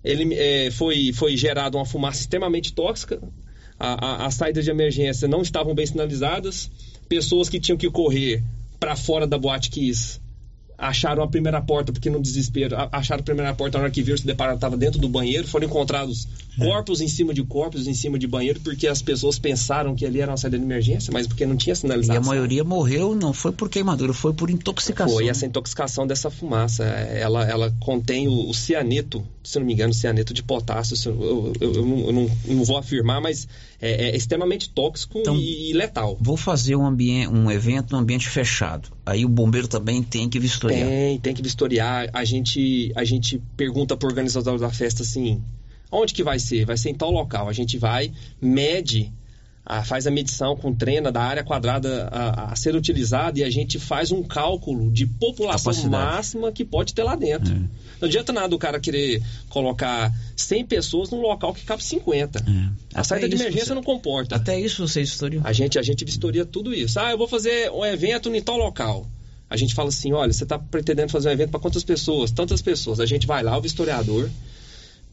Ele 0.03 0.35
é, 0.35 0.71
foi, 0.71 1.13
foi 1.13 1.37
gerada 1.37 1.77
uma 1.77 1.85
fumaça 1.85 2.21
extremamente 2.21 2.73
tóxica. 2.73 3.21
A, 3.79 4.07
a, 4.07 4.27
as 4.27 4.35
saídas 4.35 4.65
de 4.65 4.71
emergência 4.71 5.29
não 5.29 5.43
estavam 5.43 5.75
bem 5.75 5.87
sinalizadas. 5.87 6.71
Pessoas 7.09 7.49
que 7.49 7.61
tinham 7.61 7.77
que 7.77 7.91
correr 7.91 8.43
para 8.79 8.97
fora 8.97 9.27
da 9.27 9.37
Boate 9.37 9.71
Kiss 9.71 10.21
acharam 10.81 11.23
a 11.23 11.29
primeira 11.29 11.61
porta, 11.61 11.93
porque 11.93 12.09
no 12.09 12.21
desespero, 12.21 12.75
acharam 12.91 13.21
a 13.21 13.25
primeira 13.25 13.55
porta 13.55 13.79
na 13.79 13.85
hora 13.85 13.93
que 13.93 14.03
viram, 14.03 14.17
se 14.17 14.27
depararam, 14.27 14.57
estava 14.57 14.77
dentro 14.77 14.99
do 14.99 15.09
banheiro, 15.09 15.47
foram 15.47 15.67
encontrados 15.67 16.27
é. 16.59 16.65
corpos 16.65 17.01
em 17.01 17.09
cima 17.09 17.35
de 17.35 17.45
corpos 17.45 17.87
em 17.87 17.95
cima 17.95 18.19
de 18.19 18.27
banheiro, 18.27 18.61
porque 18.61 18.87
as 18.87 19.03
pessoas 19.03 19.39
pensaram 19.39 19.95
que 19.95 20.07
ali 20.07 20.21
era 20.21 20.31
uma 20.31 20.37
saída 20.39 20.59
de 20.59 20.65
emergência, 20.65 21.13
mas 21.13 21.27
porque 21.27 21.45
não 21.45 21.57
tinha 21.57 21.75
sinalização. 21.75 22.15
E 22.15 22.19
a 22.19 22.27
maioria 22.27 22.65
morreu 22.65 23.15
não 23.15 23.33
foi 23.33 23.53
por 23.53 23.69
queimadura, 23.69 24.13
foi 24.15 24.33
por 24.33 24.49
intoxicação. 24.49 25.15
Foi 25.15 25.29
essa 25.29 25.45
intoxicação 25.45 26.07
dessa 26.07 26.31
fumaça. 26.31 26.85
Ela, 26.85 27.45
ela 27.45 27.77
contém 27.81 28.27
o, 28.27 28.49
o 28.49 28.55
cianeto, 28.55 29.23
se 29.45 29.59
não 29.59 29.67
me 29.67 29.75
engano, 29.75 29.93
cianeto 29.93 30.33
de 30.33 30.43
potássio, 30.43 30.97
eu, 31.11 31.53
eu, 31.61 31.73
eu, 31.75 31.87
não, 31.87 31.99
eu 31.99 32.13
não, 32.13 32.31
não, 32.47 32.65
vou 32.65 32.79
afirmar, 32.79 33.21
mas 33.21 33.47
é, 33.81 34.11
é 34.11 34.17
extremamente 34.17 34.71
tóxico 34.71 35.19
então, 35.19 35.37
e, 35.37 35.71
e, 35.71 35.73
letal. 35.75 36.17
Vou 36.21 36.37
fazer 36.37 36.77
um, 36.77 36.87
ambiente, 36.87 37.29
um 37.29 37.51
evento 37.51 37.93
num 37.93 37.99
ambiente 37.99 38.29
fechado. 38.29 38.89
Aí 39.11 39.25
o 39.25 39.29
bombeiro 39.29 39.67
também 39.67 40.05
tem 40.05 40.29
que 40.29 40.39
vistoriar. 40.39 40.89
Tem, 40.89 41.19
tem 41.19 41.35
que 41.35 41.43
vistoriar. 41.43 42.09
A 42.13 42.25
gente, 42.25 42.93
a 42.95 43.03
gente 43.03 43.43
pergunta 43.57 43.97
para 43.97 44.07
o 44.07 44.09
organizador 44.09 44.57
da 44.57 44.71
festa 44.71 45.03
assim: 45.03 45.43
onde 45.91 46.15
que 46.15 46.23
vai 46.23 46.39
ser? 46.39 46.65
Vai 46.65 46.77
ser 46.77 46.91
em 46.91 46.95
tal 46.95 47.11
local. 47.11 47.49
A 47.49 47.53
gente 47.53 47.77
vai, 47.77 48.13
mede 48.41 49.13
a, 49.65 49.85
faz 49.85 50.07
a 50.07 50.11
medição 50.11 50.57
com 50.57 50.75
trena 50.75 51.13
da 51.13 51.23
área 51.23 51.45
quadrada 51.45 52.09
a, 52.11 52.53
a, 52.53 52.57
ser 52.57 52.75
utilizada 52.75 53.39
e 53.39 53.45
a 53.45 53.51
gente 53.51 53.79
faz 53.79 54.11
um 54.11 54.23
cálculo 54.23 54.91
de 54.91 55.07
população 55.07 55.73
Capacidade. 55.73 56.15
máxima 56.15 56.53
que 56.53 56.65
pode 56.65 56.95
ter 56.95 57.03
lá 57.03 57.15
dentro. 57.15 57.53
É. 57.53 57.59
Não 58.01 58.09
adianta 58.09 58.33
nada 58.33 58.55
o 58.55 58.59
cara 58.59 58.81
querer 58.81 59.23
colocar 59.49 60.13
100 60.35 60.67
pessoas 60.67 61.11
num 61.11 61.21
local 61.21 61.53
que 61.53 61.65
cabe 61.65 61.85
50. 61.85 62.39
É. 62.39 62.99
A 62.99 63.05
saída 63.05 63.29
de 63.29 63.37
emergência 63.37 63.69
você... 63.69 63.75
não 63.75 63.83
comporta. 63.83 64.37
Até 64.37 64.59
isso 64.59 64.87
você 64.87 65.03
historiou? 65.03 65.43
A 65.45 65.53
gente, 65.53 65.79
a 65.79 65.83
gente 65.83 66.05
vistoria 66.05 66.45
tudo 66.45 66.75
isso. 66.75 66.99
Ah, 66.99 67.11
eu 67.11 67.19
vou 67.19 67.29
fazer 67.29 67.71
um 67.71 67.85
evento 67.85 68.35
em 68.35 68.43
tal 68.43 68.57
local. 68.57 69.07
A 69.49 69.57
gente 69.57 69.75
fala 69.75 69.89
assim, 69.89 70.13
olha, 70.13 70.33
você 70.33 70.45
está 70.45 70.59
pretendendo 70.59 71.11
fazer 71.11 71.29
um 71.29 71.33
evento 71.33 71.51
para 71.51 71.61
quantas 71.61 71.83
pessoas? 71.83 72.31
Tantas 72.31 72.63
pessoas. 72.63 73.01
A 73.01 73.07
gente 73.07 73.27
vai 73.27 73.43
lá, 73.43 73.59
o 73.59 73.61
vistoriador 73.61 74.31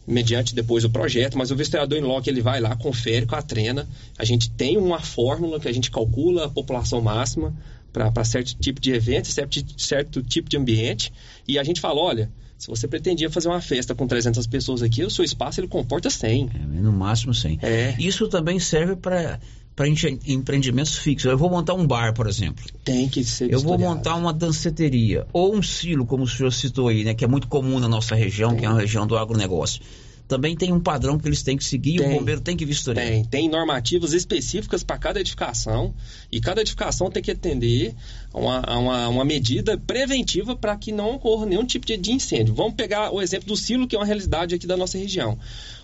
mediante 0.08 0.56
depois 0.56 0.86
o 0.86 0.90
projeto, 0.90 1.38
mas 1.38 1.52
o 1.52 1.56
vistoriador 1.56 1.98
em 1.98 2.02
loco 2.02 2.30
ele 2.30 2.42
vai 2.42 2.62
lá, 2.62 2.76
confere 2.76 3.26
com 3.26 3.36
a 3.36 3.42
trena. 3.42 3.88
A 4.18 4.24
gente 4.24 4.50
tem 4.50 4.78
uma 4.78 5.02
fórmula 5.02 5.60
que 5.60 5.68
a 5.68 5.72
gente 5.72 5.92
calcula 5.92 6.46
a 6.46 6.50
população 6.50 7.02
máxima 7.02 7.54
para 7.92 8.24
certo 8.24 8.56
tipo 8.56 8.80
de 8.80 8.92
evento, 8.92 9.28
certo, 9.28 9.64
certo 9.78 10.22
tipo 10.22 10.50
de 10.50 10.58
ambiente, 10.58 11.12
e 11.48 11.58
a 11.58 11.64
gente 11.64 11.82
fala, 11.82 12.00
olha, 12.00 12.32
se 12.58 12.68
você 12.68 12.88
pretendia 12.88 13.30
fazer 13.30 13.50
uma 13.50 13.62
festa 13.62 13.94
com 13.94 14.08
300 14.08 14.46
pessoas 14.48 14.82
aqui, 14.82 15.04
o 15.04 15.10
seu 15.10 15.26
espaço 15.26 15.60
ele 15.60 15.68
comporta 15.68 16.10
100. 16.10 16.50
É, 16.54 16.60
no 16.80 16.92
máximo 16.92 17.34
100. 17.34 17.60
É. 17.62 17.96
Isso 18.00 18.28
também 18.28 18.60
serve 18.60 18.96
para 18.96 19.40
para 19.78 19.88
empreendimentos 19.88 20.98
fixos. 20.98 21.30
Eu 21.30 21.38
vou 21.38 21.52
montar 21.52 21.76
um 21.76 21.86
bar, 21.86 22.12
por 22.12 22.28
exemplo. 22.28 22.66
Tem 22.84 23.08
que 23.08 23.24
ser. 23.24 23.54
Eu 23.54 23.60
vou 23.60 23.78
montar 23.78 24.16
uma 24.16 24.34
danceteria 24.34 25.28
ou 25.32 25.56
um 25.56 25.62
silo, 25.62 26.04
como 26.04 26.24
o 26.24 26.28
senhor 26.28 26.52
citou 26.52 26.88
aí, 26.88 27.04
né, 27.04 27.14
que 27.14 27.24
é 27.24 27.28
muito 27.28 27.48
comum 27.48 27.80
na 27.80 27.88
nossa 27.88 28.16
região, 28.16 28.50
tem. 28.50 28.60
que 28.60 28.66
é 28.66 28.70
uma 28.70 28.80
região 28.80 29.06
do 29.06 29.16
agronegócio. 29.16 29.84
Também 30.28 30.58
tem 30.58 30.74
um 30.74 30.80
padrão 30.80 31.18
que 31.20 31.28
eles 31.28 31.44
têm 31.44 31.56
que 31.56 31.64
seguir 31.64 32.00
tem, 32.00 32.08
e 32.08 32.16
o 32.16 32.20
bombeiro 32.20 32.42
tem 32.42 32.58
que 32.58 32.66
vistoriar. 32.66 33.06
Tem, 33.06 33.24
tem 33.24 33.50
normativas 33.50 34.14
específicas 34.14 34.84
para 34.84 34.98
cada 34.98 35.22
edificação 35.22 35.94
e 36.32 36.42
cada 36.42 36.60
edificação 36.60 37.12
tem 37.12 37.22
que 37.22 37.32
atender 37.32 37.94
a 38.34 38.40
uma, 38.40 38.60
a 38.60 38.80
uma, 38.80 39.08
uma 39.10 39.26
medida 39.26 39.78
preventiva 39.78 40.56
para 40.56 40.76
que 40.76 40.92
não 40.92 41.16
ocorra 41.16 41.46
nenhum 41.46 41.64
tipo 41.64 41.86
de, 41.86 41.96
de 41.96 42.12
incêndio. 42.12 42.54
Vamos 42.56 42.74
pegar 42.74 43.14
o 43.14 43.22
exemplo 43.22 43.48
do 43.48 43.56
silo, 43.56 43.88
que 43.88 43.96
é 43.96 44.00
uma 44.00 44.06
realidade 44.06 44.56
aqui 44.56 44.66
da 44.66 44.76
nossa 44.76 44.98
região. 44.98 45.38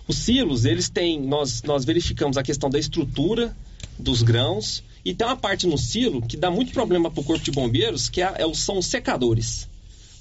Os 0.06 0.16
silos, 0.16 0.64
eles 0.64 0.88
têm, 0.90 1.22
nós, 1.22 1.62
nós 1.62 1.84
verificamos 1.84 2.36
a 2.36 2.42
questão 2.42 2.68
da 2.68 2.78
estrutura, 2.78 3.56
dos 3.98 4.22
grãos. 4.22 4.82
E 5.04 5.14
tem 5.14 5.26
uma 5.26 5.36
parte 5.36 5.66
no 5.66 5.76
silo 5.76 6.22
que 6.22 6.36
dá 6.36 6.50
muito 6.50 6.72
problema 6.72 7.10
para 7.10 7.20
o 7.20 7.24
corpo 7.24 7.44
de 7.44 7.50
bombeiros, 7.50 8.08
que 8.08 8.22
é, 8.22 8.34
é, 8.38 8.54
são 8.54 8.78
os 8.78 8.86
secadores. 8.86 9.68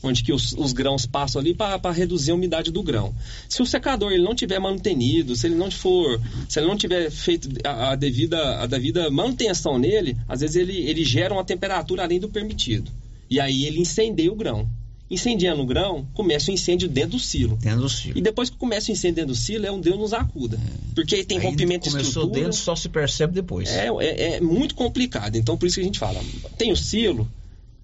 Onde 0.01 0.21
que 0.21 0.33
os, 0.33 0.51
os 0.53 0.73
grãos 0.73 1.05
passam 1.05 1.39
ali 1.39 1.53
para 1.53 1.91
reduzir 1.91 2.31
a 2.31 2.35
umidade 2.35 2.71
do 2.71 2.83
grão. 2.83 3.15
Se 3.47 3.61
o 3.61 3.65
secador 3.65 4.11
ele 4.11 4.23
não 4.23 4.35
tiver 4.35 4.59
mantenido, 4.59 5.33
se 5.33 5.47
ele 5.47 5.55
não 5.55 5.71
for, 5.71 6.19
se 6.49 6.59
ele 6.59 6.67
não 6.67 6.75
tiver 6.75 7.09
feito 7.09 7.47
a, 7.63 7.91
a 7.91 7.95
devida, 7.95 8.59
a 8.59 8.67
devida 8.67 9.09
manutenção 9.09 9.79
nele, 9.79 10.17
às 10.27 10.41
vezes 10.41 10.57
ele, 10.57 10.75
ele 10.75 11.05
gera 11.05 11.33
uma 11.33 11.45
temperatura 11.45 12.03
além 12.03 12.19
do 12.19 12.27
permitido. 12.27 12.91
E 13.29 13.39
aí 13.39 13.65
ele 13.65 13.79
incendeia 13.79 14.31
o 14.31 14.35
grão 14.35 14.67
incendiando 15.13 15.61
o 15.61 15.65
grão, 15.65 16.07
começa 16.13 16.49
o 16.49 16.53
incêndio 16.53 16.89
dentro 16.89 17.11
do 17.11 17.19
silo. 17.19 17.55
Dentro 17.57 17.81
do 17.81 17.89
silo. 17.89 18.17
E 18.17 18.21
depois 18.21 18.49
que 18.49 18.57
começa 18.57 18.89
o 18.89 18.93
incêndio 18.93 19.15
dentro 19.15 19.33
do 19.33 19.35
silo, 19.35 19.65
é 19.65 19.71
um 19.71 19.79
Deus 19.79 19.97
nos 19.97 20.13
acuda. 20.13 20.57
É. 20.57 20.93
Porque 20.95 21.15
aí 21.15 21.23
tem 21.23 21.37
aí 21.37 21.45
rompimento 21.45 21.83
de 21.83 21.95
estrutura. 21.95 22.21
Começou 22.21 22.43
dentro, 22.43 22.57
só 22.57 22.75
se 22.75 22.89
percebe 22.89 23.33
depois. 23.33 23.69
É, 23.69 23.87
é, 23.87 24.33
é, 24.35 24.41
muito 24.41 24.75
complicado. 24.75 25.35
Então, 25.35 25.57
por 25.57 25.65
isso 25.67 25.75
que 25.75 25.81
a 25.81 25.85
gente 25.85 25.99
fala. 25.99 26.19
Tem 26.57 26.71
o 26.71 26.75
silo, 26.75 27.29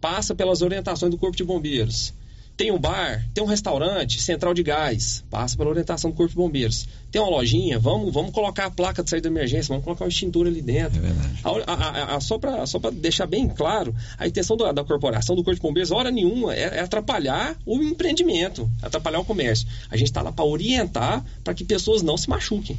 passa 0.01 0.34
pelas 0.34 0.61
orientações 0.61 1.11
do 1.11 1.17
Corpo 1.17 1.38
de 1.38 1.43
Bombeiros. 1.43 2.13
Tem 2.60 2.74
um 2.74 2.78
bar, 2.78 3.26
tem 3.34 3.41
um 3.41 3.47
restaurante, 3.47 4.22
central 4.22 4.53
de 4.53 4.62
gás, 4.64 5.24
passa 5.30 5.55
pela 5.55 5.70
orientação 5.70 6.12
do 6.12 6.18
Corpo 6.18 6.32
de 6.32 6.36
Bombeiros. 6.36 6.89
Tem 7.10 7.22
uma 7.22 7.32
lojinha, 7.32 7.80
vamos, 7.80 8.14
vamos 8.14 8.32
colocar 8.32 8.66
a 8.66 8.70
placa 8.70 9.01
de 9.01 9.10
saída 9.10 9.30
de 9.30 9.34
emergência, 9.34 9.70
vamos 9.70 9.86
colocar 9.86 10.03
um 10.03 10.10
extintor 10.10 10.45
ali 10.45 10.62
dentro. 10.62 10.97
É 10.97 11.01
verdade. 11.01 11.39
A, 11.41 11.74
a, 11.74 12.16
a, 12.18 12.20
só 12.20 12.38
para 12.38 12.91
deixar 12.91 13.28
bem 13.28 13.47
claro, 13.47 13.95
a 14.18 14.28
intenção 14.28 14.57
da, 14.57 14.74
da 14.74 14.84
corporação, 14.84 15.38
do 15.38 15.41
Corpo 15.41 15.55
de 15.55 15.62
Bombeiros, 15.62 15.89
hora 15.89 16.12
nenhuma, 16.12 16.53
é, 16.53 16.64
é 16.64 16.80
atrapalhar 16.82 17.55
o 17.66 17.78
empreendimento, 17.78 18.70
atrapalhar 18.82 19.22
o 19.22 19.26
comércio. 19.26 19.66
A 19.89 19.95
gente 19.95 20.07
está 20.07 20.22
lá 20.22 20.34
para 20.34 20.43
orientar 20.43 21.24
para 21.45 21.53
que 21.53 21.64
pessoas 21.64 22.01
não 22.01 22.18
se 22.18 22.30
machuquem. 22.30 22.78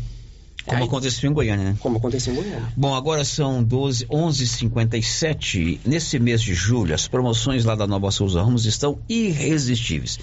Como 0.70 0.84
aconteceu 0.84 1.30
em 1.30 1.34
Goiânia, 1.34 1.64
né? 1.64 1.76
Como 1.80 1.98
aconteceu 1.98 2.32
em 2.32 2.36
Goiânia. 2.36 2.72
Bom, 2.76 2.94
agora 2.94 3.24
são 3.24 3.62
12, 3.62 4.06
11h57. 4.06 5.80
Nesse 5.84 6.18
mês 6.18 6.40
de 6.40 6.54
julho, 6.54 6.94
as 6.94 7.08
promoções 7.08 7.64
lá 7.64 7.74
da 7.74 7.86
Nova 7.86 8.10
Souza 8.10 8.42
Ramos 8.42 8.66
estão 8.66 8.98
irresistíveis. 9.08 10.18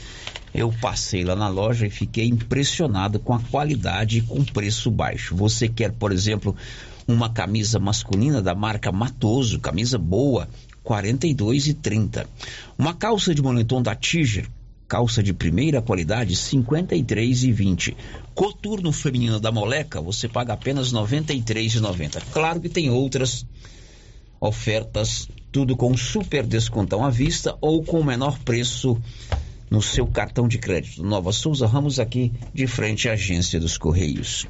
Eu 0.53 0.73
passei 0.81 1.23
lá 1.23 1.35
na 1.35 1.49
loja 1.49 1.85
e 1.85 1.89
fiquei 1.89 2.27
impressionado 2.27 3.19
com 3.19 3.33
a 3.33 3.39
qualidade 3.39 4.19
e 4.19 4.21
com 4.21 4.43
preço 4.43 4.89
baixo. 4.89 5.35
Você 5.35 5.67
quer, 5.67 5.91
por 5.91 6.11
exemplo, 6.11 6.55
uma 7.07 7.29
camisa 7.29 7.79
masculina 7.79 8.41
da 8.41 8.55
marca 8.55 8.91
Matoso, 8.91 9.59
camisa 9.59 9.97
boa, 9.97 10.47
R$ 10.85 10.95
42,30. 10.95 12.25
Uma 12.77 12.93
calça 12.93 13.35
de 13.35 13.41
moletom 13.41 13.81
da 13.81 13.95
Tiger, 13.95 14.47
calça 14.88 15.21
de 15.21 15.33
primeira 15.33 15.81
qualidade, 15.81 16.33
R$ 16.33 16.39
53,20. 16.39 17.95
Coturno 18.33 18.91
feminino 18.91 19.39
da 19.39 19.51
Moleca, 19.51 20.01
você 20.01 20.27
paga 20.27 20.53
apenas 20.53 20.91
R$ 20.91 20.99
93,90. 20.99 22.21
Claro 22.31 22.61
que 22.61 22.69
tem 22.69 22.89
outras 22.89 23.45
ofertas, 24.39 25.27
tudo 25.51 25.75
com 25.75 25.95
super 25.97 26.45
descontão 26.45 27.03
à 27.03 27.09
vista 27.09 27.57
ou 27.59 27.83
com 27.83 28.03
menor 28.03 28.39
preço 28.39 28.97
no 29.69 29.81
seu 29.81 30.07
cartão 30.07 30.47
de 30.47 30.57
crédito. 30.57 31.03
Nova 31.03 31.31
Souza 31.31 31.67
Ramos 31.67 31.99
aqui 31.99 32.31
de 32.53 32.67
frente 32.67 33.09
à 33.09 33.13
agência 33.13 33.59
dos 33.59 33.77
Correios. 33.77 34.47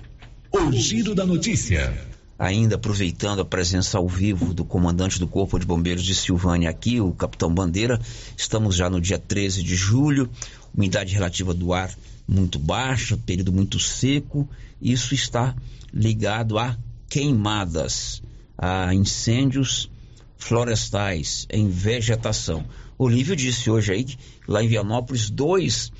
O 0.52 0.72
giro 0.72 1.16
da 1.16 1.26
notícia. 1.26 2.17
Ainda 2.40 2.76
aproveitando 2.76 3.42
a 3.42 3.46
presença 3.46 3.98
ao 3.98 4.08
vivo 4.08 4.54
do 4.54 4.64
comandante 4.64 5.20
do 5.20 5.28
Corpo 5.28 5.58
de 5.58 5.66
Bombeiros 5.66 6.04
de 6.04 6.14
Silvânia 6.14 6.70
aqui, 6.70 7.02
o 7.02 7.12
Capitão 7.12 7.52
Bandeira, 7.52 8.00
estamos 8.38 8.76
já 8.76 8.90
no 8.90 9.02
dia 9.02 9.18
13 9.18 9.64
de 9.64 9.76
julho, 9.76 10.30
umidade 10.76 11.14
relativa 11.14 11.52
do 11.54 11.74
ar 11.74 11.92
muito 12.28 12.60
baixa, 12.60 13.18
período 13.18 13.52
muito 13.52 13.80
seco, 13.80 14.48
isso 14.80 15.16
está 15.16 15.56
ligado 15.92 16.60
a 16.60 16.78
queimadas, 17.10 18.22
a 18.58 18.94
incêndios 18.94 19.90
florestais, 20.38 21.48
em 21.50 21.68
vegetação. 21.68 22.66
O 22.98 23.08
Lívio 23.08 23.36
disse 23.36 23.70
hoje 23.70 23.94
aí, 23.94 24.06
lá 24.48 24.64
em 24.64 24.68
Vianópolis, 24.68 25.30
dois, 25.30 25.92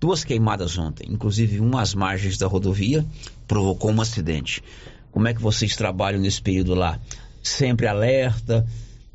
duas 0.00 0.22
queimadas 0.22 0.78
ontem, 0.78 1.08
inclusive 1.10 1.58
uma 1.60 1.82
às 1.82 1.94
margens 1.94 2.38
da 2.38 2.46
rodovia, 2.46 3.04
provocou 3.48 3.90
um 3.90 4.00
acidente. 4.00 4.62
Como 5.10 5.28
é 5.28 5.34
que 5.34 5.40
vocês 5.40 5.76
trabalham 5.76 6.20
nesse 6.20 6.40
período 6.40 6.74
lá? 6.74 7.00
Sempre 7.42 7.86
alerta, 7.86 8.66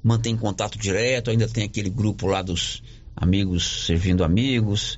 mantém 0.04 0.36
contato 0.36 0.78
direto, 0.78 1.30
ainda 1.30 1.48
tem 1.48 1.64
aquele 1.64 1.89
grupo 1.89 2.28
lá 2.28 2.41
dos 2.41 2.84
amigos 3.16 3.86
servindo 3.86 4.24
amigos, 4.24 4.98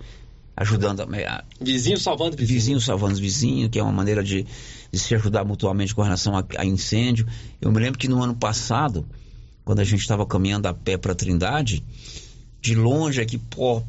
ajudando. 0.56 1.02
A, 1.02 1.44
vizinho 1.62 2.00
salvando 2.00 2.36
vizinho. 2.36 2.60
Vizinho 2.60 2.82
salvando 2.82 3.16
vizinho, 3.16 3.70
que 3.70 3.80
é 3.80 3.84
uma 3.84 3.92
maneira 3.92 4.24
de, 4.24 4.46
de 4.92 5.00
se 5.00 5.14
ajudar 5.16 5.44
mutuamente 5.44 5.94
com 5.94 6.02
relação 6.02 6.36
a, 6.36 6.44
a, 6.58 6.66
incêndio. 6.66 7.28
Eu 7.62 7.72
me 7.72 7.80
lembro 7.80 8.00
que 8.00 8.08
no 8.08 8.22
ano 8.24 8.36
passado 8.36 9.06
quando 9.68 9.82
a 9.82 9.84
gente 9.84 10.00
estava 10.00 10.26
caminhando 10.26 10.66
a 10.70 10.74
pé 10.74 10.96
para 10.96 11.14
Trindade, 11.14 11.84
de 12.62 12.74
longe 12.74 13.20
aqui 13.20 13.38
pô, 13.38 13.84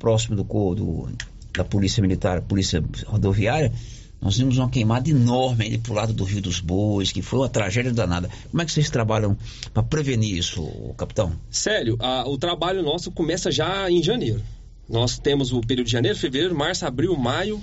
próximo 0.00 0.34
do, 0.34 0.42
do 0.74 1.08
da 1.52 1.64
polícia 1.64 2.00
militar, 2.00 2.42
polícia 2.42 2.82
rodoviária, 3.06 3.72
nós 4.20 4.36
vimos 4.36 4.56
uma 4.58 4.68
queimada 4.68 5.08
enorme 5.08 5.66
ali 5.66 5.78
pro 5.78 5.94
lado 5.94 6.12
do 6.12 6.24
Rio 6.24 6.40
dos 6.40 6.58
Bois, 6.58 7.12
que 7.12 7.22
foi 7.22 7.40
uma 7.40 7.48
tragédia 7.48 7.92
danada. 7.92 8.30
Como 8.50 8.62
é 8.62 8.64
que 8.64 8.72
vocês 8.72 8.90
trabalham 8.90 9.36
para 9.72 9.82
prevenir 9.82 10.36
isso, 10.36 10.66
capitão? 10.96 11.32
Sério, 11.50 11.96
a, 12.00 12.28
o 12.28 12.38
trabalho 12.38 12.82
nosso 12.82 13.10
começa 13.10 13.50
já 13.50 13.90
em 13.90 14.02
janeiro. 14.02 14.42
Nós 14.88 15.18
temos 15.18 15.52
o 15.52 15.60
período 15.60 15.86
de 15.86 15.92
janeiro, 15.92 16.16
fevereiro, 16.18 16.56
março, 16.56 16.86
abril, 16.86 17.16
maio 17.16 17.60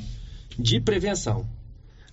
de 0.58 0.80
prevenção. 0.80 1.46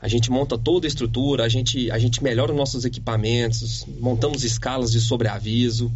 A 0.01 0.09
gente 0.09 0.30
monta 0.30 0.57
toda 0.57 0.86
a 0.86 0.88
estrutura, 0.88 1.45
a 1.45 1.49
gente, 1.49 1.91
a 1.91 1.99
gente 1.99 2.22
melhora 2.22 2.53
os 2.53 2.57
nossos 2.57 2.84
equipamentos, 2.84 3.84
montamos 4.01 4.45
escalas 4.45 4.91
de 4.91 5.01
sobreaviso. 5.01 5.93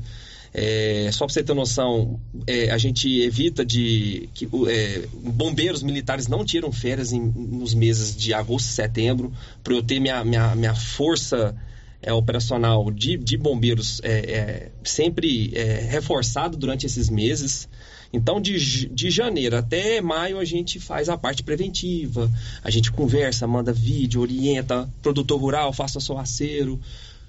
É, 0.56 1.10
só 1.12 1.26
para 1.26 1.34
você 1.34 1.42
ter 1.42 1.52
noção, 1.52 2.20
é, 2.46 2.70
a 2.70 2.78
gente 2.78 3.20
evita 3.22 3.64
de 3.64 4.28
que 4.32 4.48
é, 4.68 5.02
bombeiros 5.12 5.82
militares 5.82 6.28
não 6.28 6.44
tiram 6.44 6.70
férias 6.70 7.12
em, 7.12 7.20
nos 7.20 7.74
meses 7.74 8.14
de 8.14 8.32
agosto 8.32 8.68
e 8.68 8.72
setembro. 8.72 9.32
Para 9.64 9.74
eu 9.74 9.82
ter 9.82 9.98
minha, 9.98 10.24
minha, 10.24 10.54
minha 10.54 10.74
força 10.74 11.56
é, 12.00 12.12
operacional 12.12 12.88
de, 12.90 13.16
de 13.16 13.36
bombeiros 13.36 14.00
é, 14.04 14.10
é, 14.10 14.72
sempre 14.84 15.50
é, 15.56 15.80
reforçado 15.90 16.56
durante 16.56 16.86
esses 16.86 17.10
meses. 17.10 17.68
Então, 18.12 18.40
de, 18.40 18.88
de 18.88 19.10
janeiro 19.10 19.56
até 19.56 20.00
maio, 20.00 20.38
a 20.38 20.44
gente 20.44 20.78
faz 20.78 21.08
a 21.08 21.18
parte 21.18 21.42
preventiva, 21.42 22.30
a 22.62 22.70
gente 22.70 22.92
conversa, 22.92 23.44
manda 23.44 23.72
vídeo, 23.72 24.20
orienta, 24.20 24.88
produtor 25.02 25.40
rural, 25.40 25.72
faça 25.72 25.98
seu 25.98 26.16
acero, 26.16 26.80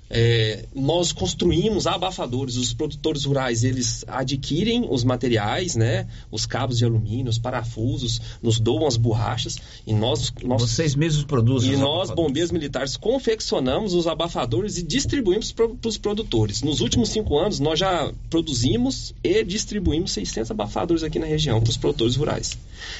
é, 0.10 0.66
nós 0.74 1.12
construímos 1.12 1.88
abafadores, 1.88 2.56
os 2.58 2.74
produtores 2.74 3.26
rurais 3.26 3.64
eles 3.64 4.06
adquirem 4.08 4.88
os 4.90 5.04
materiais, 5.04 5.76
né, 5.76 6.08
os 6.32 6.46
cabos 6.46 6.78
de 6.78 6.86
alumínio, 6.86 7.30
os 7.30 7.40
parafusos, 7.40 8.22
nos 8.42 8.60
doam 8.60 8.86
as 8.86 8.98
borrachas 8.98 9.58
e 9.86 9.94
nós, 9.94 10.32
nós 10.44 10.62
vocês 10.62 10.96
mesmos 10.96 11.26
produzem 11.26 11.74
e 11.74 11.78
nós 11.78 12.12
bombeiros 12.12 12.52
militares 12.52 12.96
confeccionamos 12.98 13.94
os 13.94 14.08
abafadores 14.08 14.78
e 14.78 14.84
distribuímos 14.84 15.52
para 15.52 15.68
os 15.86 15.98
produtores. 15.98 16.62
Nos 16.62 16.82
últimos 16.82 17.10
cinco 17.10 17.38
anos 17.38 17.60
nós 17.60 17.80
já 17.80 18.12
produzimos 18.30 19.14
e 19.24 19.44
distribuímos 19.44 20.12
600 20.12 20.52
abafadores 20.52 21.04
aqui 21.04 21.18
na 21.18 21.26
região 21.26 21.60
para 21.60 21.70
os 21.70 21.78
produtores 21.78 22.16
rurais. 22.16 22.58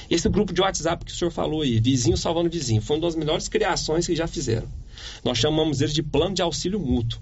Esse 0.10 0.28
grupo 0.30 0.54
de 0.54 0.62
WhatsApp 0.62 1.06
que 1.06 1.12
o 1.12 1.16
senhor 1.16 1.32
falou 1.32 1.62
aí, 1.62 1.80
vizinho 1.80 2.18
salvando 2.18 2.50
vizinho, 2.50 2.82
foi 2.82 2.98
uma 2.98 3.04
das 3.04 3.16
melhores 3.16 3.48
criações 3.48 4.08
que 4.08 4.16
já 4.16 4.28
fizeram. 4.28 4.68
Nós 5.24 5.38
chamamos 5.38 5.82
eles 5.82 5.94
de 5.94 6.04
plano 6.04 6.36
de 6.36 6.42
auxílio 6.42 6.80
mútuo, 6.80 7.20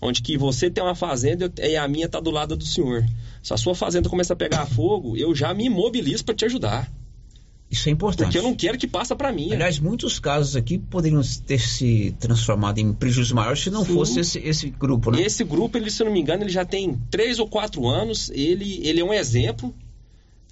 onde 0.00 0.22
que 0.22 0.36
você 0.36 0.70
tem 0.70 0.82
uma 0.82 0.94
fazenda 0.94 1.52
e 1.58 1.76
a 1.76 1.86
minha 1.88 2.06
está 2.06 2.20
do 2.20 2.30
lado 2.30 2.56
do 2.56 2.64
senhor. 2.64 3.04
Se 3.42 3.52
a 3.52 3.56
sua 3.56 3.74
fazenda 3.74 4.08
começa 4.08 4.32
a 4.32 4.36
pegar 4.36 4.66
fogo, 4.66 5.16
eu 5.16 5.34
já 5.34 5.52
me 5.54 5.66
imobilizo 5.66 6.24
para 6.24 6.34
te 6.34 6.44
ajudar. 6.44 6.90
Isso 7.70 7.88
é 7.88 7.92
importante. 7.92 8.26
Porque 8.26 8.38
eu 8.38 8.42
não 8.42 8.54
quero 8.54 8.78
que 8.78 8.86
passe 8.86 9.14
para 9.16 9.32
mim. 9.32 9.52
Aliás, 9.52 9.78
muitos 9.78 10.20
casos 10.20 10.54
aqui 10.54 10.78
poderiam 10.78 11.20
ter 11.46 11.58
se 11.58 12.14
transformado 12.20 12.78
em 12.78 12.92
prejuízo 12.92 13.34
maior 13.34 13.56
se 13.56 13.70
não 13.70 13.84
Sim. 13.84 13.94
fosse 13.94 14.20
esse, 14.20 14.38
esse 14.38 14.70
grupo, 14.70 15.10
né? 15.10 15.20
Esse 15.22 15.42
grupo, 15.42 15.76
ele, 15.76 15.90
se 15.90 16.00
eu 16.00 16.06
não 16.06 16.12
me 16.12 16.20
engano, 16.20 16.44
ele 16.44 16.50
já 16.50 16.64
tem 16.64 16.96
três 17.10 17.40
ou 17.40 17.48
quatro 17.48 17.86
anos. 17.88 18.30
Ele, 18.30 18.86
ele 18.86 19.00
é 19.00 19.04
um 19.04 19.12
exemplo 19.12 19.74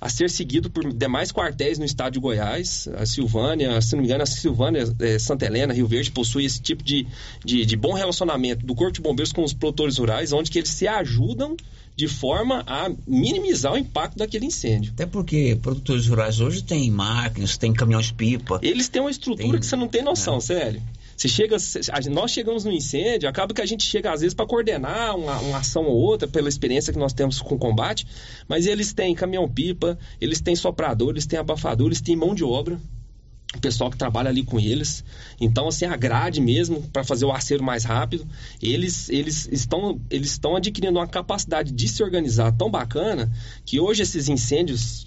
a 0.05 0.09
ser 0.11 0.29
seguido 0.29 0.69
por 0.69 0.93
demais 0.93 1.33
quartéis 1.33 1.79
no 1.79 1.85
estado 1.87 2.13
de 2.13 2.21
Goiás. 2.21 2.87
A 2.95 3.07
Silvânia, 3.07 3.81
se 3.81 3.95
não 3.95 4.03
me 4.03 4.07
engano, 4.07 4.23
a 4.23 4.27
Silvânia, 4.27 4.85
é, 5.01 5.19
Santa 5.19 5.47
Helena, 5.47 5.73
Rio 5.73 5.87
Verde, 5.87 6.11
possui 6.11 6.45
esse 6.45 6.61
tipo 6.61 6.83
de, 6.85 7.07
de, 7.43 7.65
de, 7.65 7.75
bom 7.75 7.95
relacionamento 7.95 8.67
do 8.67 8.75
Corpo 8.75 8.93
de 8.93 9.01
Bombeiros 9.01 9.33
com 9.33 9.43
os 9.43 9.55
produtores 9.55 9.97
rurais, 9.97 10.31
onde 10.31 10.51
que 10.51 10.59
eles 10.59 10.69
se 10.69 10.87
ajudam 10.87 11.57
de 11.97 12.07
forma 12.07 12.63
a 12.67 12.91
minimizar 13.07 13.73
o 13.73 13.79
impacto 13.79 14.19
daquele 14.19 14.45
incêndio. 14.45 14.93
Até 14.93 15.07
porque 15.07 15.59
produtores 15.63 16.07
rurais 16.07 16.39
hoje 16.39 16.63
têm 16.63 16.91
máquinas, 16.91 17.57
têm 17.57 17.73
caminhões-pipa. 17.73 18.61
Eles 18.63 18.91
têm 18.91 19.01
uma 19.01 19.11
estrutura 19.11 19.53
tem... 19.53 19.61
que 19.61 19.65
você 19.65 19.77
não 19.77 19.89
tem 19.89 20.03
noção, 20.03 20.37
é. 20.37 20.41
sério. 20.41 20.83
Você 21.17 21.29
chega, 21.29 21.57
nós 22.11 22.31
chegamos 22.31 22.65
no 22.65 22.73
incêndio, 22.73 23.29
acaba 23.29 23.55
que 23.55 23.61
a 23.61 23.67
gente 23.67 23.85
chega 23.85 24.13
às 24.13 24.21
vezes 24.21 24.35
para 24.35 24.47
coordenar 24.47 25.17
uma, 25.17 25.39
uma, 25.39 25.59
ação 25.59 25.85
ou 25.85 25.97
outra 25.97 26.27
pela 26.27 26.49
experiência 26.49 26.93
que 26.93 26.99
nós 26.99 27.13
temos 27.13 27.41
com 27.41 27.57
combate, 27.59 28.07
mas 28.49 28.67
eles 28.67 28.93
têm 28.93 29.15
caminhão-pipa, 29.15 29.99
eles 30.21 30.41
têm 30.41 30.57
soprador, 30.57 31.11
eles 31.11 31.27
têm 31.27 31.39
abafador, 31.39 31.87
eles 31.87 32.01
têm 32.01 32.17
mão 32.17 32.35
de 32.35 32.45
obra 32.45 32.79
o 33.57 33.61
pessoal 33.61 33.91
que 33.91 33.97
trabalha 33.97 34.29
ali 34.29 34.43
com 34.43 34.59
eles. 34.59 35.05
Então, 35.41 35.69
assim, 35.69 35.85
a 35.85 35.97
grade 35.97 36.41
mesmo, 36.41 36.83
para 36.93 37.05
fazer 37.05 37.25
o 37.25 37.33
acero 37.33 37.63
mais 37.63 37.85
rápido, 37.85 38.27
eles, 38.61 39.09
eles, 39.09 39.49
estão, 39.51 40.01
eles 40.11 40.31
estão 40.33 40.57
adquirindo 40.57 40.99
uma 40.99 41.07
capacidade 41.07 41.73
de 41.73 41.89
se 41.89 42.03
organizar 42.03 42.53
tão 42.53 42.71
bacana 42.71 43.33
que 43.65 43.79
hoje 43.81 44.03
esses 44.03 44.29
incêndios 44.29 45.07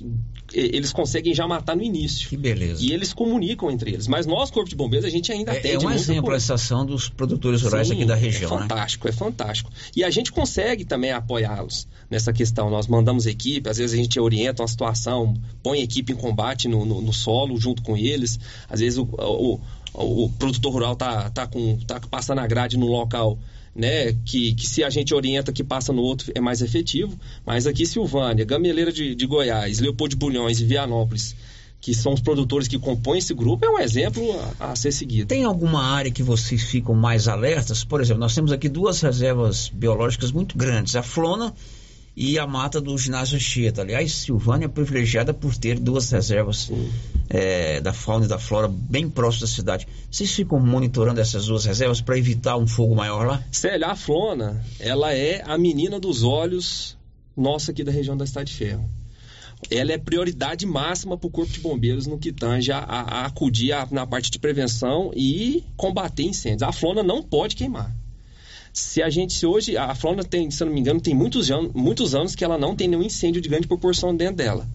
eles 0.54 0.94
conseguem 0.94 1.34
já 1.34 1.48
matar 1.48 1.76
no 1.76 1.84
início. 1.84 2.30
Que 2.30 2.38
beleza. 2.38 2.84
E 2.84 2.94
eles 2.94 3.14
comunicam 3.14 3.70
entre 3.70 3.92
eles. 3.92 4.08
Mas 4.08 4.26
nós, 4.26 4.50
Corpo 4.50 4.70
de 4.70 4.76
Bombeiros, 4.76 5.06
a 5.06 5.10
gente 5.10 5.32
ainda 5.32 5.54
tem. 5.56 5.72
É, 5.72 5.74
é 5.76 5.80
um 5.80 5.92
exemplo 5.92 6.34
essa 6.34 6.54
ação 6.54 6.86
dos 6.86 7.10
produtores 7.10 7.62
rurais 7.62 7.88
Sim, 7.88 7.96
aqui 7.96 8.06
da 8.06 8.16
região. 8.16 8.56
É 8.56 8.62
fantástico, 8.62 9.08
né? 9.08 9.14
é 9.14 9.18
fantástico. 9.18 9.72
E 9.96 10.04
a 10.04 10.10
gente 10.10 10.32
consegue 10.32 10.86
também 10.86 11.12
apoiá-los 11.12 11.88
nessa 12.10 12.32
questão. 12.32 12.70
Nós 12.70 12.88
mandamos 12.88 13.26
equipe, 13.26 13.70
às 13.70 13.78
vezes 13.78 13.94
a 13.94 14.02
gente 14.02 14.20
orienta 14.20 14.62
uma 14.62 14.68
situação, 14.68 15.34
põe 15.62 15.82
equipe 15.82 16.14
em 16.14 16.16
combate 16.16 16.68
no, 16.68 16.86
no, 16.86 17.02
no 17.02 17.14
solo 17.14 17.60
junto 17.60 17.82
com 17.82 17.98
eles. 17.98 18.40
Às 18.70 18.80
vezes 18.80 18.98
o, 18.98 19.04
o, 19.04 19.60
o, 19.94 20.30
produtor 20.30 20.72
rural 20.72 20.96
tá, 20.96 21.30
tá, 21.30 21.48
com, 21.48 21.78
tá 21.86 22.00
passando 22.10 22.40
a 22.40 22.48
grade 22.48 22.78
no 22.78 22.88
local 22.88 23.38
né, 23.78 24.12
que, 24.26 24.56
que 24.56 24.68
se 24.68 24.84
a 24.84 24.90
gente 24.90 25.14
orienta 25.14 25.54
que 25.54 25.64
passa 25.64 25.94
no 25.94 26.02
outro 26.02 26.32
é 26.34 26.42
mais 26.42 26.64
efetivo, 26.64 27.18
mas 27.46 27.68
aqui 27.68 27.86
Silvânia, 27.86 28.44
Gameleira 28.44 28.92
de, 28.92 29.14
de 29.14 29.26
Goiás, 29.28 29.80
Leopoldo 29.80 30.10
de 30.10 30.16
Bulhões 30.16 30.60
e 30.60 30.66
Vianópolis, 30.66 31.36
que 31.80 31.94
são 31.94 32.14
os 32.14 32.20
produtores 32.20 32.68
que 32.68 32.80
compõem 32.80 33.20
esse 33.20 33.36
grupo, 33.36 33.64
é 33.64 33.70
um 33.70 33.80
exemplo 33.80 34.24
a, 34.60 34.72
a, 34.72 34.76
ser 34.76 34.92
seguido. 34.92 35.28
Tem 35.28 35.44
alguma 35.44 35.84
área 35.84 36.10
que 36.10 36.24
vocês 36.24 36.64
ficam 36.64 36.96
mais 36.96 37.28
alertas? 37.28 37.84
Por 37.84 38.02
exemplo, 38.02 38.20
nós 38.20 38.34
temos 38.34 38.52
aqui 38.52 38.68
duas 38.68 39.00
reservas 39.00 39.70
biológicas 39.70 40.32
muito 40.32 40.58
grandes, 40.58 40.96
a 40.96 41.04
Flona 41.04 41.54
e 42.20 42.40
a 42.40 42.48
mata 42.48 42.82
do 42.82 42.98
ginásio 42.98 43.36
Anchieta. 43.36 43.84
Aliás, 43.84 44.12
Silvânia 44.12 44.66
é 44.66 44.68
privilegiada 44.68 45.36
por 45.36 45.56
ter 45.56 45.78
duas 45.78 46.10
reservas 46.10 46.72
é, 47.30 47.80
da 47.80 47.94
fauna 47.94 48.26
e 48.26 48.28
da 48.28 48.40
flora 48.40 48.68
bem 48.68 49.08
próximas 49.08 49.52
da 49.52 49.56
cidade. 49.56 49.88
Vocês 50.10 50.32
ficam 50.32 50.60
monitorando 50.60 51.22
essas 51.22 51.46
duas 51.46 51.66
reservas 51.66 52.02
para 52.02 52.18
evitar 52.18 52.58
um 52.58 52.66
fogo 52.66 52.96
maior 52.96 53.28
lá? 53.28 53.44
Célia, 53.52 53.90
a 53.90 53.96
Flona, 53.96 54.66
ela 54.80 55.14
é 55.14 55.44
a 55.46 55.60
menina 55.60 56.00
dos 56.00 56.24
olhos 56.24 56.98
nossa 57.36 57.70
aqui 57.70 57.84
da 57.84 57.92
região 57.92 58.18
da 58.18 58.26
Cidade 58.26 58.52
de 58.52 58.58
Ferro. 58.58 58.90
Ela 59.70 59.92
é 59.92 59.98
prioridade 60.00 60.66
máxima 60.66 61.16
para 61.16 61.28
o 61.28 61.32
Corpo 61.32 61.52
de 61.52 61.60
Bombeiros 61.60 62.08
no 62.08 62.18
que 62.18 62.32
tange 62.32 62.72
a, 62.72 62.80
a 62.80 63.26
acudir 63.26 63.74
a, 63.74 63.88
na 63.92 64.08
parte 64.08 64.32
de 64.32 64.40
prevenção 64.40 65.12
e 65.16 65.64
combater 65.76 66.24
incêndios. 66.24 66.64
A 66.64 66.72
Flona 66.72 67.04
não 67.04 67.22
pode 67.22 67.56
queimar 67.56 67.96
se 68.78 69.02
a 69.02 69.10
gente 69.10 69.34
se 69.34 69.44
hoje 69.44 69.76
a 69.76 69.96
Flona 69.96 70.24
tem, 70.24 70.52
se 70.52 70.62
eu 70.62 70.68
não 70.68 70.74
me 70.74 70.80
engano, 70.80 71.02
tem 71.02 71.16
muitos 71.16 71.50
anos, 71.50 71.72
muitos 71.74 72.14
anos 72.14 72.36
que 72.36 72.44
ela 72.44 72.60
não 72.60 72.76
tem 72.76 72.88
nenhum 72.88 73.02
incêndio 73.02 73.42
de 73.42 73.50
grande 73.50 73.68
proporção 73.68 74.16
dentro 74.16 74.36
dela. 74.36 74.70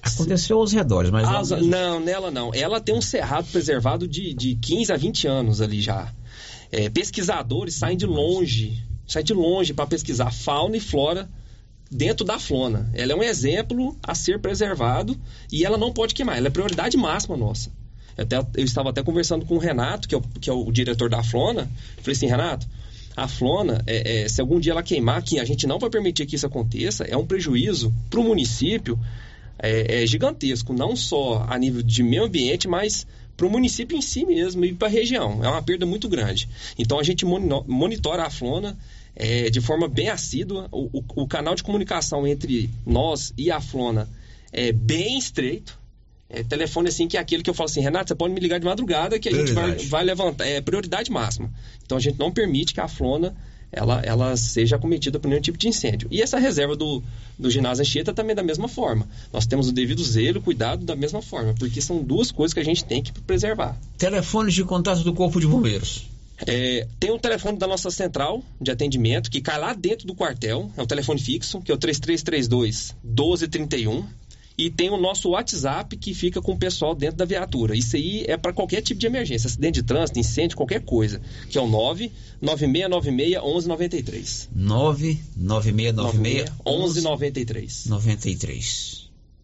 Aconteceu 0.00 0.58
aos 0.58 0.72
redores, 0.72 1.10
mas 1.10 1.28
As, 1.28 1.50
não, 1.50 1.60
não, 1.60 2.00
nela 2.00 2.30
não. 2.30 2.50
Ela 2.54 2.80
tem 2.80 2.94
um 2.94 3.02
cerrado 3.02 3.46
preservado 3.52 4.08
de, 4.08 4.32
de 4.32 4.54
15 4.54 4.90
a 4.90 4.96
20 4.96 5.28
anos 5.28 5.60
ali 5.60 5.82
já. 5.82 6.10
É, 6.72 6.88
pesquisadores 6.88 7.74
saem 7.74 7.96
de 7.96 8.06
longe, 8.06 8.82
saem 9.06 9.24
de 9.24 9.34
longe 9.34 9.74
para 9.74 9.86
pesquisar 9.86 10.32
fauna 10.32 10.78
e 10.78 10.80
flora 10.80 11.28
dentro 11.90 12.24
da 12.24 12.38
flona. 12.38 12.90
Ela 12.94 13.12
é 13.12 13.14
um 13.14 13.22
exemplo 13.22 13.94
a 14.02 14.14
ser 14.14 14.40
preservado 14.40 15.14
e 15.52 15.62
ela 15.62 15.76
não 15.76 15.92
pode 15.92 16.14
queimar. 16.14 16.38
Ela 16.38 16.46
é 16.46 16.50
prioridade 16.50 16.96
máxima 16.96 17.36
nossa. 17.36 17.70
Eu, 18.16 18.24
até, 18.24 18.38
eu 18.38 18.64
estava 18.64 18.88
até 18.88 19.02
conversando 19.02 19.44
com 19.44 19.56
o 19.56 19.58
Renato, 19.58 20.08
que 20.08 20.14
é 20.14 20.18
o, 20.18 20.22
que 20.22 20.48
é 20.48 20.52
o 20.52 20.72
diretor 20.72 21.10
da 21.10 21.22
flona. 21.22 21.70
Falei 21.98 22.16
assim, 22.16 22.26
Renato, 22.26 22.66
a 23.16 23.28
flona, 23.28 23.82
é, 23.86 24.22
é, 24.22 24.28
se 24.28 24.40
algum 24.40 24.58
dia 24.58 24.72
ela 24.72 24.82
queimar, 24.82 25.22
que 25.22 25.38
a 25.38 25.44
gente 25.44 25.66
não 25.66 25.78
vai 25.78 25.90
permitir 25.90 26.26
que 26.26 26.36
isso 26.36 26.46
aconteça, 26.46 27.04
é 27.04 27.16
um 27.16 27.26
prejuízo 27.26 27.92
para 28.08 28.20
o 28.20 28.24
município 28.24 28.98
é, 29.58 30.02
é, 30.02 30.06
gigantesco, 30.06 30.72
não 30.72 30.96
só 30.96 31.46
a 31.48 31.58
nível 31.58 31.82
de 31.82 32.02
meio 32.02 32.24
ambiente, 32.24 32.66
mas 32.66 33.06
para 33.36 33.46
o 33.46 33.50
município 33.50 33.96
em 33.96 34.02
si 34.02 34.24
mesmo 34.24 34.64
e 34.64 34.72
para 34.72 34.88
a 34.88 34.90
região. 34.90 35.44
É 35.44 35.48
uma 35.48 35.62
perda 35.62 35.86
muito 35.86 36.08
grande. 36.08 36.48
Então 36.78 36.98
a 36.98 37.02
gente 37.02 37.24
monitora 37.24 38.24
a 38.24 38.30
flona 38.30 38.76
é, 39.14 39.50
de 39.50 39.60
forma 39.60 39.88
bem 39.88 40.08
assídua. 40.08 40.68
O, 40.70 40.98
o, 40.98 41.22
o, 41.22 41.28
canal 41.28 41.54
de 41.54 41.62
comunicação 41.62 42.26
entre 42.26 42.70
nós 42.86 43.32
e 43.36 43.50
a 43.50 43.60
flona 43.60 44.08
é 44.52 44.72
bem 44.72 45.18
estreito. 45.18 45.78
É, 46.32 46.42
telefone 46.42 46.88
assim 46.88 47.06
que 47.06 47.18
é 47.18 47.20
aquele 47.20 47.42
que 47.42 47.50
eu 47.50 47.54
falo 47.54 47.68
assim, 47.68 47.82
Renato, 47.82 48.08
você 48.08 48.14
pode 48.14 48.32
me 48.32 48.40
ligar 48.40 48.58
de 48.58 48.64
madrugada 48.64 49.18
que 49.18 49.28
a 49.28 49.32
gente 49.32 49.52
vai, 49.52 49.76
vai 49.76 50.02
levantar. 50.02 50.46
É 50.46 50.62
prioridade 50.62 51.10
máxima. 51.10 51.50
Então 51.84 51.98
a 51.98 52.00
gente 52.00 52.18
não 52.18 52.32
permite 52.32 52.72
que 52.72 52.80
a 52.80 52.88
flona 52.88 53.34
ela, 53.70 54.00
ela 54.04 54.36
seja 54.36 54.76
acometida 54.76 55.18
por 55.18 55.28
nenhum 55.28 55.40
tipo 55.40 55.58
de 55.58 55.68
incêndio. 55.68 56.08
E 56.10 56.20
essa 56.20 56.38
reserva 56.38 56.76
do, 56.76 57.02
do 57.38 57.50
ginásio 57.50 57.82
Anchieta 57.82 58.12
também 58.12 58.34
da 58.36 58.42
mesma 58.42 58.68
forma. 58.68 59.08
Nós 59.32 59.46
temos 59.46 59.68
o 59.68 59.72
devido 59.72 60.04
zelo, 60.04 60.42
cuidado 60.42 60.84
da 60.84 60.94
mesma 60.94 61.22
forma, 61.22 61.54
porque 61.58 61.80
são 61.80 62.02
duas 62.02 62.30
coisas 62.30 62.52
que 62.52 62.60
a 62.60 62.64
gente 62.64 62.84
tem 62.84 63.02
que 63.02 63.12
preservar. 63.12 63.78
Telefones 63.96 64.54
de 64.54 64.64
contato 64.64 65.02
do 65.02 65.14
Corpo 65.14 65.40
de 65.40 65.46
Bombeiros. 65.46 66.06
É, 66.46 66.86
tem 66.98 67.10
o 67.10 67.18
telefone 67.18 67.56
da 67.56 67.66
nossa 67.66 67.90
central 67.90 68.42
de 68.60 68.70
atendimento 68.70 69.30
que 69.30 69.40
cai 69.40 69.58
lá 69.58 69.72
dentro 69.72 70.06
do 70.06 70.14
quartel, 70.14 70.70
é 70.76 70.82
o 70.82 70.86
telefone 70.86 71.20
fixo, 71.20 71.60
que 71.60 71.70
é 71.70 71.74
o 71.74 71.78
3332 71.78 72.96
1231. 73.02 74.04
E 74.62 74.70
tem 74.70 74.90
o 74.90 74.96
nosso 74.96 75.30
WhatsApp 75.30 75.96
que 75.96 76.14
fica 76.14 76.40
com 76.40 76.52
o 76.52 76.56
pessoal 76.56 76.94
dentro 76.94 77.16
da 77.16 77.24
viatura. 77.24 77.76
Isso 77.76 77.96
aí 77.96 78.24
é 78.28 78.36
para 78.36 78.52
qualquer 78.52 78.80
tipo 78.80 79.00
de 79.00 79.06
emergência, 79.08 79.48
acidente 79.48 79.80
de 79.80 79.82
trânsito, 79.82 80.20
incêndio, 80.20 80.56
qualquer 80.56 80.82
coisa. 80.82 81.20
Que 81.50 81.58
é 81.58 81.60
o 81.60 81.66
99696 81.66 83.42
1193. 83.42 84.50
99696 84.54 86.52
1193. 86.64 87.86
93. 87.86 89.01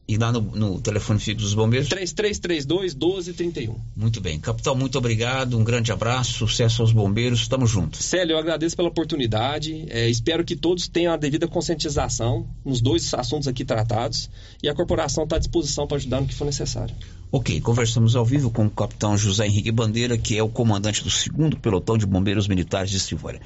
E 0.09 0.17
lá 0.17 0.33
no, 0.33 0.41
no 0.41 0.81
telefone 0.81 1.21
fixo 1.21 1.43
dos 1.43 1.53
bombeiros? 1.53 1.87
3332 1.91 2.95
1231. 2.95 3.77
Muito 3.95 4.23
bem. 4.23 4.41
Capitão, 4.41 4.75
muito 4.75 4.97
obrigado. 4.97 5.59
Um 5.59 5.63
grande 5.63 5.93
abraço. 5.93 6.47
Sucesso 6.47 6.81
aos 6.81 6.93
bombeiros. 6.93 7.41
Estamos 7.41 7.69
juntos. 7.71 8.03
Célio, 8.07 8.33
eu 8.33 8.39
agradeço 8.39 8.75
pela 8.75 8.89
oportunidade. 8.89 9.85
É, 9.91 10.09
espero 10.09 10.47
que 10.47 10.57
todos 10.57 10.89
tenham 10.89 11.13
a 11.13 11.17
devida 11.19 11.47
conscientização 11.47 12.49
nos 12.65 12.81
dois 12.81 13.13
assuntos 13.13 13.47
aqui 13.47 13.67
tratados. 13.67 14.31
E 14.63 14.69
a 14.71 14.75
corporação 14.75 15.25
está 15.25 15.37
à 15.37 15.39
disposição 15.39 15.87
para 15.87 15.99
ajudar 15.99 16.23
no 16.23 16.27
que 16.27 16.35
for 16.35 16.47
necessário. 16.47 16.95
Ok, 17.31 17.61
conversamos 17.61 18.17
ao 18.17 18.25
vivo 18.25 18.51
com 18.51 18.65
o 18.65 18.71
capitão 18.71 19.15
José 19.15 19.47
Henrique 19.47 19.71
Bandeira, 19.71 20.17
que 20.17 20.39
é 20.39 20.43
o 20.43 20.49
comandante 20.49 21.05
do 21.05 21.11
segundo 21.11 21.59
pelotão 21.59 21.99
de 21.99 22.07
bombeiros 22.07 22.49
militares 22.49 22.91
de 22.91 22.99
Silvânia. 22.99 23.43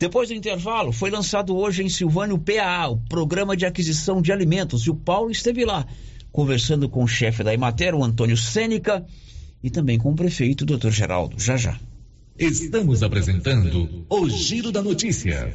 Depois 0.00 0.30
do 0.30 0.34
intervalo, 0.34 0.92
foi 0.92 1.10
lançado 1.10 1.54
hoje 1.54 1.82
em 1.82 1.88
Silvânia 1.90 2.34
o 2.34 2.38
PAA, 2.38 2.88
o 2.88 2.96
Programa 2.96 3.54
de 3.54 3.66
Aquisição 3.66 4.22
de 4.22 4.32
Alimentos, 4.32 4.86
e 4.86 4.90
o 4.90 4.94
Paulo 4.94 5.30
esteve 5.30 5.62
lá, 5.62 5.86
conversando 6.32 6.88
com 6.88 7.04
o 7.04 7.06
chefe 7.06 7.44
da 7.44 7.52
Imater, 7.52 7.94
o 7.94 8.02
Antônio 8.02 8.34
Sênica, 8.34 9.04
e 9.62 9.68
também 9.68 9.98
com 9.98 10.10
o 10.10 10.16
prefeito, 10.16 10.62
o 10.62 10.64
Dr. 10.64 10.88
Geraldo. 10.88 11.38
Já 11.38 11.58
já. 11.58 11.78
Estamos 12.38 13.02
apresentando 13.02 14.06
o 14.08 14.26
Giro 14.30 14.72
da 14.72 14.80
Notícia. 14.80 15.54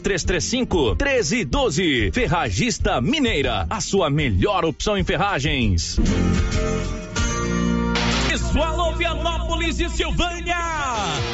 3335 0.00 0.96
1312. 0.96 2.10
Ferragista 2.12 3.00
Mineira, 3.00 3.66
a 3.68 3.80
sua 3.80 4.10
melhor 4.10 4.64
opção 4.64 4.96
em 4.96 5.04
ferragens. 5.04 5.98
Alô, 8.62 8.92
Vianópolis 8.94 9.78
e 9.80 9.88
Silvânia. 9.90 10.55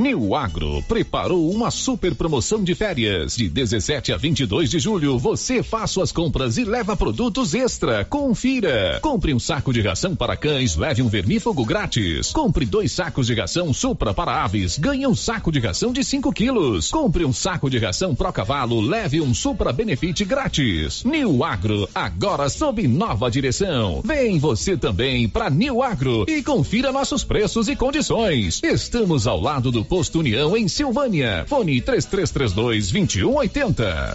New 0.00 0.34
Agro 0.34 0.82
preparou 0.88 1.50
uma 1.50 1.70
super 1.70 2.14
promoção 2.14 2.64
de 2.64 2.74
férias. 2.74 3.36
De 3.36 3.50
17 3.50 4.14
a 4.14 4.16
22 4.16 4.70
de 4.70 4.78
julho, 4.78 5.18
você 5.18 5.62
faz 5.62 5.90
suas 5.90 6.10
compras 6.10 6.56
e 6.56 6.64
leva 6.64 6.96
produtos 6.96 7.52
extra. 7.52 8.02
Confira. 8.06 8.98
Compre 9.02 9.34
um 9.34 9.38
saco 9.38 9.74
de 9.74 9.82
ração 9.82 10.16
para 10.16 10.38
cães, 10.38 10.74
leve 10.74 11.02
um 11.02 11.08
vermífugo 11.08 11.66
grátis. 11.66 12.32
Compre 12.32 12.64
dois 12.64 12.92
sacos 12.92 13.26
de 13.26 13.34
ração 13.34 13.74
Supra 13.74 14.14
para 14.14 14.42
aves, 14.42 14.78
ganhe 14.78 15.06
um 15.06 15.14
saco 15.14 15.52
de 15.52 15.60
ração 15.60 15.92
de 15.92 16.02
5 16.02 16.32
quilos. 16.32 16.90
Compre 16.90 17.26
um 17.26 17.32
saco 17.32 17.68
de 17.68 17.76
ração 17.76 18.14
Pro 18.14 18.32
Cavalo, 18.32 18.80
leve 18.80 19.20
um 19.20 19.34
Supra 19.34 19.70
Benefit 19.70 20.24
grátis. 20.24 21.04
New 21.04 21.44
Agro, 21.44 21.86
agora 21.94 22.48
sob 22.48 22.88
nova 22.88 23.30
direção. 23.30 24.00
Vem 24.02 24.38
você 24.38 24.78
também 24.78 25.28
para 25.28 25.50
New 25.50 25.82
Agro 25.82 26.24
e 26.26 26.42
confira 26.42 26.90
nossos 26.90 27.22
preços 27.22 27.68
e 27.68 27.76
condições. 27.76 28.62
Estamos 28.62 29.26
ao 29.26 29.38
lado 29.38 29.70
do 29.70 29.89
Posto 29.90 30.20
União 30.20 30.56
em 30.56 30.68
Silvânia. 30.68 31.44
Fone 31.48 31.80
3332 31.80 32.92
2180. 32.92 34.14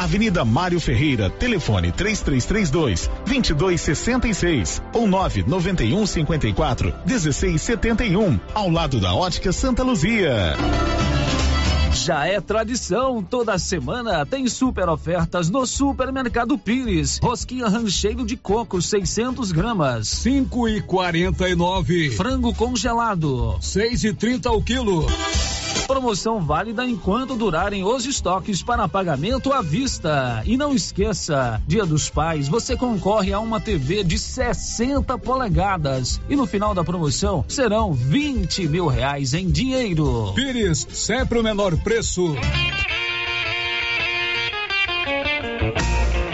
Avenida 0.00 0.46
Mário 0.46 0.80
Ferreira, 0.80 1.28
telefone 1.28 1.92
3332 1.92 3.10
2266 3.26 4.82
ou 4.94 5.06
991 5.06 6.06
54 6.06 6.94
1671, 7.04 8.40
ao 8.54 8.70
lado 8.70 8.98
da 8.98 9.12
Ótica 9.12 9.52
Santa 9.52 9.82
Luzia. 9.82 10.56
Já 11.92 12.26
é 12.26 12.40
tradição, 12.40 13.22
toda 13.22 13.58
semana 13.58 14.24
tem 14.24 14.48
super 14.48 14.88
ofertas 14.88 15.50
no 15.50 15.66
Supermercado 15.66 16.56
Pires. 16.56 17.18
Rosquinha 17.22 17.68
rancheiro 17.68 18.24
de 18.24 18.38
coco, 18.38 18.80
600 18.80 19.52
gramas. 19.52 20.08
5 20.08 20.66
e 20.66 20.80
49. 20.80 22.12
Frango 22.12 22.54
congelado. 22.54 23.58
6 23.60 24.04
e 24.04 24.14
30 24.14 24.50
o 24.50 24.62
quilo. 24.62 25.06
Promoção 25.86 26.40
válida 26.40 26.84
enquanto 26.84 27.36
durarem 27.36 27.84
os 27.84 28.06
estoques 28.06 28.62
para 28.62 28.88
pagamento 28.88 29.52
à 29.52 29.60
vista. 29.60 30.42
E 30.46 30.56
não 30.56 30.74
esqueça, 30.74 31.60
Dia 31.66 31.84
dos 31.84 32.08
Pais, 32.08 32.48
você 32.48 32.76
concorre 32.76 33.32
a 33.32 33.40
uma 33.40 33.60
TV 33.60 34.04
de 34.04 34.18
60 34.18 35.18
polegadas. 35.18 36.20
E 36.28 36.36
no 36.36 36.46
final 36.46 36.74
da 36.74 36.84
promoção 36.84 37.44
serão 37.48 37.92
20 37.92 38.68
mil 38.68 38.86
reais 38.86 39.34
em 39.34 39.50
dinheiro. 39.50 40.32
Pires, 40.34 40.86
sempre 40.90 41.38
o 41.38 41.42
menor 41.42 41.76
preço. 41.78 42.34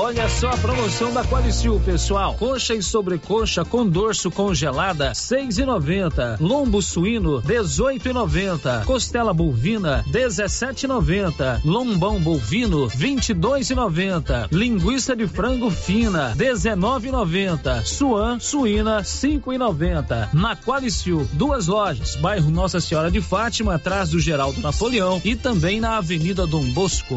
Olha 0.00 0.28
só 0.28 0.50
a 0.50 0.56
promoção 0.56 1.12
da 1.12 1.24
Qualicil, 1.24 1.80
pessoal. 1.84 2.34
Coxa 2.34 2.72
e 2.72 2.80
sobrecoxa 2.80 3.64
com 3.64 3.84
dorso 3.84 4.30
congelada, 4.30 5.12
seis 5.12 5.58
e 5.58 5.64
noventa. 5.64 6.36
Lombo 6.40 6.80
suíno, 6.80 7.42
dezoito 7.42 8.08
e 8.08 8.12
noventa. 8.12 8.84
Costela 8.86 9.34
bovina, 9.34 10.04
dezessete 10.06 10.86
e 10.86 10.88
noventa. 10.88 11.60
Lombão 11.64 12.20
bovino, 12.20 12.86
vinte 12.86 13.30
e 13.30 13.34
dois 13.34 13.70
e 13.70 13.74
noventa. 13.74 14.48
Linguiça 14.52 15.16
de 15.16 15.26
frango 15.26 15.68
fina, 15.68 16.32
dezenove 16.36 17.08
e 17.08 17.12
noventa. 17.12 17.82
Suan 17.84 18.38
suína, 18.38 19.02
cinco 19.02 19.52
e 19.52 19.58
noventa. 19.58 20.28
Na 20.32 20.54
Qualicil, 20.54 21.28
duas 21.32 21.66
lojas, 21.66 22.14
bairro 22.14 22.52
Nossa 22.52 22.78
Senhora 22.78 23.10
de 23.10 23.20
Fátima, 23.20 23.74
atrás 23.74 24.10
do 24.10 24.20
Geraldo 24.20 24.60
Napoleão 24.60 25.20
e 25.24 25.34
também 25.34 25.80
na 25.80 25.96
Avenida 25.96 26.46
Dom 26.46 26.62
Bosco. 26.66 27.16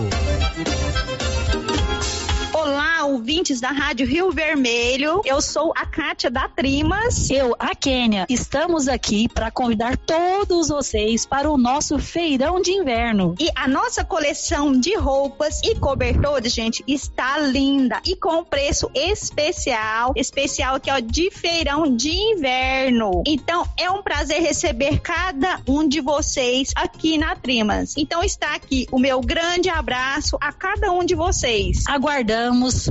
Olá, 3.01 3.09
ouvintes 3.09 3.59
da 3.59 3.69
Rádio 3.69 4.05
Rio 4.05 4.31
Vermelho. 4.31 5.21
Eu 5.25 5.41
sou 5.41 5.73
a 5.75 5.87
Kátia 5.87 6.29
da 6.29 6.47
Trimas. 6.47 7.31
Eu, 7.31 7.55
a 7.57 7.73
Kênia. 7.73 8.27
Estamos 8.29 8.87
aqui 8.87 9.27
para 9.27 9.49
convidar 9.49 9.97
todos 9.97 10.67
vocês 10.67 11.25
para 11.25 11.49
o 11.49 11.57
nosso 11.57 11.97
feirão 11.97 12.61
de 12.61 12.69
inverno. 12.69 13.33
E 13.39 13.49
a 13.55 13.67
nossa 13.67 14.03
coleção 14.03 14.79
de 14.79 14.95
roupas 14.95 15.61
e 15.63 15.73
cobertores, 15.73 16.53
gente, 16.53 16.83
está 16.87 17.39
linda 17.39 17.99
e 18.05 18.15
com 18.15 18.43
preço 18.43 18.87
especial, 18.93 20.13
especial 20.15 20.79
que 20.79 20.91
é 20.91 20.95
o 20.95 21.01
de 21.01 21.31
feirão 21.31 21.95
de 21.95 22.11
inverno. 22.11 23.23
Então, 23.25 23.65
é 23.79 23.89
um 23.89 24.03
prazer 24.03 24.43
receber 24.43 24.99
cada 24.99 25.59
um 25.67 25.87
de 25.87 26.01
vocês 26.01 26.71
aqui 26.75 27.17
na 27.17 27.35
Trimas. 27.35 27.95
Então, 27.97 28.23
está 28.23 28.53
aqui 28.53 28.85
o 28.91 28.99
meu 28.99 29.21
grande 29.21 29.69
abraço 29.71 30.37
a 30.39 30.53
cada 30.53 30.91
um 30.91 31.03
de 31.03 31.15
vocês. 31.15 31.83
Aguardamos 31.87 32.90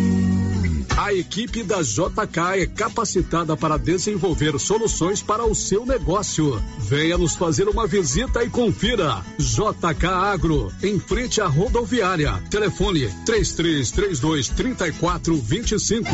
A 0.97 1.13
equipe 1.13 1.63
da 1.63 1.81
JK 1.81 2.61
é 2.61 2.65
capacitada 2.65 3.55
para 3.57 3.77
desenvolver 3.77 4.59
soluções 4.59 5.21
para 5.21 5.45
o 5.45 5.55
seu 5.55 5.85
negócio. 5.85 6.61
Venha 6.79 7.17
nos 7.17 7.35
fazer 7.35 7.67
uma 7.67 7.87
visita 7.87 8.43
e 8.43 8.49
confira. 8.49 9.23
JK 9.37 10.05
Agro, 10.05 10.71
em 10.83 10.99
frente 10.99 11.41
à 11.41 11.47
rodoviária. 11.47 12.41
Telefone 12.49 13.09
3332 13.25 14.49
3425. 14.49 16.09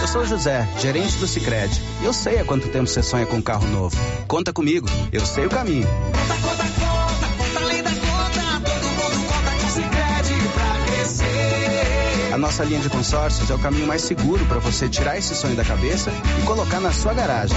Eu 0.00 0.08
sou 0.08 0.20
o 0.22 0.26
José, 0.26 0.68
gerente 0.80 1.16
do 1.16 1.26
Sicredi. 1.26 1.82
Eu 2.02 2.12
sei 2.12 2.38
há 2.38 2.44
quanto 2.44 2.68
tempo 2.68 2.86
você 2.86 3.02
sonha 3.02 3.26
com 3.26 3.36
um 3.36 3.42
carro 3.42 3.66
novo. 3.68 3.96
Conta 4.28 4.52
comigo, 4.52 4.86
eu 5.12 5.24
sei 5.26 5.46
o 5.46 5.50
caminho. 5.50 5.86
A 12.36 12.38
nossa 12.38 12.62
linha 12.64 12.80
de 12.80 12.90
consórcios 12.90 13.48
é 13.48 13.54
o 13.54 13.58
caminho 13.58 13.86
mais 13.86 14.02
seguro 14.02 14.44
para 14.44 14.58
você 14.58 14.90
tirar 14.90 15.16
esse 15.16 15.34
sonho 15.34 15.56
da 15.56 15.64
cabeça 15.64 16.12
e 16.38 16.44
colocar 16.44 16.80
na 16.80 16.92
sua 16.92 17.14
garagem. 17.14 17.56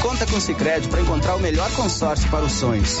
Conta 0.00 0.26
com 0.26 0.36
o 0.36 0.40
Sicredi 0.40 0.86
para 0.86 1.00
encontrar 1.00 1.34
o 1.34 1.40
melhor 1.40 1.68
consórcio 1.72 2.30
para 2.30 2.44
os 2.44 2.52
sonhos. 2.52 3.00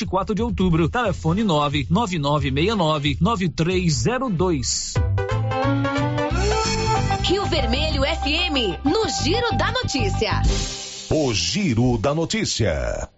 24 0.00 0.34
de 0.34 0.42
outubro. 0.42 0.88
Telefone 0.88 1.44
99969 1.44 3.18
9302. 3.20 4.94
Rio 7.22 7.44
Vermelho 7.46 8.02
FM, 8.02 8.80
no 8.84 9.06
Giro 9.22 9.56
da 9.56 9.70
Notícia. 9.72 10.40
O 11.10 11.34
Giro 11.34 11.98
da 11.98 12.14
Notícia. 12.14 13.08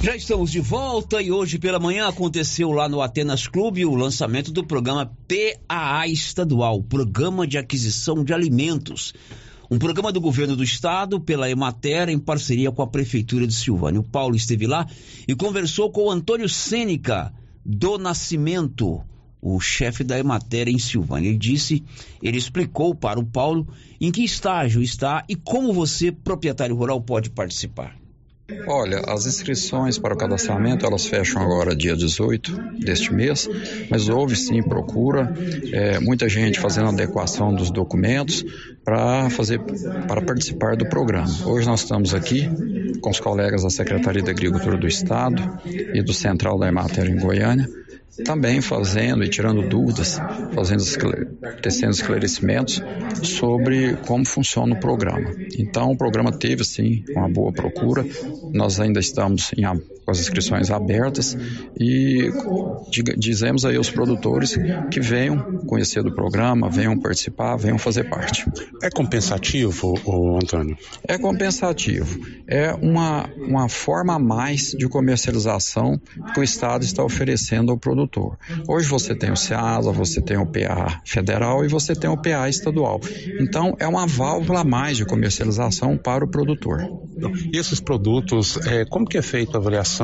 Já 0.00 0.16
estamos 0.16 0.50
de 0.52 0.60
volta 0.60 1.20
e 1.20 1.30
hoje 1.32 1.58
pela 1.58 1.80
manhã 1.80 2.08
aconteceu 2.08 2.70
lá 2.70 2.88
no 2.88 3.02
Atenas 3.02 3.46
Clube 3.48 3.84
o 3.84 3.96
lançamento 3.96 4.52
do 4.52 4.64
programa 4.64 5.12
PAA 5.28 6.06
Estadual, 6.06 6.82
Programa 6.82 7.46
de 7.46 7.58
Aquisição 7.58 8.24
de 8.24 8.32
Alimentos. 8.32 9.12
Um 9.70 9.78
programa 9.78 10.10
do 10.10 10.18
governo 10.18 10.56
do 10.56 10.64
estado 10.64 11.20
pela 11.20 11.50
Emater 11.50 12.08
em 12.08 12.18
parceria 12.18 12.72
com 12.72 12.80
a 12.80 12.86
prefeitura 12.86 13.46
de 13.46 13.54
Silvânia. 13.54 14.00
O 14.00 14.04
Paulo 14.04 14.34
esteve 14.34 14.66
lá 14.66 14.86
e 15.26 15.34
conversou 15.34 15.90
com 15.92 16.04
o 16.04 16.10
Antônio 16.10 16.48
Sênica 16.48 17.34
do 17.62 17.98
Nascimento, 17.98 19.02
o 19.42 19.60
chefe 19.60 20.02
da 20.02 20.18
Emater 20.18 20.68
em 20.68 20.78
Silvânia. 20.78 21.28
Ele 21.28 21.36
disse, 21.36 21.84
ele 22.22 22.38
explicou 22.38 22.94
para 22.94 23.20
o 23.20 23.26
Paulo 23.26 23.68
em 24.00 24.10
que 24.10 24.24
estágio 24.24 24.82
está 24.82 25.22
e 25.28 25.36
como 25.36 25.70
você, 25.70 26.10
proprietário 26.10 26.74
rural, 26.74 27.02
pode 27.02 27.28
participar. 27.28 27.94
Olha, 28.66 29.00
as 29.06 29.26
inscrições 29.26 29.98
para 29.98 30.14
o 30.14 30.16
cadastramento 30.16 30.86
elas 30.86 31.04
fecham 31.04 31.42
agora 31.42 31.76
dia 31.76 31.94
18 31.94 32.78
deste 32.78 33.12
mês, 33.12 33.46
mas 33.90 34.08
houve 34.08 34.36
sim 34.36 34.62
procura, 34.62 35.34
é, 35.70 36.00
muita 36.00 36.28
gente 36.30 36.58
fazendo 36.58 36.88
adequação 36.88 37.54
dos 37.54 37.70
documentos 37.70 38.42
para 38.82 39.28
fazer 39.28 39.60
para 40.06 40.22
participar 40.22 40.76
do 40.76 40.88
programa. 40.88 41.28
Hoje 41.44 41.66
nós 41.66 41.80
estamos 41.80 42.14
aqui 42.14 42.48
com 43.02 43.10
os 43.10 43.20
colegas 43.20 43.64
da 43.64 43.70
Secretaria 43.70 44.22
da 44.22 44.30
Agricultura 44.30 44.78
do 44.78 44.86
Estado 44.86 45.60
e 45.66 46.02
do 46.02 46.14
Central 46.14 46.58
da 46.58 46.68
Emater 46.68 47.06
em 47.06 47.18
Goiânia 47.18 47.68
também 48.24 48.60
fazendo 48.60 49.24
e 49.24 49.28
tirando 49.28 49.68
dúvidas, 49.68 50.18
fazendo 50.54 50.82
tecendo 51.62 51.92
esclarecimentos 51.92 52.82
sobre 53.22 53.96
como 54.06 54.24
funciona 54.24 54.74
o 54.74 54.80
programa. 54.80 55.34
Então, 55.58 55.90
o 55.92 55.96
programa 55.96 56.32
teve, 56.32 56.64
sim, 56.64 57.04
uma 57.10 57.28
boa 57.28 57.52
procura. 57.52 58.04
Nós 58.52 58.80
ainda 58.80 59.00
estamos 59.00 59.50
em, 59.56 59.64
com 60.08 60.12
as 60.12 60.20
inscrições 60.20 60.70
abertas 60.70 61.36
e 61.78 62.32
dizemos 63.18 63.66
aí 63.66 63.76
aos 63.76 63.90
produtores 63.90 64.56
que 64.90 65.00
venham 65.00 65.58
conhecer 65.66 66.02
do 66.02 66.14
programa, 66.14 66.70
venham 66.70 66.98
participar, 66.98 67.56
venham 67.56 67.76
fazer 67.76 68.04
parte. 68.08 68.46
É 68.82 68.88
compensativo, 68.88 70.00
o 70.06 70.36
Antônio? 70.36 70.78
É 71.06 71.18
compensativo. 71.18 72.26
É 72.46 72.72
uma, 72.72 73.28
uma 73.36 73.68
forma 73.68 74.14
a 74.14 74.18
mais 74.18 74.70
de 74.70 74.88
comercialização 74.88 76.00
que 76.32 76.40
o 76.40 76.42
Estado 76.42 76.84
está 76.84 77.04
oferecendo 77.04 77.70
ao 77.70 77.76
produtor. 77.76 78.38
Hoje 78.66 78.88
você 78.88 79.14
tem 79.14 79.30
o 79.30 79.36
SEASA, 79.36 79.92
você 79.92 80.22
tem 80.22 80.38
o 80.38 80.46
PA 80.46 81.02
federal 81.04 81.66
e 81.66 81.68
você 81.68 81.94
tem 81.94 82.08
o 82.08 82.16
PA 82.16 82.48
estadual. 82.48 82.98
Então, 83.38 83.76
é 83.78 83.86
uma 83.86 84.06
válvula 84.06 84.60
a 84.60 84.64
mais 84.64 84.96
de 84.96 85.04
comercialização 85.04 85.98
para 85.98 86.24
o 86.24 86.28
produtor. 86.28 86.78
E 87.52 87.58
esses 87.58 87.78
produtos, 87.78 88.56
é, 88.66 88.86
como 88.86 89.04
que 89.04 89.18
é 89.18 89.22
feita 89.22 89.58
a 89.58 89.60
avaliação 89.60 89.97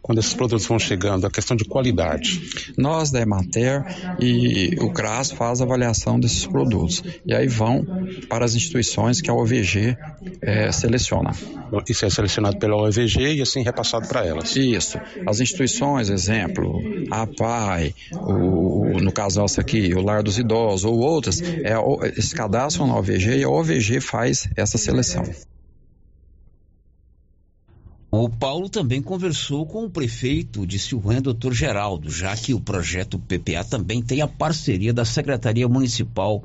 quando 0.00 0.18
esses 0.18 0.34
produtos 0.34 0.66
vão 0.66 0.78
chegando, 0.78 1.26
a 1.26 1.30
questão 1.30 1.56
de 1.56 1.64
qualidade? 1.64 2.42
Nós 2.76 3.10
da 3.10 3.20
Emater 3.20 3.84
e 4.20 4.76
o 4.80 4.90
CRAS 4.92 5.30
faz 5.30 5.60
a 5.60 5.64
avaliação 5.64 6.18
desses 6.18 6.46
produtos. 6.46 7.02
E 7.24 7.34
aí 7.34 7.48
vão 7.48 7.84
para 8.28 8.44
as 8.44 8.54
instituições 8.54 9.20
que 9.20 9.30
a 9.30 9.34
OVG 9.34 9.96
é, 10.40 10.72
seleciona. 10.72 11.32
Isso 11.88 12.04
é 12.04 12.10
selecionado 12.10 12.58
pela 12.58 12.76
OVG 12.76 13.34
e 13.34 13.42
assim 13.42 13.62
repassado 13.62 14.06
para 14.08 14.26
elas? 14.26 14.54
Isso. 14.56 14.98
As 15.26 15.40
instituições, 15.40 16.10
exemplo, 16.10 16.80
a 17.10 17.26
Pai, 17.26 17.94
o, 18.12 19.00
no 19.00 19.12
caso 19.12 19.40
nosso 19.40 19.60
aqui, 19.60 19.94
o 19.94 20.02
Lar 20.02 20.22
dos 20.22 20.38
Idosos 20.38 20.84
ou 20.84 20.98
outras, 20.98 21.40
é, 21.40 21.74
eles 22.02 22.32
cadastram 22.32 22.86
na 22.86 22.96
OVG 22.96 23.38
e 23.38 23.44
a 23.44 23.48
OVG 23.48 24.00
faz 24.00 24.48
essa 24.56 24.78
seleção. 24.78 25.24
O 28.14 28.28
Paulo 28.28 28.68
também 28.68 29.00
conversou 29.00 29.64
com 29.64 29.86
o 29.86 29.90
prefeito 29.90 30.66
de 30.66 30.78
Silvânia, 30.78 31.22
doutor 31.22 31.54
Geraldo, 31.54 32.10
já 32.10 32.36
que 32.36 32.52
o 32.52 32.60
projeto 32.60 33.18
PPA 33.18 33.64
também 33.64 34.02
tem 34.02 34.20
a 34.20 34.28
parceria 34.28 34.92
da 34.92 35.02
Secretaria 35.02 35.66
Municipal 35.66 36.44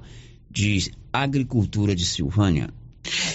de 0.50 0.90
Agricultura 1.12 1.94
de 1.94 2.06
Silvânia. 2.06 2.70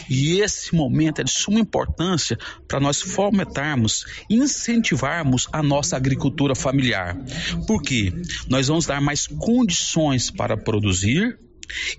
E 0.09 0.41
esse 0.41 0.75
momento 0.75 1.21
é 1.21 1.25
de 1.25 1.31
suma 1.31 1.61
importância 1.61 2.39
para 2.67 2.81
nós 2.81 3.03
fomentarmos, 3.03 4.07
incentivarmos 4.31 5.47
a 5.53 5.63
nossa 5.63 5.95
agricultura 5.95 6.55
familiar. 6.55 7.15
Porque 7.67 8.15
nós 8.49 8.69
vamos 8.69 8.87
dar 8.87 9.03
mais 9.03 9.27
condições 9.27 10.31
para 10.31 10.57
produzir 10.57 11.39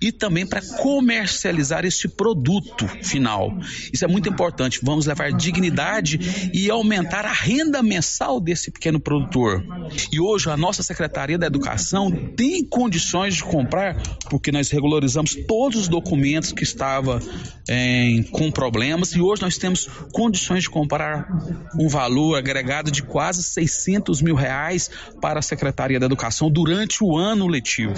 e 0.00 0.12
também 0.12 0.46
para 0.46 0.60
comercializar 0.62 1.84
esse 1.84 2.08
produto 2.08 2.86
final. 3.02 3.56
Isso 3.92 4.04
é 4.04 4.08
muito 4.08 4.28
importante. 4.28 4.80
Vamos 4.82 5.06
levar 5.06 5.32
dignidade 5.32 6.50
e 6.52 6.70
aumentar 6.70 7.24
a 7.24 7.32
renda 7.32 7.82
mensal 7.82 8.40
desse 8.40 8.70
pequeno 8.70 9.00
produtor. 9.00 9.64
E 10.12 10.20
hoje 10.20 10.50
a 10.50 10.56
nossa 10.56 10.82
Secretaria 10.82 11.38
da 11.38 11.46
Educação 11.46 12.10
tem 12.10 12.64
condições 12.64 13.34
de 13.34 13.44
comprar, 13.44 14.00
porque 14.30 14.50
nós 14.52 14.70
regularizamos 14.70 15.34
todos 15.46 15.82
os 15.82 15.88
documentos 15.88 16.52
que 16.52 16.62
estavam 16.62 17.20
é, 17.68 18.22
com 18.30 18.50
problemas 18.50 19.12
e 19.14 19.20
hoje 19.20 19.42
nós 19.42 19.56
temos 19.56 19.88
condições 20.12 20.64
de 20.64 20.70
comprar 20.70 21.26
um 21.78 21.88
valor 21.88 22.36
agregado 22.36 22.90
de 22.90 23.02
quase 23.02 23.42
600 23.42 24.20
mil 24.20 24.34
reais 24.34 24.90
para 25.20 25.38
a 25.38 25.42
Secretaria 25.42 25.98
da 25.98 26.06
Educação 26.06 26.50
durante 26.50 27.02
o 27.02 27.16
ano 27.16 27.46
letivo. 27.46 27.94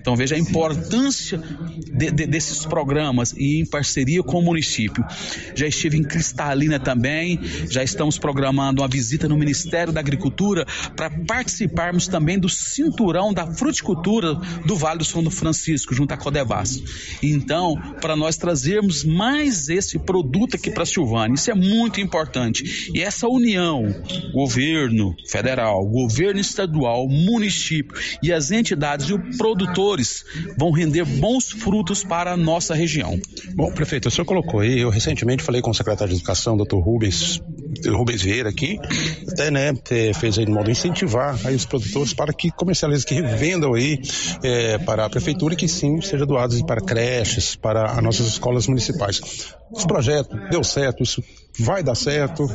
Então 0.00 0.16
veja 0.16 0.34
a 0.34 0.38
importância 0.38 1.09
importância 1.10 1.38
de, 1.38 2.10
de, 2.10 2.26
desses 2.26 2.64
programas 2.64 3.34
e 3.36 3.60
em 3.60 3.66
parceria 3.66 4.22
com 4.22 4.38
o 4.38 4.42
município. 4.42 5.04
Já 5.54 5.66
estive 5.66 5.98
em 5.98 6.02
Cristalina 6.02 6.78
também, 6.78 7.38
já 7.68 7.82
estamos 7.82 8.16
programando 8.16 8.82
uma 8.82 8.88
visita 8.88 9.28
no 9.28 9.36
Ministério 9.36 9.92
da 9.92 10.00
Agricultura 10.00 10.64
para 10.96 11.10
participarmos 11.10 12.06
também 12.06 12.38
do 12.38 12.48
cinturão 12.48 13.32
da 13.34 13.46
fruticultura 13.46 14.34
do 14.64 14.76
Vale 14.76 14.98
do 14.98 15.04
São 15.04 15.28
Francisco, 15.30 15.94
junto 15.94 16.12
à 16.12 16.16
Codevas. 16.16 16.82
Então, 17.22 17.76
para 18.00 18.16
nós 18.16 18.36
trazermos 18.36 19.04
mais 19.04 19.68
esse 19.68 19.98
produto 19.98 20.56
aqui 20.56 20.70
para 20.70 20.86
Silvânia, 20.86 21.34
isso 21.34 21.50
é 21.50 21.54
muito 21.54 22.00
importante. 22.00 22.90
E 22.94 23.02
essa 23.02 23.28
união, 23.28 23.84
governo 24.32 25.14
federal, 25.28 25.84
governo 25.86 26.40
estadual, 26.40 27.08
município 27.08 27.96
e 28.22 28.32
as 28.32 28.50
entidades 28.50 29.08
e 29.08 29.14
os 29.14 29.36
produtores 29.36 30.24
vão 30.56 30.70
render 30.70 30.99
render 31.00 31.04
bons 31.04 31.50
frutos 31.50 32.04
para 32.04 32.32
a 32.32 32.36
nossa 32.36 32.74
região. 32.74 33.18
Bom, 33.54 33.72
prefeito, 33.72 34.08
o 34.08 34.10
senhor 34.10 34.24
colocou 34.24 34.60
aí, 34.60 34.80
eu 34.80 34.90
recentemente 34.90 35.42
falei 35.42 35.60
com 35.60 35.70
o 35.70 35.74
secretário 35.74 36.12
de 36.12 36.18
Educação, 36.18 36.56
doutor 36.56 36.80
Rubens, 36.80 37.40
Rubens 37.86 38.22
Vieira 38.22 38.48
aqui, 38.48 38.78
até 39.28 39.50
né, 39.50 39.72
fez 40.14 40.38
aí 40.38 40.44
de 40.44 40.50
modo 40.50 40.70
incentivar 40.70 41.38
aí 41.44 41.54
os 41.54 41.64
produtores 41.64 42.14
para 42.14 42.32
que 42.32 42.50
comercializem, 42.50 43.06
que 43.06 43.22
vendam 43.22 43.74
aí 43.74 44.00
é, 44.42 44.78
para 44.78 45.06
a 45.06 45.10
prefeitura 45.10 45.54
e 45.54 45.56
que 45.56 45.68
sim 45.68 46.00
seja 46.00 46.26
doados 46.26 46.60
para 46.62 46.80
creches, 46.80 47.56
para 47.56 47.84
as 47.84 48.02
nossas 48.02 48.26
escolas 48.26 48.66
municipais. 48.66 49.20
Esse 49.72 49.86
projeto 49.86 50.36
deu 50.50 50.64
certo, 50.64 51.02
isso 51.02 51.22
vai 51.58 51.82
dar 51.82 51.94
certo? 51.94 52.46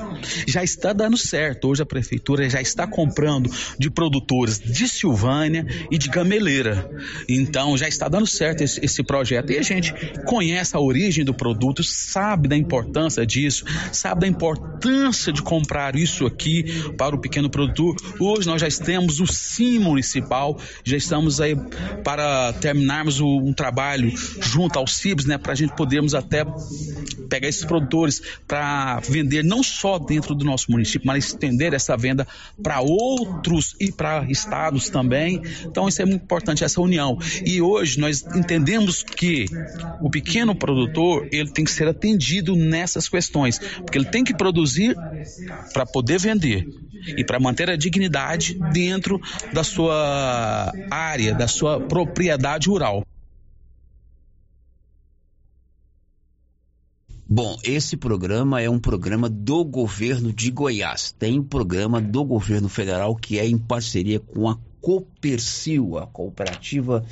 Já 0.48 0.64
está 0.64 0.94
dando 0.94 1.18
certo. 1.18 1.70
Hoje 1.70 1.82
a 1.82 1.86
prefeitura 1.86 2.50
já 2.50 2.62
está 2.62 2.88
comprando 2.88 3.50
de 3.78 3.90
produtores 3.90 4.60
de 4.60 4.88
Silvânia 4.88 5.66
e 5.92 5.98
de 5.98 6.10
Gameleira. 6.10 6.90
Então 7.30 7.78
já 7.78 7.88
está 7.88 8.08
dando 8.08 8.28
certo 8.28 8.62
esse, 8.62 8.84
esse, 8.84 9.04
projeto. 9.04 9.52
E 9.52 9.58
a 9.58 9.62
gente 9.62 9.94
conhece 10.26 10.76
a 10.76 10.80
origem 10.80 11.24
do 11.24 11.34
produto, 11.34 11.84
sabe 11.84 12.48
da 12.48 12.58
importância 12.58 13.26
disso, 13.26 13.66
sabe 13.92 14.22
da 14.22 14.28
importância 14.28 15.32
de 15.32 15.42
comprar 15.42 15.96
isso 15.96 16.26
aqui 16.26 16.92
para 16.98 17.16
o 17.16 17.20
pequeno 17.20 17.50
produtor. 17.50 17.96
Hoje 18.20 18.48
nós 18.48 18.62
já 18.62 18.68
temos 18.84 19.20
o 19.20 19.28
Sim 19.28 19.80
Municipal, 19.80 20.60
já 20.84 20.98
estamos 20.98 21.40
aí 21.40 21.56
para 22.04 22.54
terminarmos 22.54 23.20
o, 23.20 23.28
um 23.28 23.54
trabalho 23.54 24.12
junto 24.42 24.80
ao 24.80 24.88
CIBS, 24.88 25.26
né, 25.26 25.38
para 25.38 25.52
a 25.52 25.56
gente 25.56 25.76
podermos 25.76 26.16
até 26.16 26.44
pegar 27.30 27.48
esses 27.48 27.66
produtores 27.66 28.22
para 28.48 29.00
vender 29.00 29.44
não 29.44 29.64
só 29.64 29.98
dentro 29.98 30.36
do 30.36 30.46
nosso 30.46 30.72
município, 30.72 31.08
mas 31.08 31.26
estender 31.26 31.74
essa 31.74 31.96
venda 31.98 32.28
para 32.62 32.82
outros 32.82 33.76
e 33.80 33.92
para 33.92 34.26
estados 34.30 34.90
também. 34.90 35.42
Então 35.66 35.88
isso 35.88 36.02
é 36.02 36.06
muito 36.06 36.24
importante 36.24 36.64
essa 36.64 36.82
união. 36.82 37.18
E 37.46 37.62
hoje 37.62 38.00
nós 38.00 38.24
entendemos 38.36 39.04
que 39.04 39.46
o 40.02 40.10
pequeno 40.10 40.56
produtor 40.56 41.28
ele 41.32 41.52
tem 41.52 41.66
que 41.66 41.72
ser 41.72 41.88
atendido 41.88 42.56
nessas 42.56 43.08
questões, 43.10 43.60
porque 43.60 43.98
ele 43.98 44.06
tem 44.06 44.24
que 44.24 44.34
produzir 44.34 44.96
para 45.74 45.86
poder 45.86 46.20
vender 46.20 46.68
e 47.18 47.24
para 47.24 47.40
manter 47.40 47.70
a 47.70 47.76
dignidade 47.76 48.58
dentro 48.72 49.20
da 49.54 49.64
sua 49.64 50.72
área, 50.90 51.34
da 51.34 51.48
sua 51.48 51.80
propriedade 51.80 52.70
rural. 52.70 53.06
Bom, 57.38 57.58
esse 57.66 57.98
programa 57.98 58.62
é 58.62 58.70
um 58.70 58.80
programa 58.80 59.28
do 59.28 59.66
governo 59.66 60.32
de 60.32 60.50
Goiás. 60.50 61.12
Tem 61.20 61.38
um 61.38 61.44
programa 61.44 62.00
do 62.00 62.24
governo 62.24 62.70
federal 62.70 63.14
que 63.14 63.38
é 63.38 63.46
em 63.46 63.58
parceria 63.58 64.22
com 64.22 64.48
a 64.48 64.58
Copercil, 64.80 65.98
a 65.98 66.08
cooperativa 66.08 67.06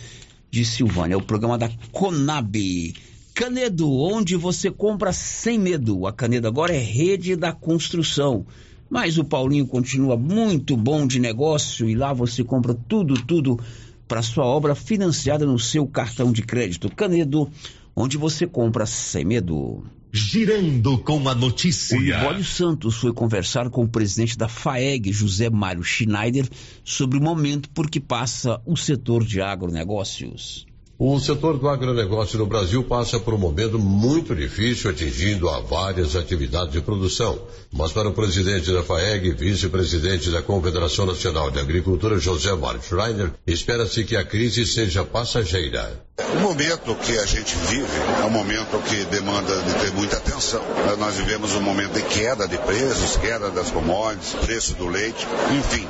de 0.49 0.63
Silvânia. 0.63 1.15
É 1.15 1.17
o 1.17 1.21
programa 1.21 1.57
da 1.57 1.69
Conab. 1.91 2.93
Canedo, 3.35 3.91
onde 3.91 4.37
você 4.37 4.71
compra 4.71 5.11
sem 5.11 5.59
medo. 5.59 6.07
A 6.07 6.13
Canedo 6.13 6.47
agora 6.47 6.73
é 6.73 6.79
rede 6.79 7.35
da 7.35 7.51
construção. 7.51 8.45
Mas 8.89 9.17
o 9.17 9.25
Paulinho 9.25 9.67
continua 9.67 10.15
muito 10.15 10.77
bom 10.77 11.05
de 11.05 11.19
negócio 11.19 11.89
e 11.89 11.95
lá 11.95 12.13
você 12.13 12.45
compra 12.45 12.73
tudo, 12.73 13.21
tudo 13.25 13.59
para 14.07 14.21
sua 14.21 14.45
obra 14.45 14.73
financiada 14.73 15.45
no 15.45 15.59
seu 15.59 15.85
cartão 15.85 16.31
de 16.31 16.43
crédito. 16.43 16.89
Canedo, 16.95 17.51
onde 17.93 18.17
você 18.17 18.47
compra 18.47 18.85
sem 18.85 19.25
medo. 19.25 19.83
Girando 20.15 20.99
com 20.99 21.27
a 21.27 21.34
notícia. 21.34 21.98
O 21.98 21.99
Libório 21.99 22.44
Santos 22.44 22.98
foi 22.98 23.11
conversar 23.11 23.72
com 23.72 23.84
o 23.84 23.88
presidente 23.88 24.38
da 24.38 24.48
FAEG, 24.48 25.11
José 25.11 25.49
Mário 25.49 25.84
Schneider, 25.84 26.48
sobre 26.84 27.18
o 27.18 27.22
momento 27.22 27.68
por 27.72 27.90
que 27.90 27.99
passa 27.99 28.61
o 28.64 28.77
setor 28.77 29.26
de 29.26 29.41
agronegócios. 29.41 30.68
O 30.99 31.20
setor 31.20 31.57
do 31.57 31.68
agronegócio 31.68 32.38
no 32.38 32.45
Brasil 32.45 32.84
passa 32.84 33.20
por 33.20 33.34
um 33.34 33.38
momento 33.38 33.80
muito 33.80 34.36
difícil, 34.36 34.91
atingindo 34.91 35.49
a 35.49 35.60
várias 35.60 36.15
atividades 36.15 36.72
de 36.72 36.82
produção. 36.82 37.40
Mas 37.72 37.91
para 37.91 38.10
o 38.10 38.14
presidente 38.14 38.72
da 38.72 38.84
FAEG 38.84 39.32
vice-presidente 39.32 40.30
da 40.30 40.44
Confederação 40.44 41.07
Nacional 41.07 41.49
de 41.49 41.60
Agricultura, 41.60 42.20
José 42.20 42.53
Mário 42.53 42.80
Schreiner, 42.84 43.32
espera-se 43.48 44.03
que 44.03 44.15
a 44.15 44.24
crise 44.24 44.68
seja 44.68 45.03
passageira. 45.03 45.99
O 46.20 46.40
momento 46.41 46.94
que 47.02 47.18
a 47.18 47.26
gente 47.26 47.56
vive 47.56 47.98
é 48.22 48.26
um 48.26 48.30
momento 48.30 48.80
que 48.88 49.03
demanda 49.06 49.64
de 49.64 49.74
ter 49.80 49.91
muita 49.94 50.18
atenção. 50.18 50.61
Nós 50.99 51.15
vivemos 51.15 51.56
um 51.56 51.61
momento 51.61 51.94
de 51.94 52.03
queda 52.03 52.48
de 52.48 52.57
preços, 52.60 53.18
queda 53.18 53.49
das 53.49 53.72
commodities, 53.72 54.34
preço 54.45 54.76
do 54.76 54.88
leite, 54.88 55.26
enfim. 55.57 55.88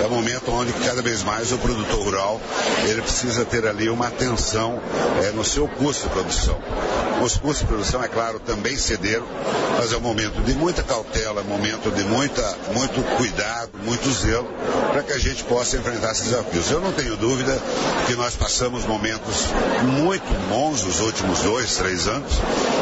É 0.00 0.06
um 0.06 0.10
momento 0.10 0.52
onde 0.52 0.72
cada 0.74 1.02
vez 1.02 1.24
mais 1.24 1.50
o 1.50 1.58
produtor 1.58 2.04
rural 2.04 2.40
ele 2.88 3.02
precisa 3.02 3.44
ter 3.44 3.66
ali 3.66 3.88
uma 3.88 4.06
atenção 4.06 4.44
é, 4.56 5.32
no 5.32 5.44
seu 5.44 5.66
custo 5.66 6.08
de 6.08 6.14
produção. 6.14 6.58
Os 7.22 7.36
custos 7.36 7.60
de 7.60 7.66
produção, 7.66 8.02
é 8.02 8.08
claro, 8.08 8.38
também 8.40 8.76
cederam, 8.76 9.26
mas 9.78 9.92
é 9.92 9.96
um 9.96 10.00
momento 10.00 10.42
de 10.42 10.52
muita 10.54 10.82
cautela, 10.82 11.40
é 11.40 11.44
um 11.44 11.46
momento 11.46 11.90
de 11.90 12.04
muita, 12.04 12.42
muito 12.72 13.02
cuidado, 13.16 13.70
muito 13.82 14.10
zelo, 14.12 14.48
para 14.92 15.02
que 15.02 15.12
a 15.12 15.18
gente 15.18 15.44
possa 15.44 15.76
enfrentar 15.76 16.12
esses 16.12 16.24
desafios. 16.24 16.70
Eu 16.70 16.80
não 16.80 16.92
tenho 16.92 17.16
dúvida 17.16 17.58
que 18.06 18.14
nós 18.14 18.34
passamos 18.34 18.84
momentos 18.84 19.46
muito 19.82 20.48
bons 20.48 20.84
os 20.84 21.00
últimos 21.00 21.40
dois, 21.40 21.76
três 21.76 22.06
anos. 22.06 22.32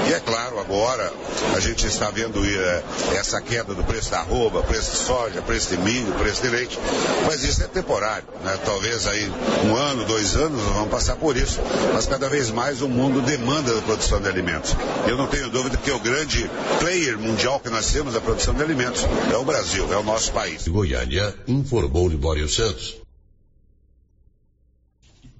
E 0.08 0.12
é 0.12 0.20
claro, 0.20 0.58
agora 0.58 1.12
a 1.54 1.60
gente 1.60 1.86
está 1.86 2.10
vendo 2.10 2.44
é, 2.44 2.82
essa 3.16 3.40
queda 3.40 3.74
do 3.74 3.84
preço 3.84 4.10
da 4.10 4.20
arroba, 4.20 4.62
preço 4.62 4.90
de 4.92 4.96
soja, 4.96 5.42
preço 5.42 5.70
de 5.70 5.78
milho, 5.78 6.12
preço 6.14 6.42
de 6.42 6.48
leite. 6.48 6.78
Mas 7.26 7.42
isso 7.44 7.62
é 7.62 7.66
temporário. 7.66 8.26
Né? 8.42 8.58
Talvez 8.64 9.06
aí 9.06 9.30
um 9.64 9.76
ano, 9.76 10.04
dois 10.04 10.34
anos 10.36 10.62
nós 10.62 10.74
vamos 10.74 10.90
passar 10.90 11.16
por 11.16 11.36
isso. 11.36 11.51
Mas 11.92 12.06
cada 12.06 12.28
vez 12.28 12.50
mais 12.50 12.82
o 12.82 12.88
mundo 12.88 13.20
demanda 13.20 13.74
da 13.74 13.82
produção 13.82 14.20
de 14.20 14.28
alimentos. 14.28 14.74
Eu 15.08 15.16
não 15.16 15.26
tenho 15.26 15.50
dúvida 15.50 15.76
que 15.76 15.90
o 15.90 15.98
grande 15.98 16.48
player 16.78 17.18
mundial 17.18 17.60
que 17.60 17.70
nós 17.70 17.90
temos 17.92 18.14
da 18.14 18.20
produção 18.20 18.54
de 18.54 18.62
alimentos 18.62 19.02
é 19.32 19.36
o 19.36 19.44
Brasil, 19.44 19.92
é 19.92 19.96
o 19.96 20.02
nosso 20.02 20.32
país. 20.32 20.66
Goiânia 20.66 21.34
informou 21.46 22.08
Libório 22.08 22.48
Santos. 22.48 22.96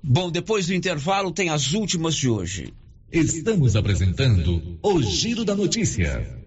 Bom, 0.02 0.30
depois 0.30 0.66
do 0.66 0.74
intervalo 0.74 1.30
tem 1.30 1.48
as 1.48 1.72
últimas 1.72 2.14
de 2.14 2.28
hoje. 2.28 2.74
Estamos 3.12 3.76
apresentando 3.76 4.78
o 4.82 5.02
Giro 5.02 5.44
da 5.44 5.54
Notícia. 5.54 6.42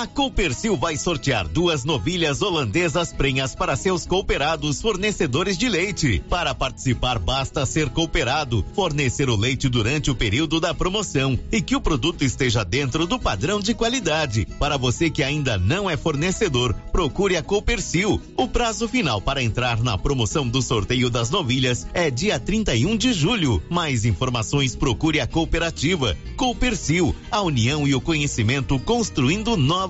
A 0.00 0.06
Coopercil 0.06 0.78
vai 0.78 0.96
sortear 0.96 1.46
duas 1.46 1.84
novilhas 1.84 2.40
holandesas 2.40 3.12
prenhas 3.12 3.54
para 3.54 3.76
seus 3.76 4.06
cooperados 4.06 4.80
fornecedores 4.80 5.58
de 5.58 5.68
leite. 5.68 6.24
Para 6.26 6.54
participar, 6.54 7.18
basta 7.18 7.66
ser 7.66 7.90
cooperado, 7.90 8.64
fornecer 8.72 9.28
o 9.28 9.36
leite 9.36 9.68
durante 9.68 10.10
o 10.10 10.14
período 10.14 10.58
da 10.58 10.72
promoção 10.72 11.38
e 11.52 11.60
que 11.60 11.76
o 11.76 11.82
produto 11.82 12.24
esteja 12.24 12.64
dentro 12.64 13.06
do 13.06 13.18
padrão 13.18 13.60
de 13.60 13.74
qualidade. 13.74 14.48
Para 14.58 14.78
você 14.78 15.10
que 15.10 15.22
ainda 15.22 15.58
não 15.58 15.90
é 15.90 15.98
fornecedor, 15.98 16.72
procure 16.90 17.36
a 17.36 17.42
Coopercil. 17.42 18.18
O 18.38 18.48
prazo 18.48 18.88
final 18.88 19.20
para 19.20 19.42
entrar 19.42 19.82
na 19.82 19.98
promoção 19.98 20.48
do 20.48 20.62
sorteio 20.62 21.10
das 21.10 21.28
novilhas 21.28 21.86
é 21.92 22.10
dia 22.10 22.40
31 22.40 22.96
de 22.96 23.12
julho. 23.12 23.62
Mais 23.68 24.06
informações 24.06 24.74
procure 24.74 25.20
a 25.20 25.26
cooperativa. 25.26 26.16
Coopercil, 26.38 27.14
a 27.30 27.42
união 27.42 27.86
e 27.86 27.94
o 27.94 28.00
conhecimento 28.00 28.78
construindo 28.78 29.58
novos 29.58 29.89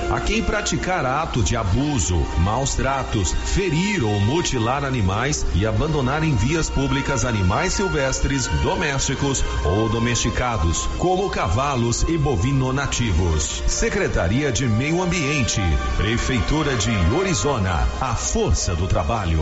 a 0.09 0.19
quem 0.19 0.43
praticar 0.43 1.05
ato 1.05 1.43
de 1.43 1.55
abuso, 1.55 2.17
maus 2.39 2.75
tratos, 2.75 3.33
ferir 3.45 4.03
ou 4.03 4.19
mutilar 4.19 4.83
animais 4.83 5.45
e 5.53 5.65
abandonar 5.65 6.23
em 6.23 6.35
vias 6.35 6.69
públicas 6.69 7.25
animais 7.25 7.73
silvestres, 7.73 8.47
domésticos 8.63 9.43
ou 9.63 9.89
domesticados, 9.89 10.87
como 10.97 11.29
cavalos 11.29 12.03
e 12.03 12.17
bovino 12.17 12.73
nativos. 12.73 13.63
Secretaria 13.67 14.51
de 14.51 14.67
Meio 14.67 15.01
Ambiente, 15.01 15.61
Prefeitura 15.97 16.75
de 16.75 16.91
Orizona, 17.15 17.87
a 17.99 18.15
força 18.15 18.75
do 18.75 18.87
trabalho. 18.87 19.41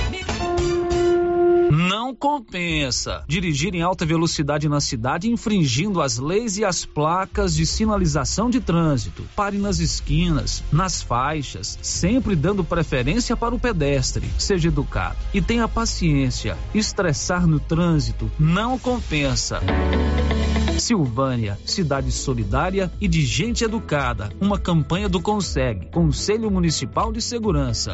Não 1.71 2.13
compensa 2.13 3.23
dirigir 3.25 3.73
em 3.73 3.81
alta 3.81 4.05
velocidade 4.05 4.67
na 4.67 4.81
cidade 4.81 5.31
infringindo 5.31 6.01
as 6.01 6.17
leis 6.17 6.57
e 6.57 6.65
as 6.65 6.83
placas 6.83 7.55
de 7.55 7.65
sinalização 7.65 8.49
de 8.49 8.59
trânsito. 8.59 9.23
Pare 9.37 9.57
nas 9.57 9.79
esquinas, 9.79 10.61
nas 10.69 11.01
faixas, 11.01 11.79
sempre 11.81 12.35
dando 12.35 12.61
preferência 12.61 13.37
para 13.37 13.55
o 13.55 13.59
pedestre. 13.59 14.29
Seja 14.37 14.67
educado 14.67 15.15
e 15.33 15.41
tenha 15.41 15.65
paciência. 15.65 16.57
Estressar 16.75 17.47
no 17.47 17.57
trânsito 17.57 18.29
não 18.37 18.77
compensa. 18.77 19.61
Silvânia, 20.77 21.57
cidade 21.65 22.11
solidária 22.11 22.91
e 22.99 23.07
de 23.07 23.25
gente 23.25 23.63
educada. 23.63 24.29
Uma 24.41 24.59
campanha 24.59 25.07
do 25.07 25.21
Consegue, 25.21 25.85
Conselho 25.85 26.51
Municipal 26.51 27.13
de 27.13 27.21
Segurança. 27.21 27.93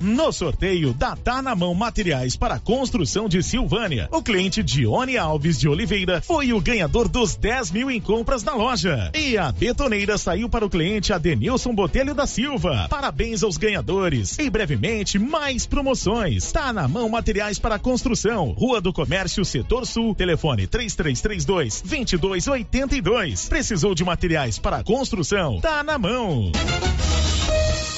No 0.00 0.32
sorteio 0.32 0.94
da 0.94 1.14
Tá 1.14 1.42
na 1.42 1.54
Mão 1.54 1.74
Materiais 1.74 2.34
para 2.34 2.58
Construção 2.58 3.28
de 3.28 3.42
Silvânia, 3.42 4.08
o 4.10 4.22
cliente 4.22 4.62
Dione 4.62 5.18
Alves 5.18 5.60
de 5.60 5.68
Oliveira 5.68 6.22
foi 6.22 6.54
o 6.54 6.60
ganhador 6.60 7.06
dos 7.06 7.36
10 7.36 7.70
mil 7.70 7.90
em 7.90 8.00
compras 8.00 8.42
na 8.42 8.54
loja. 8.54 9.10
E 9.14 9.36
a 9.36 9.52
betoneira 9.52 10.16
saiu 10.16 10.48
para 10.48 10.64
o 10.64 10.70
cliente 10.70 11.12
Adenilson 11.12 11.74
Botelho 11.74 12.14
da 12.14 12.26
Silva. 12.26 12.86
Parabéns 12.88 13.42
aos 13.42 13.58
ganhadores. 13.58 14.38
E 14.38 14.48
brevemente, 14.48 15.18
mais 15.18 15.66
promoções. 15.66 16.50
Tá 16.50 16.72
na 16.72 16.88
Mão 16.88 17.10
Materiais 17.10 17.58
para 17.58 17.78
Construção, 17.78 18.52
Rua 18.52 18.80
do 18.80 18.94
Comércio, 18.94 19.44
Setor 19.44 19.86
Sul, 19.86 20.14
telefone 20.14 20.66
3332 20.66 21.82
2282. 21.82 23.50
Precisou 23.50 23.94
de 23.94 24.02
materiais 24.02 24.58
para 24.58 24.82
construção? 24.82 25.60
Tá 25.60 25.84
na 25.84 25.98
mão. 25.98 26.52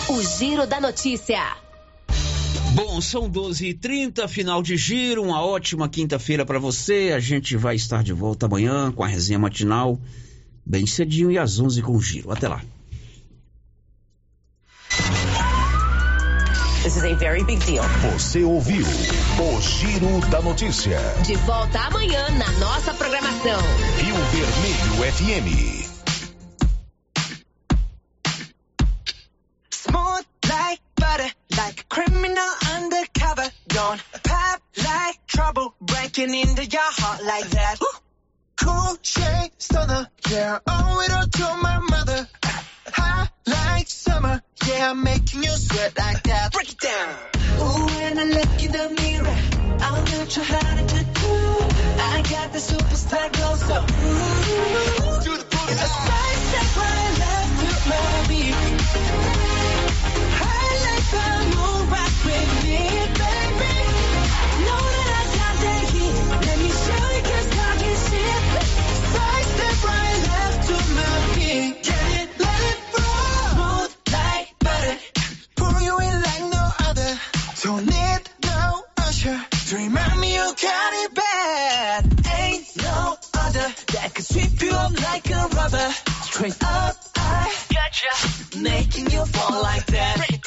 O 0.09 0.21
Giro 0.21 0.67
da 0.67 0.81
Notícia. 0.81 1.62
Bom, 2.75 3.01
são 3.01 3.31
12h30, 3.31 4.27
final 4.29 4.63
de 4.63 4.77
giro. 4.77 5.23
Uma 5.23 5.43
ótima 5.43 5.89
quinta-feira 5.89 6.45
para 6.45 6.59
você. 6.59 7.13
A 7.15 7.21
gente 7.21 7.57
vai 7.57 7.77
estar 7.77 8.03
de 8.03 8.13
volta 8.13 8.47
amanhã 8.47 8.91
com 8.91 9.05
a 9.05 9.07
resenha 9.07 9.39
matinal, 9.39 10.01
bem 10.65 10.87
cedinho 10.87 11.31
e 11.31 11.39
às 11.39 11.61
11 11.61 11.83
com 11.83 11.93
o 11.95 12.01
giro. 12.01 12.31
Até 12.33 12.49
lá. 12.49 12.63
This 16.83 16.97
is 16.97 17.05
a 17.05 17.15
very 17.15 17.45
big 17.45 17.61
deal. 17.65 17.85
Você 18.13 18.43
ouviu 18.43 18.85
o 18.85 19.61
Giro 19.61 20.21
da 20.31 20.43
Notícia. 20.43 20.99
De 21.25 21.37
volta 21.37 21.79
amanhã 21.79 22.29
na 22.31 22.51
nossa 22.59 22.93
programação. 22.95 23.61
Rio 23.99 24.17
Vermelho 24.33 25.13
FM. 25.13 25.93
Smooth 29.71 30.27
like 30.49 30.83
butter, 30.97 31.33
like 31.57 31.81
a 31.81 31.95
criminal. 31.95 32.62
Don't 33.73 34.03
pop 34.23 34.61
like 34.77 35.27
trouble, 35.27 35.75
breaking 35.81 36.35
into 36.35 36.65
your 36.67 36.91
heart 37.01 37.25
like 37.25 37.49
that. 37.51 37.77
Cool 38.61 38.97
shade 39.01 39.51
stunner, 39.57 40.09
yeah, 40.31 40.59
I 40.67 40.83
owe 40.85 41.01
it 41.01 41.13
all 41.13 41.27
to 41.27 41.63
my 41.63 41.79
mother. 41.79 42.29
High 42.93 43.29
like 43.47 43.89
summer, 43.89 44.43
yeah, 44.67 44.91
I'm 44.91 45.03
making 45.03 45.43
you 45.43 45.51
sweat 45.51 45.97
like 45.97 46.23
that. 46.25 46.53
Break 46.53 46.73
it 46.73 46.81
down. 46.81 47.15
Ooh, 47.61 47.87
when 47.87 48.19
I 48.19 48.25
look 48.25 48.63
in 48.63 48.73
the 48.73 48.87
mirror, 49.01 49.37
I'm 49.81 50.05
not 50.05 50.31
sure 50.31 50.45
how 50.45 50.75
to 50.77 51.05
do. 51.05 51.33
I 52.13 52.23
got 52.29 52.53
the 52.53 52.59
superstar 52.59 53.33
glow, 53.33 53.55
so 53.57 53.77
ooh, 53.81 55.25
do 55.25 55.37
the 55.39 55.45
booty. 55.45 55.73
A 55.73 55.89
side 55.89 56.41
step 56.49 56.77
right 56.77 57.15
left 57.25 57.53
to 57.61 57.89
my 57.89 58.27
beat. 58.29 58.72
Don't 77.63 77.87
need 77.87 78.21
no 78.45 78.83
usher 78.99 79.41
to 79.69 79.77
remind 79.77 80.21
me 80.21 80.35
you 80.35 80.53
got 80.61 80.93
it 81.05 81.15
bad. 81.15 82.05
Ain't 82.41 82.77
no 82.79 83.17
other 83.35 83.69
that 83.93 84.11
could 84.13 84.25
sweep 84.25 84.61
you 84.61 84.73
up 84.73 85.01
like 85.01 85.31
a 85.31 85.47
rubber. 85.55 85.93
Straight 86.25 86.61
up, 86.61 86.97
I 87.15 87.55
got 87.73 87.93
gotcha. 87.93 88.59
Making 88.59 89.11
you 89.13 89.25
fall 89.27 89.63
like 89.63 89.87
that. 89.87 90.42